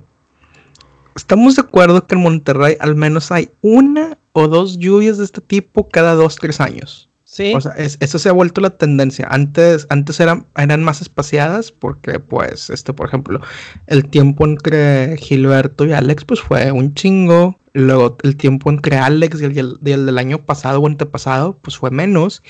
Estamos 1.16 1.56
de 1.56 1.62
acuerdo 1.62 2.08
que 2.08 2.16
en 2.16 2.22
Monterrey 2.22 2.78
al 2.80 2.96
menos 2.96 3.32
hay 3.32 3.52
una 3.62 4.18
o 4.32 4.48
dos 4.48 4.80
lluvias 4.80 5.20
de 5.20 5.26
este 5.26 5.40
tipo 5.40 5.88
cada 5.88 6.16
dos, 6.16 6.36
tres 6.38 6.60
años. 6.60 7.10
Sí. 7.26 7.54
O 7.56 7.62
sea, 7.62 7.74
es- 7.74 7.98
eso 8.00 8.18
se 8.18 8.30
ha 8.30 8.32
vuelto 8.32 8.60
la 8.60 8.72
tendencia. 8.72 9.28
Antes, 9.30 9.86
antes 9.92 10.20
eran, 10.20 10.48
eran 10.58 10.84
más 10.84 11.02
espaciadas 11.02 11.72
porque, 11.72 12.20
pues, 12.20 12.72
este, 12.72 12.92
por 12.92 13.06
ejemplo, 13.08 13.40
el 13.86 14.08
tiempo 14.08 14.46
entre 14.46 15.16
Gilberto 15.18 15.86
y 15.86 15.92
Alex, 15.94 16.26
pues 16.26 16.42
fue 16.42 16.72
un 16.72 16.96
chingo. 16.96 17.60
Luego, 17.76 18.18
el 18.24 18.38
tiempo 18.38 18.70
entre 18.70 18.98
Alex 18.98 19.42
y 19.42 19.46
el, 19.46 19.78
y 19.82 19.90
del 19.90 20.18
año 20.18 20.46
pasado 20.46 20.80
o 20.80 20.88
antepasado, 20.88 21.58
pues 21.58 21.78
fue 21.78 21.92
menos. 21.92 22.42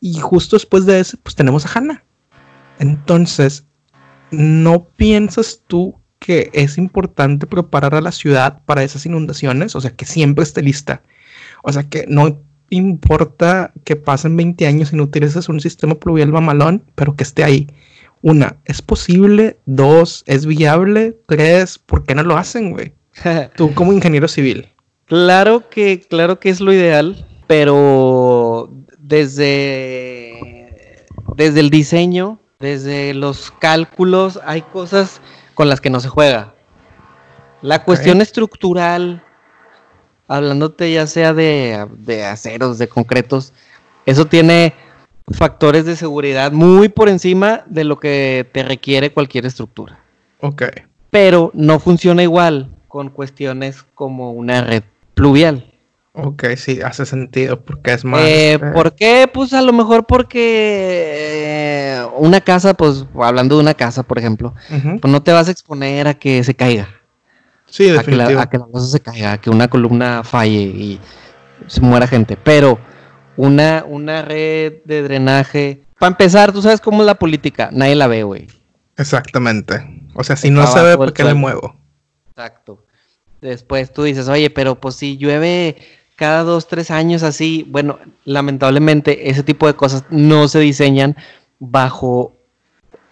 Y 0.00 0.18
justo 0.18 0.56
después 0.56 0.86
de 0.86 0.98
ese, 0.98 1.16
pues 1.18 1.36
tenemos 1.36 1.64
a 1.64 1.78
Hannah. 1.78 2.04
Entonces, 2.80 3.64
¿no 4.32 4.88
piensas 4.96 5.60
tú 5.68 6.00
que 6.18 6.50
es 6.52 6.78
importante 6.78 7.46
preparar 7.46 7.94
a 7.94 8.00
la 8.00 8.10
ciudad 8.10 8.60
para 8.66 8.82
esas 8.82 9.06
inundaciones? 9.06 9.76
O 9.76 9.80
sea, 9.80 9.94
que 9.94 10.04
siempre 10.04 10.42
esté 10.42 10.62
lista. 10.62 11.04
O 11.62 11.72
sea, 11.72 11.84
que 11.84 12.04
no 12.08 12.42
importa 12.70 13.72
que 13.84 13.94
pasen 13.94 14.36
20 14.36 14.66
años 14.66 14.92
y 14.92 14.96
no 14.96 15.04
utilices 15.04 15.48
un 15.48 15.60
sistema 15.60 15.94
pluvial 15.94 16.32
mamalón, 16.32 16.82
pero 16.96 17.14
que 17.14 17.22
esté 17.22 17.44
ahí. 17.44 17.68
Una, 18.20 18.56
¿es 18.64 18.82
posible? 18.82 19.58
Dos, 19.64 20.24
¿es 20.26 20.44
viable? 20.44 21.16
Tres, 21.28 21.78
¿por 21.78 22.02
qué 22.02 22.16
no 22.16 22.24
lo 22.24 22.36
hacen, 22.36 22.72
güey? 22.72 22.94
Tú 23.56 23.72
como 23.74 23.92
ingeniero 23.92 24.26
civil. 24.26 24.71
Claro 25.12 25.68
que, 25.68 26.00
claro 26.00 26.40
que 26.40 26.48
es 26.48 26.62
lo 26.62 26.72
ideal, 26.72 27.26
pero 27.46 28.70
desde, 28.96 31.04
desde 31.36 31.60
el 31.60 31.68
diseño, 31.68 32.38
desde 32.58 33.12
los 33.12 33.50
cálculos, 33.50 34.40
hay 34.46 34.62
cosas 34.62 35.20
con 35.52 35.68
las 35.68 35.82
que 35.82 35.90
no 35.90 36.00
se 36.00 36.08
juega. 36.08 36.54
La 37.60 37.84
cuestión 37.84 38.22
estructural, 38.22 39.22
hablándote 40.28 40.90
ya 40.90 41.06
sea 41.06 41.34
de, 41.34 41.86
de 41.98 42.24
aceros, 42.24 42.78
de 42.78 42.88
concretos, 42.88 43.52
eso 44.06 44.24
tiene 44.24 44.72
factores 45.28 45.84
de 45.84 45.94
seguridad 45.94 46.52
muy 46.52 46.88
por 46.88 47.10
encima 47.10 47.64
de 47.66 47.84
lo 47.84 48.00
que 48.00 48.48
te 48.50 48.62
requiere 48.62 49.12
cualquier 49.12 49.44
estructura. 49.44 49.98
Ok. 50.40 50.62
Pero 51.10 51.50
no 51.52 51.80
funciona 51.80 52.22
igual 52.22 52.70
con 52.88 53.10
cuestiones 53.10 53.84
como 53.94 54.32
una 54.32 54.62
red 54.62 54.84
pluvial. 55.14 55.72
Ok, 56.14 56.44
sí, 56.56 56.80
hace 56.82 57.06
sentido 57.06 57.64
porque 57.64 57.92
es 57.94 58.04
más... 58.04 58.20
Eh, 58.22 58.52
eh, 58.54 58.58
¿Por 58.58 58.94
qué? 58.94 59.30
Pues 59.32 59.54
a 59.54 59.62
lo 59.62 59.72
mejor 59.72 60.06
porque 60.06 61.96
eh, 61.96 62.06
una 62.18 62.42
casa, 62.42 62.74
pues 62.74 63.06
hablando 63.14 63.56
de 63.56 63.62
una 63.62 63.74
casa, 63.74 64.02
por 64.02 64.18
ejemplo, 64.18 64.54
pues 64.68 65.10
no 65.10 65.22
te 65.22 65.32
vas 65.32 65.48
a 65.48 65.50
exponer 65.50 66.06
a 66.06 66.14
que 66.14 66.44
se 66.44 66.54
caiga, 66.54 66.88
Sí, 67.64 67.88
a 67.88 68.02
que, 68.02 68.14
la, 68.14 68.26
a 68.42 68.50
que 68.50 68.58
la 68.58 68.66
cosa 68.66 68.86
se 68.86 69.00
caiga, 69.00 69.32
a 69.32 69.40
que 69.40 69.48
una 69.48 69.68
columna 69.68 70.22
falle 70.22 70.60
y 70.60 71.00
se 71.66 71.80
muera 71.80 72.06
gente. 72.06 72.36
Pero 72.36 72.78
una, 73.38 73.82
una 73.88 74.20
red 74.20 74.82
de 74.84 75.02
drenaje, 75.02 75.82
para 75.98 76.10
empezar, 76.10 76.52
tú 76.52 76.60
sabes 76.60 76.82
cómo 76.82 77.00
es 77.00 77.06
la 77.06 77.14
política, 77.14 77.70
nadie 77.72 77.94
la 77.94 78.06
ve, 78.06 78.22
güey. 78.24 78.48
Exactamente. 78.98 80.10
O 80.14 80.22
sea, 80.22 80.36
si 80.36 80.50
no 80.50 80.66
se 80.66 80.82
ve, 80.82 80.96
¿por 80.98 81.14
qué 81.14 81.24
le 81.24 81.32
muevo? 81.32 81.74
Exacto. 82.36 82.84
Después 83.42 83.92
tú 83.92 84.04
dices, 84.04 84.28
oye, 84.28 84.50
pero 84.50 84.76
pues 84.76 84.94
si 84.94 85.18
llueve 85.18 85.76
cada 86.14 86.44
dos, 86.44 86.68
tres 86.68 86.92
años 86.92 87.24
así, 87.24 87.66
bueno, 87.68 87.98
lamentablemente 88.24 89.28
ese 89.28 89.42
tipo 89.42 89.66
de 89.66 89.74
cosas 89.74 90.04
no 90.10 90.46
se 90.46 90.60
diseñan 90.60 91.16
bajo 91.58 92.36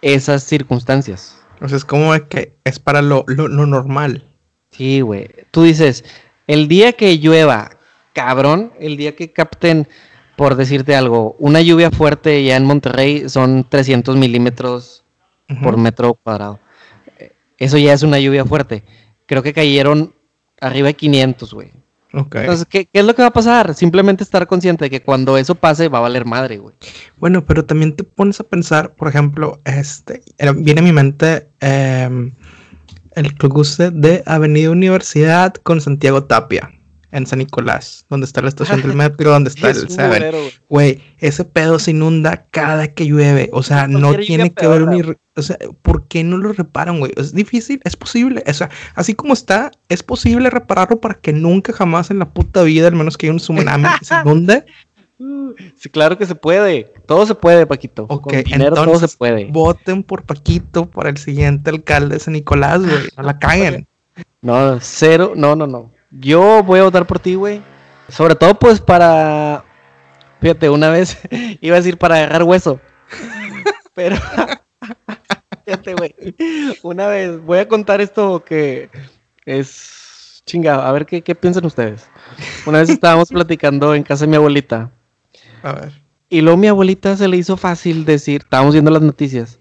esas 0.01 0.43
circunstancias. 0.43 1.37
O 1.59 1.67
sea, 1.67 1.77
es 1.77 1.83
como 1.83 2.13
que 2.29 2.53
es 2.63 2.79
para 2.79 3.01
lo, 3.01 3.25
lo, 3.27 3.49
lo 3.49 3.65
normal. 3.65 4.25
Sí, 4.71 5.01
güey. 5.01 5.29
Tú 5.51 5.63
dices, 5.63 6.05
el 6.47 6.69
día 6.69 6.93
que 6.93 7.17
llueva, 7.19 7.77
cabrón, 8.13 8.71
el 8.79 8.95
día 8.95 9.17
que 9.17 9.33
capten, 9.33 9.89
por 10.37 10.55
decirte 10.55 10.95
algo, 10.95 11.35
una 11.39 11.59
lluvia 11.59 11.91
fuerte 11.91 12.41
ya 12.45 12.55
en 12.55 12.63
Monterrey 12.63 13.27
son 13.27 13.67
300 13.67 14.15
milímetros 14.15 15.03
por 15.61 15.75
metro 15.75 16.13
cuadrado. 16.13 16.61
Eso 17.57 17.77
ya 17.77 17.91
es 17.91 18.03
una 18.03 18.17
lluvia 18.17 18.45
fuerte. 18.45 18.85
Creo 19.25 19.43
que 19.43 19.51
cayeron 19.51 20.15
arriba 20.61 20.87
de 20.87 20.93
500, 20.93 21.53
güey. 21.53 21.71
Ok. 22.13 22.35
Entonces, 22.35 22.65
¿qué, 22.69 22.85
qué 22.85 22.99
es 22.99 23.05
lo 23.05 23.15
que 23.15 23.21
va 23.21 23.29
a 23.29 23.33
pasar? 23.33 23.73
Simplemente 23.73 24.23
estar 24.23 24.45
consciente 24.47 24.85
de 24.85 24.89
que 24.89 25.01
cuando 25.01 25.37
eso 25.37 25.55
pase 25.55 25.87
va 25.87 25.99
a 25.99 26.01
valer 26.01 26.25
madre, 26.25 26.57
güey. 26.57 26.75
Bueno, 27.17 27.45
pero 27.45 27.65
también 27.65 27.95
te 27.95 28.03
pones 28.03 28.39
a 28.39 28.43
pensar, 28.43 28.93
por 28.95 29.07
ejemplo, 29.07 29.59
este, 29.65 30.21
viene 30.57 30.81
a 30.81 30.83
mi 30.83 30.91
mente 30.91 31.47
em, 31.61 32.33
el 33.15 33.35
cruce 33.35 33.91
de 33.91 34.23
Avenida 34.25 34.71
Universidad 34.71 35.53
con 35.55 35.81
Santiago 35.81 36.23
Tapia 36.25 36.71
en 37.11 37.27
San 37.27 37.39
Nicolás, 37.39 38.05
donde 38.09 38.25
está 38.25 38.41
la 38.41 38.49
estación 38.49 38.81
del 38.81 38.93
metro, 38.95 39.31
donde 39.31 39.49
está 39.49 39.69
Es 39.69 39.77
el 39.77 39.89
Seven. 39.89 40.33
güey. 40.69 41.01
Ese 41.19 41.45
pedo 41.45 41.77
se 41.79 41.91
inunda 41.91 42.45
cada 42.51 42.93
que 42.93 43.05
llueve. 43.05 43.49
O 43.53 43.63
sea, 43.63 43.87
no 43.87 44.15
tiene 44.15 44.51
que 44.53 44.67
ver 44.67 44.87
ni. 44.87 45.01
O 45.35 45.41
sea, 45.41 45.57
¿por 45.81 46.07
qué 46.07 46.23
no 46.23 46.37
lo 46.37 46.51
reparan, 46.53 46.99
güey? 46.99 47.13
Es 47.15 47.33
difícil, 47.33 47.79
es 47.83 47.95
posible. 47.95 48.43
O 48.47 48.53
sea, 48.53 48.69
así 48.95 49.13
como 49.13 49.33
está, 49.33 49.71
es 49.89 50.03
posible 50.03 50.49
repararlo 50.49 50.99
para 50.99 51.15
que 51.15 51.31
nunca 51.33 51.73
jamás 51.73 52.11
en 52.11 52.19
la 52.19 52.29
puta 52.29 52.63
vida, 52.63 52.87
al 52.87 52.95
menos 52.95 53.17
que 53.17 53.27
haya 53.27 53.33
un 53.33 53.39
tsunami, 53.39 53.87
se 54.01 54.15
inunde. 54.25 54.65
Sí, 55.77 55.89
claro 55.89 56.17
que 56.17 56.25
se 56.25 56.33
puede. 56.33 56.91
Todo 57.05 57.25
se 57.27 57.35
puede, 57.35 57.67
Paquito. 57.67 58.05
Ok, 58.09 58.23
Con 58.33 58.43
dinero 58.43 58.75
todo 58.75 58.85
entonces, 58.85 59.11
se 59.11 59.17
puede. 59.17 59.45
Voten 59.45 60.03
por 60.03 60.23
Paquito 60.23 60.89
para 60.89 61.09
el 61.09 61.17
siguiente 61.17 61.69
alcalde 61.69 62.15
de 62.15 62.19
San 62.19 62.33
Nicolás, 62.33 62.81
güey. 62.81 63.07
No 63.15 63.23
la 63.23 63.37
caguen. 63.37 63.87
No, 64.41 64.79
cero, 64.81 65.33
no, 65.35 65.55
no, 65.55 65.67
no. 65.67 65.91
Yo 66.11 66.63
voy 66.63 66.79
a 66.79 66.83
votar 66.83 67.07
por 67.07 67.19
ti, 67.19 67.35
güey. 67.35 67.61
Sobre 68.09 68.35
todo, 68.35 68.55
pues, 68.59 68.81
para. 68.81 69.63
Fíjate, 70.41 70.69
una 70.69 70.89
vez 70.89 71.17
iba 71.61 71.75
a 71.75 71.79
decir 71.79 71.97
para 71.97 72.15
agarrar 72.15 72.43
hueso. 72.43 72.79
Pero. 73.93 74.17
Fíjate, 75.65 75.93
güey. 75.95 76.15
Una 76.83 77.07
vez, 77.07 77.39
voy 77.41 77.59
a 77.59 77.67
contar 77.67 78.01
esto 78.01 78.43
que 78.43 78.89
es. 79.45 80.43
Chinga, 80.45 80.87
a 80.87 80.91
ver 80.91 81.05
qué, 81.05 81.21
qué 81.21 81.35
piensan 81.35 81.65
ustedes. 81.65 82.09
Una 82.65 82.79
vez 82.79 82.89
estábamos 82.89 83.29
platicando 83.29 83.93
en 83.93 84.03
casa 84.03 84.25
de 84.25 84.31
mi 84.31 84.35
abuelita. 84.35 84.91
A 85.61 85.73
ver. 85.73 86.01
Y 86.29 86.41
luego 86.41 86.57
mi 86.57 86.67
abuelita 86.67 87.15
se 87.15 87.27
le 87.27 87.37
hizo 87.37 87.57
fácil 87.57 88.05
decir, 88.05 88.41
estábamos 88.43 88.73
viendo 88.73 88.89
las 88.89 89.01
noticias. 89.03 89.59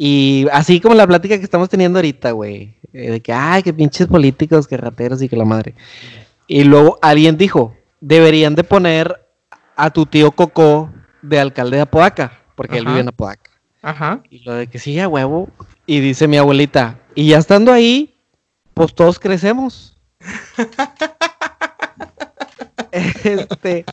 Y 0.00 0.46
así 0.52 0.80
como 0.80 0.94
la 0.94 1.08
plática 1.08 1.36
que 1.36 1.44
estamos 1.44 1.68
teniendo 1.68 1.98
ahorita, 1.98 2.30
güey. 2.30 2.76
eh, 2.92 3.10
de 3.10 3.20
que, 3.20 3.32
ay, 3.32 3.64
que 3.64 3.74
pinches 3.74 4.06
políticos, 4.06 4.68
que 4.68 4.76
rateros 4.76 5.20
y 5.20 5.28
que 5.28 5.36
la 5.36 5.44
madre. 5.44 5.74
Y 6.46 6.62
luego 6.62 6.98
alguien 7.02 7.36
dijo, 7.36 7.74
deberían 8.00 8.54
de 8.54 8.62
poner 8.62 9.26
a 9.76 9.90
tu 9.90 10.06
tío 10.06 10.30
Coco 10.30 10.90
de 11.20 11.40
alcalde 11.40 11.76
de 11.76 11.82
Apodaca, 11.82 12.32
porque 12.54 12.78
él 12.78 12.86
vive 12.86 13.00
en 13.00 13.08
Apodaca. 13.08 13.50
Ajá. 13.82 14.22
Y 14.30 14.44
lo 14.44 14.54
de 14.54 14.68
que 14.68 14.78
sí, 14.78 14.98
a 15.00 15.08
huevo. 15.08 15.48
Y 15.84 15.98
dice 15.98 16.28
mi 16.28 16.36
abuelita, 16.36 17.00
y 17.16 17.28
ya 17.28 17.38
estando 17.38 17.72
ahí, 17.72 18.20
pues 18.74 18.94
todos 18.94 19.18
crecemos. 19.18 19.96
este. 22.92 23.84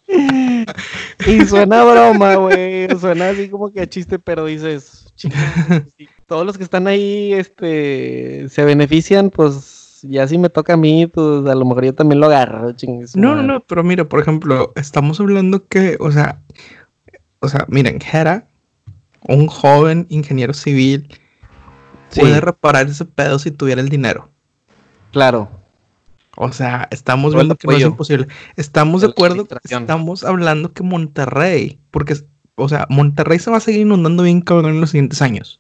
Y 1.26 1.46
suena 1.46 1.84
broma, 1.84 2.36
güey. 2.36 2.88
Suena 3.00 3.30
así 3.30 3.50
como 3.50 3.72
que 3.72 3.82
a 3.82 3.88
chiste, 3.88 4.20
pero 4.20 4.46
dices, 4.46 5.05
"Chinga, 5.16 5.36
si 5.98 6.08
todos 6.28 6.46
los 6.46 6.58
que 6.58 6.64
están 6.64 6.88
ahí, 6.88 7.34
este, 7.34 8.48
se 8.50 8.66
benefician, 8.66 9.30
pues 9.30 10.00
ya 10.04 10.28
si 10.28 10.38
me 10.38 10.50
toca 10.50 10.74
a 10.74 10.78
mí, 10.78 11.08
pues 11.08 11.46
a 11.48 11.56
lo 11.56 11.66
mejor 11.66 11.86
yo 11.86 11.96
también 11.96 12.20
lo 12.20 12.28
agarro, 12.28 12.72
chingue 12.74 13.08
su 13.08 13.20
No, 13.20 13.30
no, 13.30 13.36
madre". 13.36 13.48
no, 13.48 13.60
pero 13.62 13.84
mira, 13.84 14.08
por 14.08 14.20
ejemplo, 14.20 14.72
estamos 14.76 15.20
hablando 15.20 15.68
que, 15.68 15.98
o 16.00 16.12
sea, 16.12 16.42
o 17.40 17.48
sea, 17.48 17.66
miren, 17.70 18.00
Jera, 18.00 18.48
un 19.28 19.48
joven 19.48 20.06
ingeniero 20.10 20.54
civil, 20.54 21.08
Sí. 22.10 22.22
puede 22.22 22.40
reparar 22.40 22.88
ese 22.88 23.04
pedo 23.06 23.40
si 23.40 23.52
tuviera 23.52 23.82
el 23.82 23.90
dinero. 23.90 24.30
Claro. 25.12 25.50
O 26.38 26.52
sea, 26.52 26.88
estamos 26.92 27.32
Todo 27.32 27.40
viendo 27.40 27.56
que 27.56 27.68
no 27.68 27.74
es 27.74 27.82
imposible. 27.84 28.28
Estamos 28.58 29.02
de 29.02 29.08
acuerdo, 29.08 29.48
estamos 29.64 30.24
hablando 30.24 30.72
que 30.74 30.84
Monterrey, 30.84 31.80
porque, 31.92 32.16
o 32.56 32.70
sea, 32.70 32.86
Monterrey 32.90 33.40
se 33.40 33.52
va 33.52 33.58
a 33.58 33.62
seguir 33.62 33.82
inundando 33.82 34.24
bien 34.24 34.42
cabrón 34.42 34.76
en 34.76 34.82
los 34.82 34.92
siguientes 34.92 35.22
años. 35.22 35.60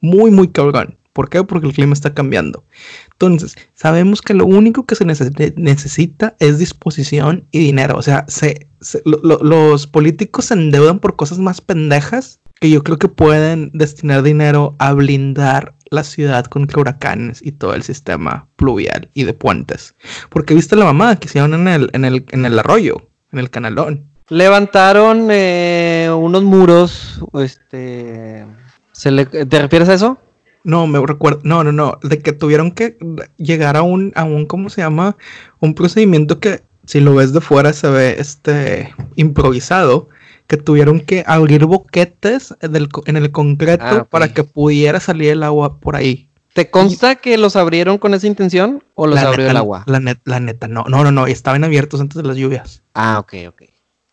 Muy, 0.00 0.30
muy 0.30 0.48
cabrón. 0.48 0.96
¿Por 1.12 1.28
qué? 1.30 1.42
Porque 1.42 1.66
el 1.66 1.72
clima 1.72 1.94
está 1.94 2.14
cambiando. 2.14 2.64
Entonces, 3.12 3.56
sabemos 3.74 4.22
que 4.22 4.34
lo 4.34 4.46
único 4.46 4.86
que 4.86 4.94
se 4.94 5.04
nece- 5.04 5.54
necesita 5.56 6.36
es 6.38 6.58
disposición 6.58 7.44
y 7.50 7.58
dinero. 7.58 7.96
O 7.96 8.02
sea, 8.02 8.24
se, 8.28 8.68
se- 8.80 9.02
lo- 9.04 9.20
lo- 9.24 9.42
los 9.42 9.88
políticos 9.88 10.44
se 10.46 10.54
endeudan 10.54 11.00
por 11.00 11.16
cosas 11.16 11.38
más 11.40 11.60
pendejas 11.60 12.38
que 12.60 12.70
yo 12.70 12.84
creo 12.84 12.98
que 12.98 13.08
pueden 13.08 13.70
destinar 13.74 14.22
dinero 14.22 14.76
a 14.78 14.92
blindar 14.92 15.74
la 15.90 16.04
ciudad 16.04 16.44
contra 16.46 16.80
huracanes 16.80 17.40
y 17.44 17.50
todo 17.52 17.74
el 17.74 17.82
sistema 17.82 18.46
pluvial 18.56 19.10
y 19.14 19.24
de 19.24 19.32
puentes. 19.34 19.94
Porque 20.28 20.54
viste 20.54 20.76
la 20.76 20.84
mamada 20.84 21.16
que 21.16 21.26
hicieron 21.26 21.54
en 21.66 21.90
en 21.94 22.44
el 22.44 22.58
arroyo, 22.60 23.08
en 23.32 23.38
el 23.40 23.50
canalón. 23.50 24.07
Levantaron 24.30 25.28
eh, 25.30 26.10
unos 26.14 26.42
muros, 26.42 27.20
este, 27.34 28.46
¿se 28.92 29.10
le- 29.10 29.24
¿te 29.26 29.58
refieres 29.58 29.88
a 29.88 29.94
eso? 29.94 30.18
No, 30.64 30.86
me 30.86 31.04
recuerdo, 31.04 31.40
no, 31.44 31.64
no, 31.64 31.72
no, 31.72 31.98
de 32.02 32.18
que 32.18 32.32
tuvieron 32.32 32.72
que 32.72 32.98
llegar 33.38 33.76
a 33.76 33.82
un, 33.82 34.12
a 34.16 34.24
un, 34.24 34.44
¿cómo 34.44 34.68
se 34.68 34.82
llama? 34.82 35.16
Un 35.60 35.74
procedimiento 35.74 36.40
que 36.40 36.62
si 36.84 37.00
lo 37.00 37.14
ves 37.14 37.32
de 37.32 37.40
fuera 37.40 37.72
se 37.72 37.88
ve 37.88 38.16
este 38.18 38.94
improvisado, 39.16 40.08
que 40.46 40.56
tuvieron 40.58 41.00
que 41.00 41.24
abrir 41.26 41.64
boquetes 41.64 42.54
en 42.60 43.16
el 43.16 43.30
concreto 43.32 43.84
Ah, 43.86 44.06
para 44.10 44.28
que 44.34 44.44
pudiera 44.44 45.00
salir 45.00 45.30
el 45.30 45.42
agua 45.42 45.78
por 45.78 45.96
ahí. 45.96 46.28
¿Te 46.52 46.70
consta 46.70 47.16
que 47.16 47.38
los 47.38 47.56
abrieron 47.56 47.98
con 47.98 48.14
esa 48.14 48.26
intención 48.26 48.82
o 48.94 49.06
los 49.06 49.14
La 49.14 49.28
abrió 49.28 49.44
neta, 49.44 49.50
el 49.52 49.56
agua? 49.58 49.84
La, 49.86 50.00
net- 50.00 50.20
la 50.24 50.40
neta, 50.40 50.66
no, 50.68 50.84
no, 50.88 51.04
no, 51.04 51.12
no, 51.12 51.26
estaban 51.26 51.64
abiertos 51.64 52.00
antes 52.00 52.16
de 52.20 52.26
las 52.28 52.36
lluvias. 52.36 52.82
Ah, 52.94 53.18
ok, 53.20 53.34
ok. 53.48 53.62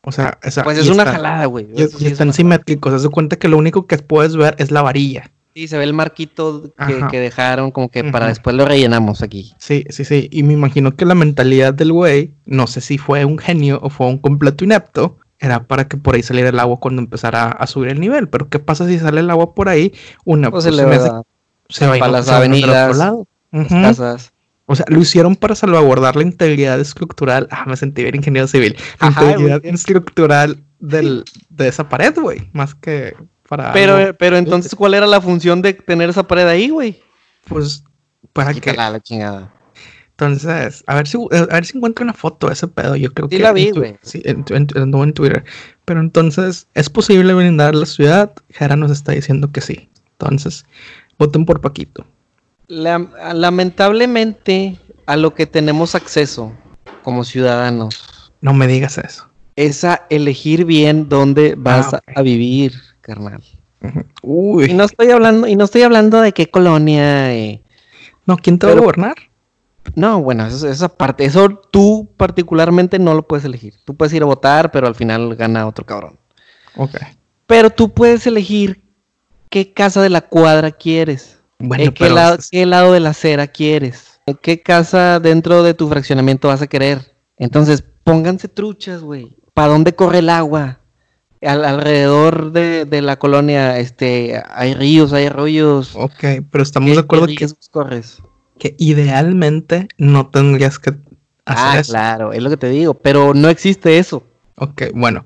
O 0.05 0.11
sea, 0.11 0.37
o 0.45 0.51
sea, 0.51 0.63
Pues 0.63 0.77
es 0.77 0.87
una 0.87 1.03
está- 1.03 1.13
jalada, 1.13 1.45
güey. 1.47 1.67
Y, 1.73 1.77
sí 1.87 1.97
y 1.99 2.05
es 2.05 2.11
están 2.13 2.31
simétricos, 2.31 2.93
haz 2.93 3.03
de 3.03 3.09
cuenta 3.09 3.35
que 3.37 3.47
lo 3.47 3.57
único 3.57 3.87
que 3.87 3.97
puedes 3.97 4.35
ver 4.35 4.55
es 4.59 4.71
la 4.71 4.81
varilla. 4.81 5.31
Sí, 5.55 5.67
se 5.67 5.77
ve 5.77 5.85
el 5.85 5.93
marquito 5.93 6.73
que, 7.09 7.19
dejaron, 7.19 7.71
como 7.71 7.89
que 7.89 8.03
para 8.03 8.27
después 8.27 8.55
lo 8.57 8.65
rellenamos 8.65 9.21
aquí. 9.21 9.53
Sí, 9.57 9.85
sí, 9.89 10.03
sí. 10.03 10.27
Y 10.31 10.43
me 10.43 10.51
imagino 10.53 10.95
que 10.97 11.05
la 11.05 11.15
mentalidad 11.15 11.73
del 11.73 11.93
güey, 11.93 12.33
no 12.45 12.67
sé 12.67 12.81
si 12.81 12.97
fue 12.97 13.23
un 13.25 13.37
genio 13.37 13.79
o 13.81 13.89
fue 13.89 14.07
un 14.07 14.17
completo 14.17 14.65
inepto, 14.65 15.17
era 15.39 15.63
para 15.63 15.87
que 15.87 15.95
por 15.97 16.15
ahí 16.15 16.23
saliera 16.23 16.49
el 16.49 16.59
agua 16.59 16.77
cuando 16.81 17.01
empezara 17.01 17.45
a 17.51 17.67
subir 17.67 17.89
el 17.89 17.99
nivel. 18.01 18.27
Pero 18.27 18.49
¿qué 18.49 18.59
pasa 18.59 18.85
si 18.87 18.99
sale 18.99 19.21
el 19.21 19.29
agua 19.29 19.55
por 19.55 19.69
ahí? 19.69 19.93
Una, 20.25 20.51
Pues 20.51 20.65
pues, 20.65 20.75
se 20.75 20.81
le 20.81 20.87
va 20.89 20.95
hace- 20.97 21.11
se 21.69 21.87
va 21.87 21.95
a 21.95 21.99
para 21.99 22.09
ir- 22.09 22.11
las 22.13 22.25
se 22.25 22.31
va 22.31 22.37
a 22.39 22.45
inundar 22.45 22.69
a 22.69 22.73
otro 22.73 22.83
avenidas, 22.83 22.97
lado. 22.97 23.27
las 23.51 23.67
casas. 23.97 24.33
O 24.67 24.75
sea, 24.75 24.85
lo 24.89 24.99
hicieron 24.99 25.35
para 25.35 25.53
salvaguardar 25.55 26.15
la 26.15 26.23
integridad 26.23 26.79
estructural. 26.79 27.47
Ah, 27.51 27.65
me 27.67 27.77
sentí 27.77 28.01
bien 28.03 28.15
ingeniero 28.15 28.47
civil. 28.47 28.75
La 28.99 29.07
Ajá, 29.07 29.23
integridad 29.23 29.65
estructural 29.65 30.63
del, 30.79 31.23
de 31.49 31.67
esa 31.67 31.87
pared, 31.87 32.13
güey. 32.19 32.49
Más 32.53 32.73
que 32.73 33.15
para. 33.47 33.73
Pero, 33.73 33.95
algo, 33.97 34.13
pero 34.17 34.37
entonces, 34.37 34.73
¿cuál 34.75 34.95
era 34.95 35.05
la 35.05 35.21
función 35.21 35.61
de 35.61 35.73
tener 35.73 36.09
esa 36.09 36.27
pared 36.27 36.47
ahí, 36.47 36.69
güey? 36.69 36.99
pues, 37.47 37.83
para 38.33 38.53
que. 38.53 38.73
La 38.73 38.99
chingada. 38.99 39.53
Entonces, 40.17 40.83
a 40.87 40.95
ver 40.95 41.07
si, 41.07 41.17
a 41.31 41.45
ver 41.53 41.65
si 41.65 41.77
encuentro 41.77 42.03
una 42.03 42.13
foto 42.13 42.47
de 42.47 42.53
ese 42.53 42.67
pedo. 42.67 42.95
Yo 42.95 43.13
creo 43.13 43.27
Sí 43.29 43.35
que. 43.37 43.43
la 43.43 43.51
vi, 43.51 43.71
güey. 43.71 43.97
Sí, 44.01 44.21
en, 44.23 44.45
tu- 44.45 44.55
en, 44.55 45.13
Twitter. 45.13 45.43
Pero 45.83 45.99
entonces, 45.99 46.67
¿es 46.73 46.89
posible 46.89 47.33
blindar 47.33 47.75
la 47.75 47.85
ciudad? 47.85 48.31
Jera 48.49 48.77
nos 48.77 48.91
está 48.91 49.11
diciendo 49.11 49.51
que 49.51 49.59
sí. 49.61 49.89
Entonces, 50.13 50.65
voten 51.19 51.45
por 51.45 51.59
Paquito. 51.59 52.07
La- 52.67 53.33
lamentablemente, 53.33 54.79
a 55.05 55.17
lo 55.17 55.33
que 55.33 55.45
tenemos 55.45 55.93
acceso 55.95 56.51
como 57.03 57.23
ciudadanos 57.23 58.31
No 58.41 58.53
me 58.53 58.67
digas 58.67 58.97
eso. 58.97 59.27
es 59.55 59.83
a 59.83 60.05
elegir 60.09 60.65
bien 60.65 61.07
dónde 61.09 61.55
vas 61.57 61.93
Ah, 61.93 62.01
a- 62.15 62.21
vivir, 62.21 62.73
carnal. 63.01 63.43
Uy. 64.23 64.65
Y 64.71 64.73
no 64.73 64.83
estoy 64.85 65.11
hablando, 65.11 65.47
y 65.47 65.55
no 65.55 65.65
estoy 65.65 65.83
hablando 65.83 66.19
de 66.21 66.31
qué 66.31 66.49
colonia. 66.49 67.33
eh. 67.33 67.61
No, 68.25 68.37
¿quién 68.37 68.57
te 68.57 68.65
va 68.65 68.73
a 68.73 68.75
gobernar? 68.77 69.15
No, 69.93 70.19
bueno, 70.23 70.47
eso, 70.47 70.67
esa 70.67 70.89
parte, 70.89 71.25
eso 71.25 71.47
tú 71.71 72.09
particularmente 72.17 72.97
no 72.97 73.13
lo 73.13 73.27
puedes 73.27 73.45
elegir. 73.45 73.75
Tú 73.85 73.95
puedes 73.95 74.13
ir 74.13 74.23
a 74.23 74.25
votar, 74.25 74.71
pero 74.71 74.87
al 74.87 74.95
final 74.95 75.35
gana 75.35 75.67
otro 75.67 75.85
cabrón. 75.85 76.17
Ok. 76.75 76.95
Pero 77.45 77.69
tú 77.69 77.93
puedes 77.93 78.25
elegir 78.25 78.81
qué 79.51 79.71
casa 79.71 80.01
de 80.01 80.09
la 80.09 80.21
cuadra 80.21 80.71
quieres. 80.71 81.37
Bueno, 81.59 81.93
¿Qué, 81.93 82.09
lado, 82.09 82.37
¿Qué 82.51 82.65
lado 82.65 82.93
de 82.93 82.99
la 82.99 83.11
acera 83.11 83.47
quieres? 83.47 84.19
¿Qué 84.41 84.61
casa 84.61 85.19
dentro 85.19 85.63
de 85.63 85.73
tu 85.73 85.87
fraccionamiento 85.87 86.47
vas 86.47 86.61
a 86.61 86.67
querer? 86.67 87.15
Entonces, 87.37 87.83
pónganse 88.03 88.47
truchas, 88.47 89.01
güey. 89.01 89.37
¿Para 89.53 89.69
dónde 89.69 89.95
corre 89.95 90.19
el 90.19 90.29
agua? 90.29 90.79
alrededor 91.41 92.51
de, 92.51 93.01
la 93.01 93.17
colonia, 93.17 93.77
este, 93.77 94.41
hay 94.49 94.73
ríos, 94.73 95.13
hay 95.13 95.25
arroyos. 95.27 95.91
Ok, 95.95 96.23
pero 96.49 96.63
estamos 96.63 96.91
de 96.91 96.99
acuerdo 96.99 97.27
que, 97.27 97.47
corres? 97.69 98.21
que 98.57 98.75
idealmente 98.79 99.87
no 99.97 100.27
tendrías 100.27 100.79
que 100.79 100.91
hacer 101.45 101.79
ah, 101.79 101.81
claro, 101.85 102.33
es 102.33 102.41
lo 102.41 102.49
que 102.49 102.57
te 102.57 102.69
digo, 102.69 102.95
pero 102.95 103.33
no 103.33 103.49
existe 103.49 103.97
eso. 103.97 104.23
Ok, 104.55 104.83
bueno, 104.93 105.25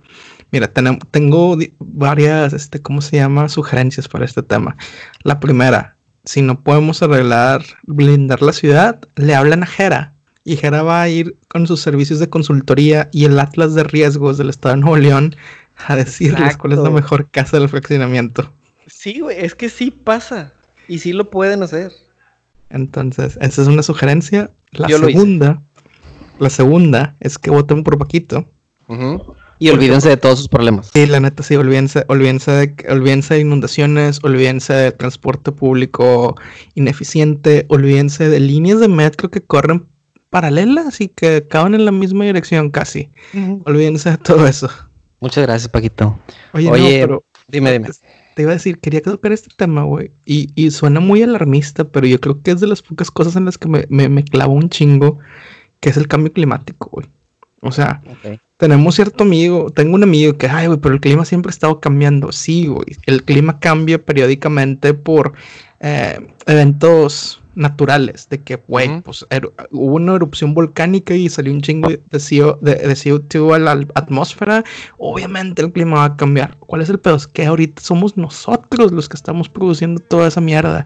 mira, 0.52 0.72
tengo 1.12 1.58
varias, 1.80 2.54
este, 2.54 2.82
¿cómo 2.82 3.02
se 3.02 3.18
llama? 3.18 3.48
Sugerencias 3.48 4.08
para 4.08 4.26
este 4.26 4.44
tema. 4.44 4.76
La 5.24 5.40
primera, 5.40 5.98
si 6.30 6.44
no 6.44 6.62
podemos 6.62 7.02
arreglar, 7.02 7.66
blindar 7.88 8.44
la 8.44 8.54
ciudad, 8.54 9.02
le 9.16 9.34
hablan 9.34 9.64
a 9.64 9.66
Jera. 9.66 10.14
Y 10.44 10.58
Jera 10.58 10.84
va 10.84 11.02
a 11.02 11.10
ir 11.10 11.36
con 11.48 11.66
sus 11.66 11.82
servicios 11.82 12.20
de 12.20 12.30
consultoría 12.30 13.10
y 13.12 13.26
el 13.26 13.40
Atlas 13.40 13.74
de 13.74 13.84
Riesgos 13.84 14.38
del 14.38 14.52
Estado 14.52 14.76
de 14.76 14.82
Nuevo 14.82 14.98
León 14.98 15.36
a 15.88 15.96
decirles 15.96 16.56
cuál 16.56 16.74
es 16.74 16.80
la 16.80 16.92
mejor 16.92 17.32
casa 17.32 17.58
del 17.58 17.68
fraccionamiento. 17.68 18.54
Sí, 18.86 19.22
güey, 19.22 19.44
es 19.44 19.56
que 19.56 19.70
sí 19.70 19.90
pasa. 19.90 20.54
Y 20.88 21.00
sí 21.00 21.14
lo 21.14 21.32
pueden 21.32 21.64
hacer. 21.64 21.94
Entonces, 22.70 23.36
esa 23.42 23.62
es 23.64 23.68
una 23.68 23.82
sugerencia. 23.82 24.52
La 24.70 24.88
segunda, 24.88 25.64
la 26.38 26.52
segunda 26.52 27.16
es 27.22 27.40
que 27.40 27.50
voten 27.50 27.84
por 27.84 27.98
Paquito. 27.98 28.48
Y 29.60 29.70
olvídense 29.70 30.08
de 30.08 30.18
todos 30.18 30.40
sus 30.40 30.48
problemas. 30.48 30.90
Sí, 30.94 31.06
la 31.06 31.20
neta, 31.20 31.44
sí, 31.44 31.56
olvídense, 31.56 32.06
olvídense, 32.08 32.52
de, 32.52 32.76
olvídense 32.90 33.34
de 33.34 33.42
inundaciones, 33.42 34.24
olvídense 34.24 34.74
de 34.74 34.92
transporte 34.94 35.52
público 35.52 36.36
ineficiente, 36.76 37.66
olvídense 37.68 38.30
de 38.30 38.40
líneas 38.40 38.80
de 38.80 38.88
metro 38.88 39.30
que 39.30 39.42
corren 39.42 39.86
paralelas 40.30 41.02
y 41.02 41.10
que 41.10 41.38
acaban 41.38 41.76
en 41.76 41.86
la 41.86 41.92
misma 41.92 42.24
dirección 42.24 42.70
casi. 42.70 43.10
Olvídense 43.66 44.12
de 44.12 44.18
todo 44.18 44.48
eso. 44.48 44.70
Muchas 45.20 45.46
gracias, 45.46 45.70
Paquito. 45.70 46.18
Oye, 46.54 47.02
pero 47.02 47.26
dime, 47.50 47.74
dime. 47.74 47.90
Te 48.36 48.44
iba 48.44 48.52
a 48.52 48.54
decir, 48.54 48.80
quería 48.80 49.02
tocar 49.02 49.34
este 49.34 49.50
tema, 49.58 49.84
güey. 49.84 50.12
Y, 50.26 50.50
y, 50.56 50.72
suena 50.72 51.02
muy 51.02 51.22
alarmista, 51.22 51.84
pero 51.84 52.08
yo 52.08 52.22
creo 52.22 52.42
que 52.42 52.52
es 52.52 52.62
de 52.62 52.68
las 52.68 52.82
pocas 52.82 53.12
cosas 53.12 53.36
en 53.36 53.44
las 53.44 53.58
que 53.58 53.68
me, 53.68 53.86
me, 53.90 54.08
me 54.08 54.24
clavo 54.24 54.54
un 54.54 54.70
chingo, 54.70 55.18
que 55.82 55.90
es 55.90 55.98
el 55.98 56.08
cambio 56.08 56.32
climático, 56.32 56.90
güey. 56.90 57.10
O 57.62 57.74
sea, 57.74 58.02
tenemos 58.60 58.96
cierto 58.96 59.24
amigo, 59.24 59.70
tengo 59.70 59.96
un 59.96 60.04
amigo 60.04 60.38
que, 60.38 60.50
ay, 60.50 60.68
güey, 60.68 60.80
pero 60.80 60.94
el 60.94 61.00
clima 61.00 61.24
siempre 61.24 61.50
ha 61.50 61.52
estado 61.52 61.80
cambiando. 61.80 62.34
Sí, 62.34 62.68
güey, 62.68 62.98
el 63.06 63.24
clima 63.24 63.58
cambia 63.58 64.04
periódicamente 64.04 64.94
por 64.94 65.32
eh, 65.80 66.20
eventos 66.46 67.42
naturales, 67.56 68.28
de 68.30 68.44
que, 68.44 68.58
güey, 68.68 69.00
pues 69.02 69.26
hubo 69.72 69.96
una 69.96 70.16
erupción 70.16 70.54
volcánica 70.54 71.14
y 71.16 71.30
salió 71.30 71.54
un 71.54 71.62
chingo 71.62 71.88
de, 71.88 72.00
CO, 72.12 72.60
de, 72.62 72.86
CO2 72.90 73.56
a 73.56 73.60
la 73.60 73.72
atmósfera, 73.96 74.66
obviamente 74.98 75.62
el 75.62 75.72
clima 75.72 76.00
va 76.00 76.06
a 76.06 76.16
cambiar. 76.18 76.58
¿Cuál 76.60 76.82
es 76.82 76.90
el 76.90 77.00
pedo? 77.00 77.16
Es 77.16 77.28
que 77.28 77.46
ahorita 77.46 77.82
somos 77.82 78.18
nosotros 78.18 78.92
los 78.92 79.08
que 79.08 79.16
estamos 79.16 79.48
produciendo 79.48 80.02
toda 80.02 80.28
esa 80.28 80.42
mierda, 80.42 80.86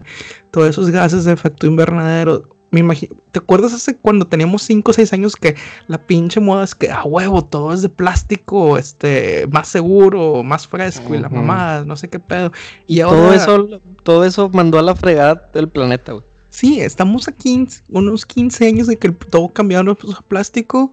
todos 0.52 0.68
esos 0.68 0.90
gases 0.90 1.24
de 1.24 1.32
efecto 1.32 1.66
invernadero 1.66 2.53
me 2.74 2.80
imagino, 2.80 3.16
¿te 3.30 3.38
acuerdas 3.38 3.72
hace 3.72 3.96
cuando 3.96 4.26
teníamos 4.26 4.62
5 4.62 4.90
o 4.90 4.94
6 4.94 5.12
años 5.12 5.36
que 5.36 5.54
la 5.86 5.98
pinche 5.98 6.40
moda 6.40 6.64
es 6.64 6.74
que 6.74 6.90
a 6.90 7.04
huevo 7.04 7.44
todo 7.44 7.72
es 7.72 7.82
de 7.82 7.88
plástico, 7.88 8.76
este, 8.76 9.46
más 9.46 9.68
seguro, 9.68 10.42
más 10.42 10.66
fresco 10.66 11.14
y 11.14 11.18
la 11.18 11.28
mamada, 11.28 11.84
no 11.84 11.96
sé 11.96 12.08
qué 12.08 12.18
pedo. 12.18 12.52
Y 12.86 13.00
ahora 13.00 13.16
todo 13.16 13.32
eso 13.32 13.80
todo 14.02 14.24
eso 14.24 14.50
mandó 14.50 14.78
a 14.78 14.82
la 14.82 14.94
fregada 14.94 15.50
del 15.54 15.68
planeta, 15.68 16.12
güey. 16.12 16.24
Sí, 16.50 16.80
estamos 16.80 17.26
aquí 17.26 17.66
unos 17.88 18.26
15 18.26 18.66
años 18.66 18.86
de 18.86 18.96
que 18.96 19.10
todo 19.10 19.48
cambiaron 19.48 19.88
a 19.88 20.22
plástico 20.22 20.92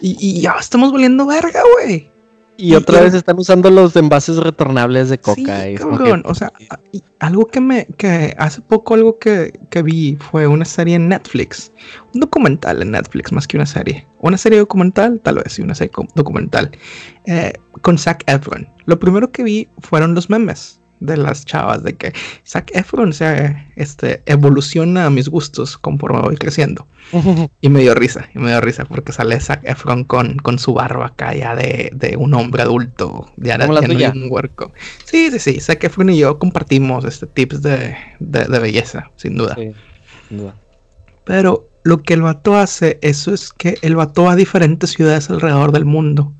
y, 0.00 0.16
y 0.20 0.40
ya 0.42 0.56
estamos 0.60 0.92
volviendo 0.92 1.26
verga, 1.26 1.62
güey. 1.74 2.13
Y 2.56 2.74
otra 2.74 3.00
vez 3.00 3.14
están 3.14 3.38
usando 3.38 3.68
los 3.70 3.96
envases 3.96 4.36
retornables 4.36 5.08
de 5.08 5.18
coca. 5.18 5.64
Sí, 5.64 5.76
O 6.24 6.34
sea, 6.34 6.52
algo 7.18 7.46
que 7.46 7.60
me, 7.60 7.86
que 7.96 8.34
hace 8.38 8.60
poco 8.60 8.94
algo 8.94 9.18
que, 9.18 9.58
que, 9.70 9.82
vi 9.82 10.16
fue 10.30 10.46
una 10.46 10.64
serie 10.64 10.94
en 10.96 11.08
Netflix. 11.08 11.72
Un 12.14 12.20
documental 12.20 12.82
en 12.82 12.92
Netflix 12.92 13.32
más 13.32 13.48
que 13.48 13.56
una 13.56 13.66
serie. 13.66 14.06
Una 14.20 14.38
serie 14.38 14.58
documental, 14.58 15.20
tal 15.20 15.36
vez, 15.36 15.52
sí, 15.52 15.62
una 15.62 15.74
serie 15.74 15.92
documental. 16.14 16.70
Eh, 17.26 17.52
con 17.80 17.98
Zac 17.98 18.22
Efron. 18.26 18.68
Lo 18.86 18.98
primero 19.00 19.32
que 19.32 19.42
vi 19.42 19.68
fueron 19.80 20.14
los 20.14 20.30
memes 20.30 20.80
de 21.00 21.16
las 21.16 21.44
chavas, 21.44 21.82
de 21.82 21.94
que 21.94 22.12
Zac 22.46 22.70
Efron 22.74 23.12
se 23.12 23.56
este, 23.76 24.22
evoluciona 24.26 25.06
a 25.06 25.10
mis 25.10 25.28
gustos 25.28 25.76
conforme 25.76 26.20
voy 26.20 26.36
creciendo. 26.36 26.86
y 27.60 27.68
me 27.68 27.80
dio 27.80 27.94
risa, 27.94 28.28
y 28.34 28.38
me 28.38 28.48
dio 28.48 28.60
risa 28.60 28.84
porque 28.84 29.12
sale 29.12 29.38
Zac 29.40 29.60
Efron 29.64 30.04
con, 30.04 30.38
con 30.38 30.58
su 30.58 30.74
barba 30.74 31.06
acá 31.06 31.34
ya 31.34 31.54
de, 31.54 31.90
de 31.94 32.16
un 32.16 32.34
hombre 32.34 32.62
adulto, 32.62 33.30
ya, 33.36 33.58
no 33.58 33.66
un 33.66 34.26
huerco. 34.30 34.72
Sí, 35.04 35.30
sí, 35.30 35.38
sí, 35.38 35.60
Zac 35.60 35.84
Efron 35.84 36.10
y 36.10 36.18
yo 36.18 36.38
compartimos 36.38 37.04
este 37.04 37.26
tips 37.26 37.62
de, 37.62 37.96
de, 38.20 38.58
belleza, 38.58 39.10
sin 39.16 39.36
duda. 39.36 39.54
sin 39.54 39.74
duda. 40.38 40.54
Pero 41.24 41.68
lo 41.84 42.02
que 42.02 42.14
el 42.14 42.22
vato 42.22 42.56
hace, 42.56 42.98
eso 43.02 43.32
es 43.32 43.52
que 43.52 43.78
el 43.82 43.96
vato 43.96 44.24
va 44.24 44.32
a 44.32 44.36
diferentes 44.36 44.90
ciudades 44.90 45.30
alrededor 45.30 45.72
del 45.72 45.84
mundo. 45.84 46.32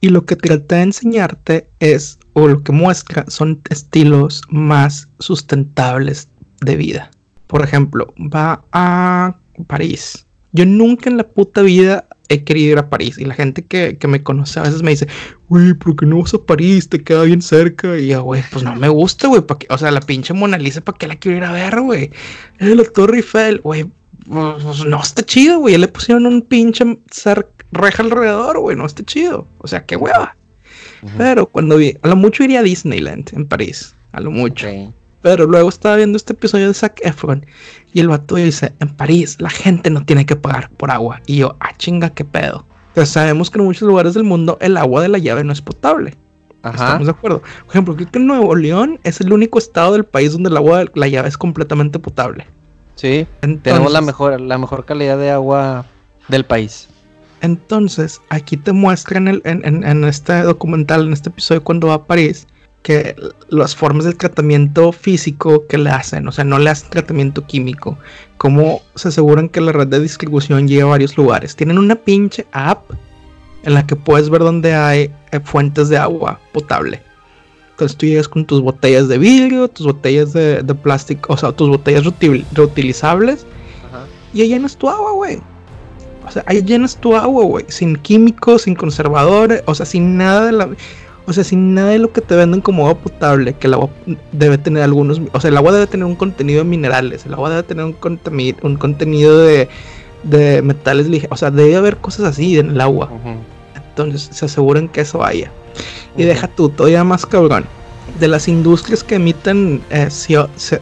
Y 0.00 0.10
lo 0.10 0.24
que 0.24 0.36
trata 0.36 0.76
de 0.76 0.82
enseñarte 0.82 1.70
es 1.80 2.18
o 2.34 2.46
lo 2.46 2.62
que 2.62 2.72
muestra 2.72 3.24
son 3.28 3.60
estilos 3.68 4.42
más 4.48 5.08
sustentables 5.18 6.28
de 6.60 6.76
vida. 6.76 7.10
Por 7.48 7.62
ejemplo, 7.62 8.14
va 8.16 8.64
a 8.72 9.38
París. 9.66 10.26
Yo 10.52 10.64
nunca 10.66 11.10
en 11.10 11.16
la 11.16 11.24
puta 11.24 11.62
vida 11.62 12.06
he 12.28 12.44
querido 12.44 12.72
ir 12.72 12.78
a 12.78 12.90
París. 12.90 13.18
Y 13.18 13.24
la 13.24 13.34
gente 13.34 13.64
que, 13.64 13.98
me 14.06 14.22
conoce 14.22 14.60
a 14.60 14.62
veces 14.62 14.82
me 14.82 14.90
dice, 14.92 15.08
güey, 15.48 15.74
¿por 15.74 15.96
qué 15.96 16.06
no 16.06 16.20
vas 16.20 16.34
a 16.34 16.38
París? 16.38 16.88
Te 16.88 17.02
queda 17.02 17.22
bien 17.22 17.42
cerca. 17.42 17.98
Y 17.98 18.08
yo, 18.08 18.22
güey, 18.22 18.42
pues 18.52 18.64
no 18.64 18.74
me 18.76 18.88
gusta, 18.88 19.28
güey. 19.28 19.42
O 19.70 19.78
sea, 19.78 19.90
la 19.90 20.00
pinche 20.00 20.34
Mona 20.34 20.58
Lisa, 20.58 20.80
¿para 20.80 20.98
qué 20.98 21.08
la 21.08 21.16
quiero 21.16 21.38
ir 21.38 21.44
a 21.44 21.52
ver, 21.52 21.80
güey? 21.80 22.10
La 22.58 22.84
Torre 22.84 23.18
Eiffel, 23.18 23.60
güey. 23.60 23.90
Pues, 24.28 24.84
no 24.84 25.00
está 25.00 25.24
chido, 25.24 25.60
güey. 25.60 25.76
Le 25.78 25.88
pusieron 25.88 26.26
un 26.26 26.42
pinche 26.42 26.98
reja 27.72 28.02
alrededor, 28.02 28.58
güey. 28.58 28.76
No 28.76 28.86
está 28.86 29.02
chido. 29.04 29.46
O 29.58 29.68
sea, 29.68 29.84
qué 29.84 29.96
hueva. 29.96 30.36
Pero 31.16 31.46
cuando 31.46 31.76
vi, 31.76 31.96
a 32.02 32.08
lo 32.08 32.16
mucho 32.16 32.42
iría 32.42 32.60
a 32.60 32.62
Disneyland 32.62 33.30
en 33.32 33.46
París, 33.46 33.94
a 34.12 34.20
lo 34.20 34.30
mucho. 34.30 34.66
Pero 35.22 35.46
luego 35.46 35.68
estaba 35.68 35.96
viendo 35.96 36.16
este 36.16 36.32
episodio 36.32 36.68
de 36.68 36.74
Zac 36.74 37.00
Efron 37.02 37.44
y 37.92 38.00
el 38.00 38.08
vato 38.08 38.36
dice, 38.36 38.72
en 38.78 38.88
París 38.88 39.36
la 39.40 39.50
gente 39.50 39.90
no 39.90 40.04
tiene 40.04 40.26
que 40.26 40.36
pagar 40.36 40.70
por 40.70 40.90
agua. 40.90 41.20
Y 41.26 41.38
yo, 41.38 41.56
ah 41.60 41.72
chinga, 41.76 42.10
qué 42.10 42.24
pedo. 42.24 42.66
Entonces 42.88 43.12
sabemos 43.12 43.50
que 43.50 43.58
en 43.58 43.64
muchos 43.64 43.86
lugares 43.86 44.14
del 44.14 44.24
mundo 44.24 44.58
el 44.60 44.76
agua 44.76 45.02
de 45.02 45.08
la 45.08 45.18
llave 45.18 45.44
no 45.44 45.52
es 45.52 45.60
potable. 45.60 46.16
Ajá. 46.62 46.84
Estamos 46.84 47.06
de 47.06 47.12
acuerdo. 47.12 47.40
Por 47.40 47.70
ejemplo, 47.70 47.96
creo 47.96 48.10
que 48.10 48.18
Nuevo 48.18 48.54
León 48.54 48.98
es 49.04 49.20
el 49.20 49.32
único 49.32 49.58
estado 49.58 49.92
del 49.92 50.04
país 50.04 50.32
donde 50.32 50.50
el 50.50 50.56
agua 50.56 50.80
de 50.80 50.90
la 50.94 51.08
llave 51.08 51.28
es 51.28 51.38
completamente 51.38 51.98
potable. 51.98 52.46
Sí, 52.94 53.26
tenemos 53.62 53.92
la 53.92 54.00
mejor, 54.00 54.40
la 54.40 54.58
mejor 54.58 54.84
calidad 54.84 55.18
de 55.18 55.30
agua 55.30 55.86
del 56.26 56.44
país. 56.44 56.88
Entonces, 57.40 58.20
aquí 58.30 58.56
te 58.56 58.72
muestran 58.72 59.28
en, 59.28 60.04
este 60.04 60.42
documental, 60.42 61.06
en 61.06 61.12
este 61.12 61.30
episodio, 61.30 61.62
cuando 61.62 61.88
va 61.88 61.94
a 61.94 62.04
París, 62.04 62.46
que 62.82 63.14
las 63.48 63.76
formas 63.76 64.04
del 64.04 64.16
tratamiento 64.16 64.92
físico 64.92 65.66
que 65.66 65.78
le 65.78 65.90
hacen, 65.90 66.26
o 66.26 66.32
sea, 66.32 66.44
no 66.44 66.58
le 66.58 66.70
hacen 66.70 66.90
tratamiento 66.90 67.44
químico, 67.46 67.98
cómo 68.38 68.82
se 68.94 69.08
aseguran 69.08 69.48
que 69.48 69.60
la 69.60 69.72
red 69.72 69.88
de 69.88 70.00
distribución 70.00 70.66
llegue 70.66 70.82
a 70.82 70.86
varios 70.86 71.16
lugares. 71.16 71.54
Tienen 71.54 71.78
una 71.78 71.96
pinche 71.96 72.46
app 72.52 72.90
en 73.62 73.74
la 73.74 73.86
que 73.86 73.96
puedes 73.96 74.30
ver 74.30 74.40
dónde 74.40 74.74
hay 74.74 75.12
eh, 75.32 75.40
fuentes 75.40 75.88
de 75.88 75.98
agua 75.98 76.40
potable. 76.52 77.02
Entonces 77.72 77.96
tú 77.96 78.06
llegas 78.06 78.28
con 78.28 78.44
tus 78.44 78.60
botellas 78.60 79.06
de 79.08 79.18
vidrio, 79.18 79.68
tus 79.68 79.86
botellas 79.86 80.32
de, 80.32 80.62
plástico, 80.82 81.34
o 81.34 81.36
sea, 81.36 81.52
tus 81.52 81.68
botellas 81.68 82.04
reutilizables, 82.52 83.46
y 84.34 84.42
ahí 84.42 84.48
llenas 84.48 84.76
tu 84.76 84.88
agua, 84.88 85.12
güey. 85.12 85.40
O 86.28 86.30
sea, 86.30 86.44
ahí 86.46 86.62
llenas 86.62 86.96
tu 86.96 87.16
agua, 87.16 87.44
güey, 87.44 87.64
sin 87.68 87.96
químicos, 87.96 88.62
sin 88.62 88.74
conservadores, 88.74 89.62
o 89.66 89.74
sea, 89.74 89.86
sin 89.86 90.16
nada 90.16 90.44
de 90.46 90.52
la... 90.52 90.68
O 91.26 91.32
sea, 91.34 91.44
sin 91.44 91.74
nada 91.74 91.90
de 91.90 91.98
lo 91.98 92.10
que 92.10 92.22
te 92.22 92.34
venden 92.34 92.62
como 92.62 92.88
agua 92.88 93.00
potable, 93.02 93.52
que 93.52 93.66
el 93.66 93.74
agua 93.74 93.90
debe 94.32 94.56
tener 94.56 94.82
algunos... 94.82 95.20
O 95.32 95.40
sea, 95.40 95.50
el 95.50 95.56
agua 95.56 95.72
debe 95.72 95.86
tener 95.86 96.06
un 96.06 96.16
contenido 96.16 96.60
de 96.60 96.64
minerales, 96.64 97.26
el 97.26 97.34
agua 97.34 97.50
debe 97.50 97.62
tener 97.64 97.84
un, 97.84 97.96
un 98.62 98.76
contenido 98.76 99.38
de, 99.38 99.68
de 100.22 100.62
metales 100.62 101.06
ligeros. 101.06 101.36
O 101.36 101.36
sea, 101.36 101.50
debe 101.50 101.76
haber 101.76 101.98
cosas 101.98 102.26
así 102.26 102.58
en 102.58 102.70
el 102.70 102.80
agua. 102.80 103.10
Entonces, 103.74 104.28
se 104.32 104.46
aseguran 104.46 104.88
que 104.88 105.02
eso 105.02 105.24
haya. 105.24 105.50
Y 106.16 106.24
deja 106.24 106.48
tú, 106.48 106.68
todavía 106.68 107.04
más 107.04 107.26
cabrón. 107.26 107.66
De 108.18 108.28
las 108.28 108.48
industrias 108.48 109.04
que 109.04 109.16
emiten 109.16 109.82
eh, 109.90 110.08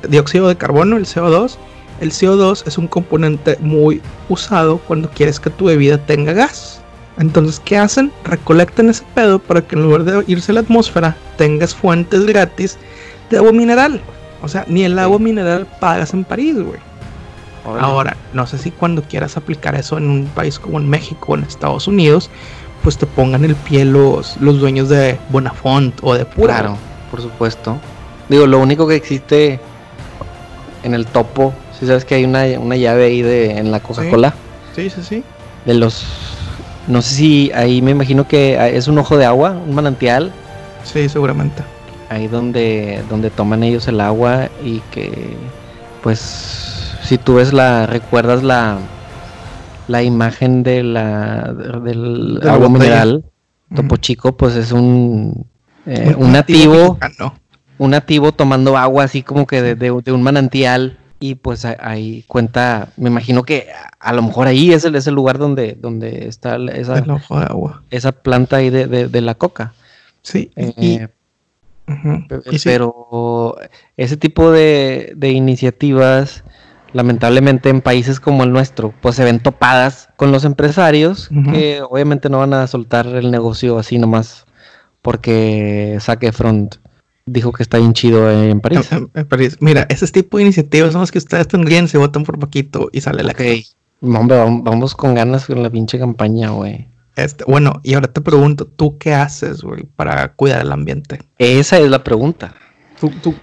dióxido 0.09 0.49
de 0.49 0.57
carbono, 0.57 0.97
el 0.97 1.07
CO2, 1.07 1.57
el 2.01 2.11
CO2 2.11 2.67
es 2.67 2.79
un 2.79 2.87
componente 2.87 3.57
muy 3.61 4.03
usado 4.29 4.79
cuando 4.79 5.11
quieres 5.11 5.41
que 5.41 5.51
tu 5.51 5.67
bebida 5.67 5.99
tenga 5.99 6.33
gas. 6.33 6.81
Entonces, 7.19 7.61
¿qué 7.65 7.79
hacen? 7.79 8.13
Recolectan 8.25 8.91
ese 8.91 9.05
pedo 9.15 9.39
para 9.39 9.63
que 9.63 9.75
en 9.75 9.83
lugar 9.83 10.05
de 10.05 10.25
irse 10.27 10.53
a 10.53 10.57
la 10.57 10.61
atmósfera, 10.61 11.17
tengas 11.39 11.75
fuentes 11.75 12.27
gratis 12.27 12.77
de 13.31 13.39
agua 13.39 13.53
mineral. 13.53 14.01
O 14.43 14.49
sea, 14.49 14.65
ni 14.69 14.85
el 14.85 14.99
agua 14.99 15.19
mineral 15.19 15.67
pagas 15.81 16.13
en 16.13 16.25
París, 16.25 16.57
güey. 16.57 16.79
Ahora, 17.81 18.17
no 18.33 18.47
sé 18.47 18.59
si 18.59 18.71
cuando 18.71 19.03
quieras 19.03 19.37
aplicar 19.37 19.75
eso 19.75 19.99
en 19.99 20.09
un 20.09 20.27
país 20.27 20.59
como 20.59 20.79
en 20.79 20.89
México 20.89 21.33
o 21.33 21.37
en 21.37 21.43
Estados 21.43 21.89
Unidos, 21.89 22.31
pues 22.85 22.97
te 22.97 23.07
pongan 23.07 23.45
el 23.45 23.57
pie 23.57 23.85
los, 23.85 24.37
los 24.37 24.61
dueños 24.61 24.89
de 24.89 25.19
Bonafont 25.31 25.99
o 26.03 26.15
de 26.15 26.25
Pura. 26.25 26.59
Claro, 26.59 26.77
por 27.11 27.21
supuesto. 27.21 27.77
Digo, 28.29 28.47
lo 28.47 28.61
único 28.61 28.87
que 28.87 28.95
existe 28.95 29.59
en 30.85 30.95
el 30.95 31.07
topo, 31.07 31.53
si 31.79 31.87
sabes 31.87 32.05
que 32.05 32.15
hay 32.15 32.25
una, 32.25 32.47
llave 32.77 33.05
ahí 33.05 33.23
de, 33.23 33.59
en 33.59 33.71
la 33.71 33.81
Coca-Cola. 33.81 34.35
Sí, 34.75 34.91
sí, 34.91 35.03
sí. 35.03 35.25
De 35.65 35.75
los. 35.75 36.05
No 36.87 37.03
sé 37.03 37.15
si 37.15 37.53
ahí 37.55 37.83
me 37.83 37.91
imagino 37.91 38.29
que 38.29 38.77
es 38.77 38.89
un 38.89 38.99
ojo 38.99 39.17
de 39.17 39.25
agua, 39.25 39.51
un 39.51 39.75
manantial. 39.75 40.33
Sí, 40.85 41.09
seguramente. 41.09 41.63
Ahí 42.09 42.29
donde, 42.29 43.03
donde 43.11 43.31
toman 43.31 43.65
ellos 43.65 43.89
el 43.89 44.01
agua 44.01 44.49
y 44.65 44.81
que, 44.93 45.37
pues, 46.03 46.97
si 47.03 47.19
tú 47.19 47.35
ves 47.35 47.53
la, 47.53 47.87
recuerdas 47.87 48.45
la, 48.45 48.79
la 49.89 50.03
imagen 50.03 50.63
de 50.63 50.85
la, 50.85 51.53
del 51.53 52.41
agua 52.49 52.69
mineral, 52.69 53.25
Topo 53.75 53.97
Chico, 53.97 54.37
pues 54.37 54.55
es 54.55 54.71
un, 54.71 55.47
eh, 55.87 56.15
un, 56.17 56.33
nativo, 56.33 56.99
un 57.79 57.91
nativo 57.91 58.33
tomando 58.33 58.77
agua 58.77 59.05
así 59.05 59.23
como 59.23 59.47
que 59.47 59.75
de, 59.75 59.91
un 59.91 60.23
manantial 60.23 60.99
y 61.19 61.37
pues 61.37 61.65
ahí 61.65 62.25
cuenta, 62.29 62.89
me 62.97 63.09
imagino 63.09 63.43
que 63.43 63.69
a 63.99 64.13
lo 64.13 64.23
mejor 64.23 64.47
ahí 64.47 64.73
es 64.73 64.85
el, 64.85 64.95
es 64.97 65.07
el 65.07 65.15
lugar 65.15 65.39
donde, 65.39 65.75
donde 65.75 66.29
está 66.29 66.57
esa, 66.73 67.05
agua. 67.31 67.83
esa 67.91 68.13
planta 68.13 68.57
ahí 68.57 68.71
de, 68.71 69.21
la 69.21 69.35
coca. 69.35 69.73
Sí, 70.23 70.51
eh, 70.57 71.09
pero 72.65 73.57
ese 73.97 74.17
tipo 74.17 74.51
de, 74.51 75.13
de 75.17 75.31
iniciativas 75.31 76.45
lamentablemente 76.93 77.69
en 77.69 77.83
países 77.83 78.21
como 78.21 78.45
el 78.45 78.53
nuestro, 78.53 78.95
pues 79.01 79.17
se 79.17 79.25
ven 79.25 79.41
topadas 79.41 80.09
con 80.17 80.33
los 80.33 80.45
empresarios 80.45 81.29
que 81.53 81.83
obviamente 81.83 82.31
no 82.31 82.39
van 82.39 82.55
a 82.55 82.67
soltar 82.67 83.07
el 83.07 83.31
negocio 83.31 83.79
así 83.79 83.99
nomás 83.99 84.47
porque 85.03 85.99
Saque 86.01 86.33
Front 86.33 86.77
dijo 87.27 87.53
que 87.53 87.63
está 87.63 87.79
bien 87.79 87.93
chido 87.93 88.31
en 88.31 88.61
París. 88.61 88.91
En, 88.93 89.09
París. 89.27 89.59
Mira, 89.61 89.87
ese 89.91 90.07
tipo 90.07 90.39
de 90.39 90.45
iniciativas 90.45 90.93
son 90.93 91.03
las 91.03 91.11
que 91.11 91.19
ustedes 91.19 91.49
tendrían 91.49 91.89
si 91.89 91.99
votan 91.99 92.23
por 92.23 92.39
poquito 92.39 92.89
y 92.93 93.01
sale 93.01 93.23
la 93.23 93.33
Ok. 93.33 93.43
Hombre, 94.03 94.39
vamos 94.39 94.95
con 94.95 95.15
ganas 95.15 95.47
con 95.47 95.63
la 95.63 95.71
pinche 95.71 95.99
campaña, 95.99 96.51
güey. 96.51 96.87
Este, 97.17 97.45
bueno, 97.45 97.81
y 97.83 97.95
ahora 97.95 98.09
te 98.09 98.21
pregunto, 98.21 98.67
¿tú 98.67 98.99
qué 98.99 99.15
haces, 99.15 99.63
güey, 99.63 99.85
para 99.85 100.35
cuidar 100.35 100.61
el 100.61 100.71
ambiente? 100.71 101.21
Esa 101.39 101.79
es 101.79 101.91
la 101.91 102.05
pregunta. 102.05 102.55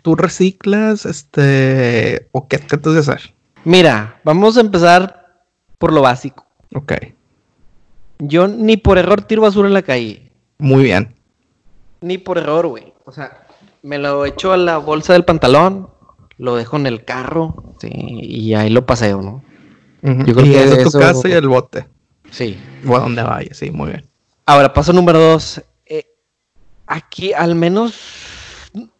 ¿Tú, 0.01 0.15
reciclas, 0.15 1.05
este, 1.05 2.27
o 2.31 2.47
qué 2.47 2.59
tratas 2.59 2.93
de 2.93 2.99
hacer? 2.99 3.33
Mira, 3.65 4.19
vamos 4.23 4.57
a 4.57 4.61
empezar 4.61 5.43
por 5.79 5.91
lo 5.91 6.01
básico. 6.01 6.45
Ok. 6.75 6.93
Yo 8.19 8.47
ni 8.47 8.77
por 8.77 8.97
error 8.97 9.23
tiro 9.23 9.41
basura 9.41 9.67
en 9.67 9.73
la 9.73 9.81
calle. 9.81 10.31
Muy 10.59 10.83
bien. 10.83 11.15
Ni 12.01 12.17
por 12.19 12.37
error, 12.37 12.67
güey. 12.67 12.93
O 13.05 13.11
sea, 13.11 13.42
me 13.83 13.99
lo 13.99 14.25
echo 14.25 14.53
a 14.53 14.57
la 14.57 14.77
bolsa 14.77 15.13
del 15.13 15.25
pantalón, 15.25 15.89
lo 16.37 16.55
dejo 16.55 16.77
en 16.77 16.87
el 16.87 17.05
carro, 17.05 17.75
sí, 17.79 17.89
y 17.91 18.53
ahí 18.55 18.69
lo 18.69 18.85
paseo, 18.85 19.21
¿no? 19.21 19.43
Yo 20.01 20.33
creo 20.33 20.45
y 20.45 20.51
que 20.51 20.63
es 20.63 20.91
tu 20.91 20.99
casa 20.99 21.29
y 21.29 21.33
el 21.33 21.47
bote. 21.47 21.87
Sí. 22.31 22.57
O 22.87 22.95
a 22.95 22.99
donde 22.99 23.21
vaya, 23.21 23.53
sí, 23.53 23.71
muy 23.71 23.91
bien. 23.91 24.09
Ahora, 24.45 24.73
paso 24.73 24.91
número 24.91 25.19
dos. 25.19 25.61
Eh, 25.85 26.05
aquí, 26.87 27.31
al 27.31 27.55
menos 27.55 27.93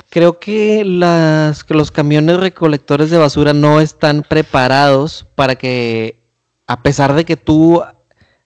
creo 0.09 0.39
que, 0.39 0.85
las, 0.85 1.63
que 1.63 1.73
los 1.73 1.91
camiones 1.91 2.39
recolectores 2.39 3.09
de 3.09 3.17
basura 3.17 3.51
no 3.53 3.81
están 3.81 4.23
preparados 4.23 5.27
para 5.35 5.55
que, 5.55 6.23
a 6.67 6.83
pesar 6.83 7.13
de 7.15 7.25
que 7.25 7.35
tú 7.35 7.83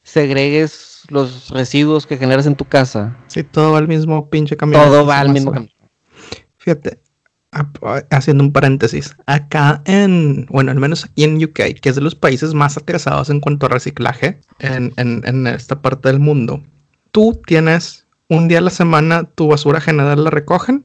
segregues 0.02 1.02
los 1.10 1.50
residuos 1.50 2.08
que 2.08 2.18
generas 2.18 2.48
en 2.48 2.56
tu 2.56 2.66
casa. 2.66 3.18
Sí, 3.28 3.44
todo 3.44 3.74
va 3.74 3.80
al 3.80 3.88
mismo 3.88 4.30
pinche 4.30 4.58
camión. 4.58 4.82
Todo 4.82 5.06
va 5.06 5.20
al 5.20 5.30
mismo 5.30 5.52
camión. 5.52 5.72
Fíjate, 6.68 7.00
haciendo 8.10 8.44
un 8.44 8.52
paréntesis, 8.52 9.16
acá 9.26 9.82
en, 9.86 10.48
bueno, 10.50 10.70
al 10.70 10.78
menos 10.82 11.06
aquí 11.06 11.24
en 11.24 11.42
UK, 11.42 11.80
que 11.82 11.88
es 11.88 11.96
de 11.96 12.02
los 12.02 12.14
países 12.14 12.54
más 12.54 12.76
atrasados 12.76 13.30
en 13.30 13.40
cuanto 13.40 13.68
a 13.68 13.70
reciclaje 13.70 14.42
en, 14.60 15.48
esta 15.48 15.82
parte 15.82 16.10
del 16.10 16.20
mundo, 16.20 16.62
tú 17.14 17.42
tienes 17.46 18.06
un 18.28 18.50
día 18.50 18.58
a 18.58 18.64
la 18.64 18.70
semana 18.70 19.24
tu 19.24 19.48
basura 19.48 19.80
general 19.80 20.26
la 20.26 20.30
recogen 20.30 20.84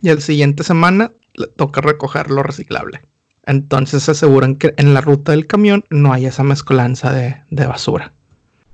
y 0.00 0.10
el 0.10 0.22
siguiente 0.22 0.62
semana 0.62 1.10
le 1.34 1.48
toca 1.48 1.80
recoger 1.80 2.30
lo 2.30 2.44
reciclable. 2.44 3.00
Entonces 3.46 4.04
se 4.04 4.12
aseguran 4.12 4.54
que 4.54 4.74
en 4.76 4.94
la 4.94 5.00
ruta 5.00 5.32
del 5.32 5.48
camión 5.48 5.84
no 5.90 6.12
haya 6.12 6.28
esa 6.28 6.44
mezcolanza 6.44 7.12
de, 7.12 7.66
basura. 7.66 8.12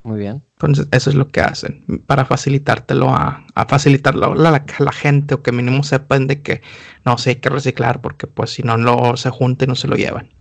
Muy 0.02 0.18
bien. 0.18 0.42
Entonces 0.66 0.88
eso 0.92 1.10
es 1.10 1.16
lo 1.16 1.28
que 1.28 1.40
hacen 1.40 1.84
para 2.06 2.24
facilitártelo 2.24 3.10
a, 3.10 3.44
a 3.54 3.66
facilitarlo 3.66 4.32
a 4.32 4.64
la, 4.78 4.92
gente 4.92 5.34
o 5.34 5.42
que 5.42 5.52
mínimo 5.52 5.82
sepan 5.82 6.26
de 6.26 6.42
que 6.42 6.62
no 7.04 7.18
sé, 7.18 7.30
hay 7.30 7.36
que 7.36 7.50
reciclar 7.50 8.00
porque 8.00 8.26
pues 8.26 8.50
si 8.50 8.62
no, 8.62 8.76
no 8.76 9.16
se 9.16 9.30
junta 9.30 9.64
y 9.64 9.68
no 9.68 9.74
se 9.74 9.88
lo 9.88 9.96
llevan. 9.96 10.32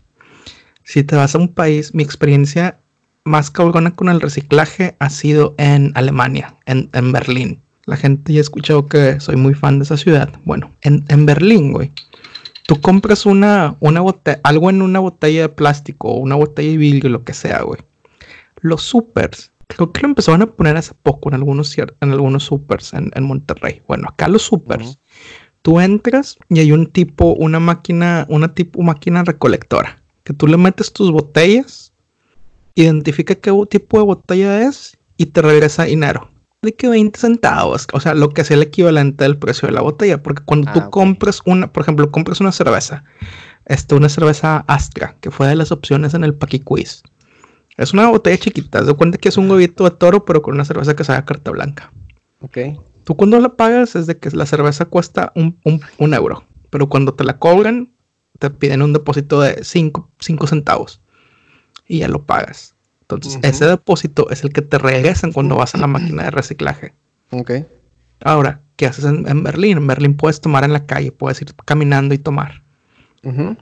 Si 0.83 1.03
te 1.03 1.15
vas 1.15 1.35
a 1.35 1.37
un 1.37 1.53
país, 1.53 1.93
mi 1.93 2.03
experiencia 2.03 2.79
más 3.23 3.51
cabrona 3.51 3.91
con 3.91 4.09
el 4.09 4.21
reciclaje 4.21 4.95
ha 4.99 5.09
sido 5.09 5.55
en 5.57 5.91
Alemania, 5.95 6.55
en, 6.65 6.89
en 6.93 7.11
Berlín. 7.11 7.61
La 7.85 7.97
gente 7.97 8.31
ya 8.31 8.39
ha 8.39 8.41
escuchado 8.41 8.85
que 8.85 9.19
soy 9.19 9.35
muy 9.35 9.53
fan 9.53 9.79
de 9.79 9.83
esa 9.83 9.97
ciudad. 9.97 10.29
Bueno, 10.45 10.73
en, 10.81 11.25
Berlín, 11.25 11.73
güey. 11.73 11.91
Tú 12.65 12.79
compras 12.79 13.25
una, 13.25 13.75
una 13.81 13.99
botella, 13.99 14.39
algo 14.43 14.69
en 14.69 14.81
una 14.81 14.99
botella 14.99 15.41
de 15.41 15.49
plástico 15.49 16.09
o 16.09 16.19
una 16.19 16.35
botella 16.35 16.71
de 16.71 16.77
vidrio, 16.77 17.09
lo 17.09 17.25
que 17.25 17.33
sea, 17.33 17.61
güey. 17.61 17.81
Los 18.61 18.83
supers, 18.83 19.51
creo 19.75 19.91
que 19.91 20.01
lo 20.01 20.09
empezaron 20.09 20.41
a 20.41 20.47
poner 20.47 20.77
hace 20.77 20.93
poco 21.03 21.29
en 21.29 21.35
algunos, 21.35 21.77
en 21.77 22.11
algunos 22.11 22.43
supers 22.43 22.93
en, 22.93 23.11
Monterrey. 23.23 23.81
Bueno, 23.87 24.07
acá 24.09 24.27
los 24.27 24.43
supers, 24.43 24.99
tú 25.61 25.79
entras 25.79 26.37
y 26.49 26.59
hay 26.59 26.71
un 26.71 26.87
tipo, 26.87 27.33
una 27.33 27.59
máquina, 27.59 28.25
una 28.29 28.53
tipo 28.53 28.81
máquina 28.81 29.23
recolectora, 29.23 30.01
que 30.23 30.33
tú 30.33 30.47
le 30.47 30.57
metes 30.57 30.91
tus 30.93 31.11
botellas, 31.11 31.93
identifica 32.75 33.35
qué 33.35 33.51
tipo 33.69 33.97
de 33.99 34.05
botella 34.05 34.67
es 34.67 34.97
y 35.17 35.27
te 35.27 35.41
regresa 35.41 35.83
dinero 35.83 36.33
de 36.63 36.73
que 36.73 36.87
20 36.87 37.19
centavos, 37.19 37.87
o 37.91 37.99
sea, 37.99 38.13
lo 38.15 38.29
que 38.29 38.41
es 38.41 38.49
el 38.49 38.61
equivalente 38.61 39.25
del 39.25 39.37
precio 39.37 39.67
de 39.67 39.73
la 39.73 39.81
botella, 39.81 40.23
porque 40.23 40.43
cuando 40.43 40.71
tú 40.71 40.79
ah, 40.79 40.89
compras 40.89 41.41
una, 41.45 41.71
por 41.71 41.83
ejemplo, 41.83 42.09
compras 42.09 42.39
una 42.39 42.53
cerveza, 42.53 43.03
este, 43.65 43.95
una 43.95 44.09
cerveza 44.09 44.63
Astra, 44.67 45.17
que 45.19 45.29
fue 45.29 45.47
de 45.47 45.55
las 45.55 45.71
opciones 45.71 46.13
en 46.13 46.23
el 46.23 46.33
Paqui 46.33 46.59
Quiz. 46.59 47.03
Es 47.77 47.93
una 47.93 48.09
botella 48.09 48.37
chiquita, 48.37 48.83
de 48.83 48.93
cuenta 48.93 49.17
que 49.17 49.29
es 49.29 49.37
un 49.37 49.49
huevito 49.49 49.83
de 49.83 49.91
toro, 49.91 50.25
pero 50.25 50.41
con 50.41 50.53
una 50.53 50.65
cerveza 50.65 50.95
que 50.95 51.03
sabe 51.03 51.19
a 51.19 51.25
carta 51.25 51.51
blanca. 51.51 51.91
Ok. 52.41 52.57
Tú 53.03 53.15
cuando 53.15 53.39
la 53.39 53.55
pagas 53.55 53.95
es 53.95 54.07
de 54.07 54.17
que 54.17 54.29
la 54.31 54.45
cerveza 54.45 54.85
cuesta 54.85 55.33
un, 55.35 55.57
euro, 56.13 56.43
pero 56.69 56.87
cuando 56.87 57.13
te 57.13 57.23
la 57.23 57.37
cobran, 57.37 57.91
te 58.39 58.49
piden 58.49 58.81
un 58.81 58.93
depósito 58.93 59.41
de 59.41 59.63
5 59.63 60.09
centavos 60.47 61.01
y 61.87 61.99
ya 61.99 62.07
lo 62.07 62.25
pagas. 62.25 62.75
Entonces, 63.01 63.39
ese 63.43 63.65
depósito 63.65 64.29
es 64.29 64.43
el 64.43 64.53
que 64.53 64.61
te 64.61 64.77
regresan 64.77 65.33
cuando 65.33 65.55
vas 65.55 65.75
a 65.75 65.77
la 65.77 65.87
máquina 65.87 66.23
de 66.23 66.31
reciclaje. 66.31 66.93
Ok. 67.31 67.51
Ahora, 68.23 68.61
¿qué 68.77 68.85
haces 68.85 69.05
en, 69.05 69.43
Berlín? 69.43 69.77
En 69.77 69.87
Berlín 69.87 70.15
puedes 70.15 70.39
tomar 70.39 70.63
en 70.63 70.73
la 70.73 70.85
calle, 70.85 71.11
puedes 71.11 71.41
ir 71.41 71.53
caminando 71.65 72.13
y 72.13 72.17
tomar. 72.17 72.63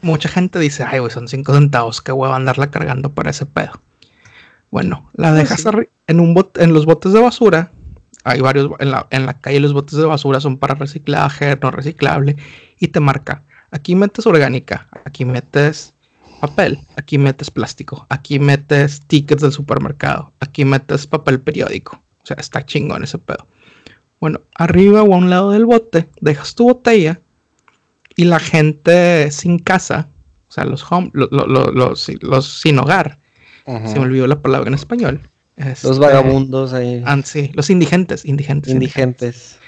Mucha 0.01 0.27
gente 0.27 0.57
dice, 0.57 0.83
ay, 0.83 0.99
güey, 0.99 1.11
son 1.11 1.27
cinco 1.27 1.53
centavos, 1.53 2.01
qué 2.01 2.11
a 2.11 2.35
andarla 2.35 2.71
cargando 2.71 3.13
para 3.13 3.29
ese 3.29 3.45
pedo. 3.45 3.73
Bueno, 4.71 5.09
la 5.13 5.29
pues 5.31 5.49
dejas 5.49 5.65
en, 6.07 6.19
un 6.19 6.49
en 6.55 6.73
los 6.73 6.85
botes 6.85 7.13
de 7.13 7.19
basura. 7.19 7.71
Hay 8.23 8.39
varios, 8.39 8.71
en 8.79 8.91
la, 8.91 9.07
en 9.09 9.25
la 9.25 9.39
calle 9.39 9.59
los 9.59 9.73
botes 9.73 9.97
de 9.97 10.05
basura 10.05 10.39
son 10.39 10.57
para 10.57 10.75
reciclaje, 10.75 11.57
no 11.61 11.71
reciclable. 11.71 12.37
Y 12.79 12.87
te 12.87 12.99
marca, 12.99 13.43
aquí 13.71 13.95
metes 13.95 14.25
orgánica, 14.25 14.87
aquí 15.05 15.25
metes 15.25 15.93
papel, 16.39 16.79
aquí 16.95 17.17
metes 17.17 17.51
plástico, 17.51 18.05
aquí 18.09 18.39
metes 18.39 19.01
tickets 19.07 19.41
del 19.41 19.51
supermercado, 19.51 20.33
aquí 20.39 20.65
metes 20.65 21.05
papel 21.05 21.41
periódico. 21.41 22.01
O 22.23 22.25
sea, 22.25 22.37
está 22.39 22.65
chingón 22.65 23.03
ese 23.03 23.17
pedo. 23.17 23.47
Bueno, 24.19 24.41
arriba 24.55 25.03
o 25.03 25.13
a 25.13 25.17
un 25.17 25.29
lado 25.29 25.51
del 25.51 25.65
bote, 25.65 26.07
dejas 26.21 26.55
tu 26.55 26.65
botella 26.65 27.19
y 28.15 28.25
la 28.25 28.39
gente 28.39 29.31
sin 29.31 29.59
casa, 29.59 30.07
o 30.47 30.51
sea, 30.51 30.63
los, 30.63 30.89
home, 30.91 31.09
los, 31.13 32.07
sin 32.47 32.79
hogar, 32.79 33.17
se 33.65 33.95
me 33.95 34.05
olvidó 34.05 34.27
la 34.27 34.41
palabra 34.41 34.67
en 34.67 34.73
español. 34.73 35.21
los 35.57 35.67
este, 35.67 35.99
vagabundos 35.99 36.73
ahí. 36.73 37.01
Ah, 37.05 37.19
sí, 37.23 37.51
los 37.53 37.69
indigentes, 37.69 38.25
indigentes. 38.25 38.73
Indigentes. 38.73 39.59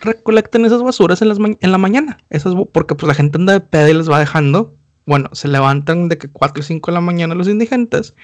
Recolectan 0.00 0.64
esas 0.64 0.82
basuras 0.82 1.22
en, 1.22 1.28
las 1.28 1.38
en 1.38 1.72
la 1.72 1.78
mañana. 1.78 2.18
Esas, 2.30 2.54
porque 2.72 2.94
pues 2.94 3.06
la 3.06 3.14
gente 3.14 3.38
anda 3.38 3.52
de 3.52 3.60
pedo 3.60 3.88
y 3.88 3.94
les 3.94 4.10
va 4.10 4.18
dejando 4.18 4.76
bueno, 5.04 5.30
se 5.32 5.48
levantan 5.48 6.08
de 6.08 6.18
que 6.18 6.28
4 6.28 6.60
y 6.60 6.64
5 6.64 6.90
de 6.90 6.94
la 6.94 7.00
mañana 7.00 7.34
los 7.34 7.48
indigentes, 7.48 8.14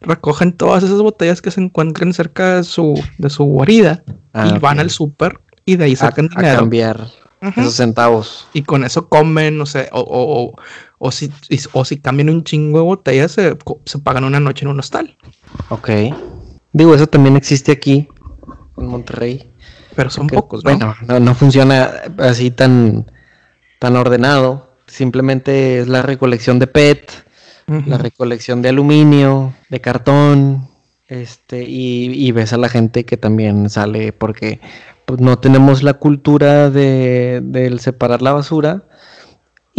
recogen 0.00 0.52
todas 0.52 0.84
esas 0.84 1.00
botellas 1.00 1.42
que 1.42 1.50
se 1.50 1.60
encuentren 1.60 2.12
cerca 2.12 2.56
de 2.56 2.64
su, 2.64 3.00
de 3.18 3.30
su 3.30 3.44
guarida 3.44 4.02
y 4.06 4.12
ah, 4.34 4.58
van 4.60 4.78
al 4.78 4.90
súper 4.90 5.40
y 5.64 5.76
de 5.76 5.86
ahí 5.86 5.96
sacan 5.96 6.28
dinero. 6.28 6.60
cambiar. 6.60 7.08
esos 7.56 7.74
centavos. 7.74 8.46
Y 8.52 8.62
con 8.62 8.84
eso 8.84 9.08
comen, 9.08 9.58
no 9.58 9.66
sé, 9.66 9.88
o, 9.92 10.00
o, 10.00 10.54
o, 10.98 11.10
si, 11.10 11.30
o 11.72 11.84
si 11.84 11.98
cambian 11.98 12.28
un 12.28 12.44
chingo 12.44 12.78
de 12.78 12.84
botellas, 12.84 13.32
se, 13.32 13.56
se 13.84 13.98
pagan 13.98 14.24
una 14.24 14.40
noche 14.40 14.64
en 14.64 14.70
un 14.70 14.80
hostal. 14.80 15.16
Ok. 15.68 15.90
Digo, 16.72 16.94
eso 16.94 17.06
también 17.06 17.36
existe 17.36 17.72
aquí, 17.72 18.08
en 18.76 18.86
Monterrey. 18.86 19.50
Pero 19.94 20.10
son 20.10 20.26
pocos, 20.26 20.64
¿no? 20.64 20.70
Bueno, 20.70 20.94
no, 21.06 21.18
no 21.18 21.34
funciona 21.34 21.90
así 22.18 22.50
tan, 22.50 23.10
tan 23.78 23.96
ordenado. 23.96 24.70
Simplemente 24.86 25.80
es 25.80 25.88
la 25.88 26.02
recolección 26.02 26.58
de 26.58 26.66
PET, 26.66 27.10
la 27.66 27.98
recolección 27.98 28.62
de 28.62 28.70
aluminio, 28.70 29.54
de 29.68 29.80
cartón, 29.80 30.68
este, 31.08 31.64
y, 31.66 32.30
ves 32.32 32.52
a 32.52 32.58
la 32.58 32.68
gente 32.68 33.04
que 33.04 33.16
también 33.16 33.70
sale 33.70 34.12
porque 34.12 34.60
pues, 35.04 35.20
no 35.20 35.38
tenemos 35.38 35.82
la 35.82 35.94
cultura 35.94 36.70
de, 36.70 37.40
del 37.42 37.80
separar 37.80 38.22
la 38.22 38.32
basura 38.32 38.87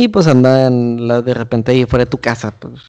y 0.02 0.08
pues 0.08 0.28
andan 0.28 1.10
la, 1.10 1.22
de 1.22 1.34
repente 1.34 1.74
ahí 1.74 1.84
fuera 1.84 2.06
de 2.06 2.10
tu 2.10 2.20
casa, 2.20 2.52
pues, 2.52 2.80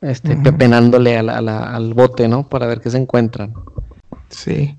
este, 0.00 0.36
pepenándole 0.36 1.18
al 1.18 1.92
bote, 1.92 2.28
¿no? 2.28 2.48
Para 2.48 2.66
ver 2.66 2.80
qué 2.80 2.88
se 2.88 2.96
encuentran. 2.96 3.52
Sí. 4.30 4.74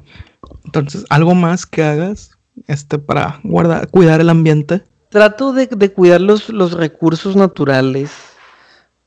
Entonces, 0.63 1.05
¿algo 1.07 1.35
más 1.35 1.67
que 1.67 1.83
hagas 1.83 2.31
este, 2.65 2.97
para 2.97 3.41
guardar, 3.43 3.89
cuidar 3.89 4.21
el 4.21 4.31
ambiente? 4.31 4.81
Trato 5.09 5.53
de, 5.53 5.67
cuidar 5.93 6.19
los, 6.19 6.49
los, 6.49 6.71
recursos 6.71 7.35
naturales. 7.35 8.09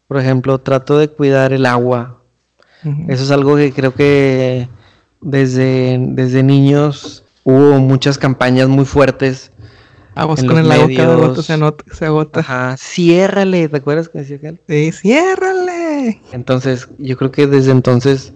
Por 0.07 0.21
ejemplo, 0.21 0.61
trato 0.61 0.97
de 0.97 1.09
cuidar 1.09 1.53
el 1.53 1.67
agua. 1.67 2.23
Eso 3.09 3.25
es 3.25 3.33
algo 3.33 3.57
que 3.57 3.73
creo 3.73 3.95
que 3.95 4.69
desde, 5.21 5.99
desde 6.01 6.45
niños 6.45 7.25
hubo 7.43 7.81
muchas 7.81 8.17
campañas 8.17 8.69
muy 8.69 8.85
fuertes. 8.85 9.51
Aguas 10.19 10.43
con 10.43 10.59
el 10.59 10.73
agua, 10.73 10.89
cada 10.97 11.15
gota 11.15 11.43
se, 11.45 11.57
se 11.95 12.07
agota. 12.07 12.41
Ajá, 12.41 12.77
ciérrale, 12.77 13.69
¿te 13.69 13.77
acuerdas 13.77 14.09
que 14.09 14.19
decía 14.19 14.39
aquel? 14.39 14.61
Sí, 14.67 14.91
ciérrale. 14.91 16.21
Entonces, 16.33 16.89
yo 16.99 17.17
creo 17.17 17.31
que 17.31 17.47
desde 17.47 17.71
entonces 17.71 18.33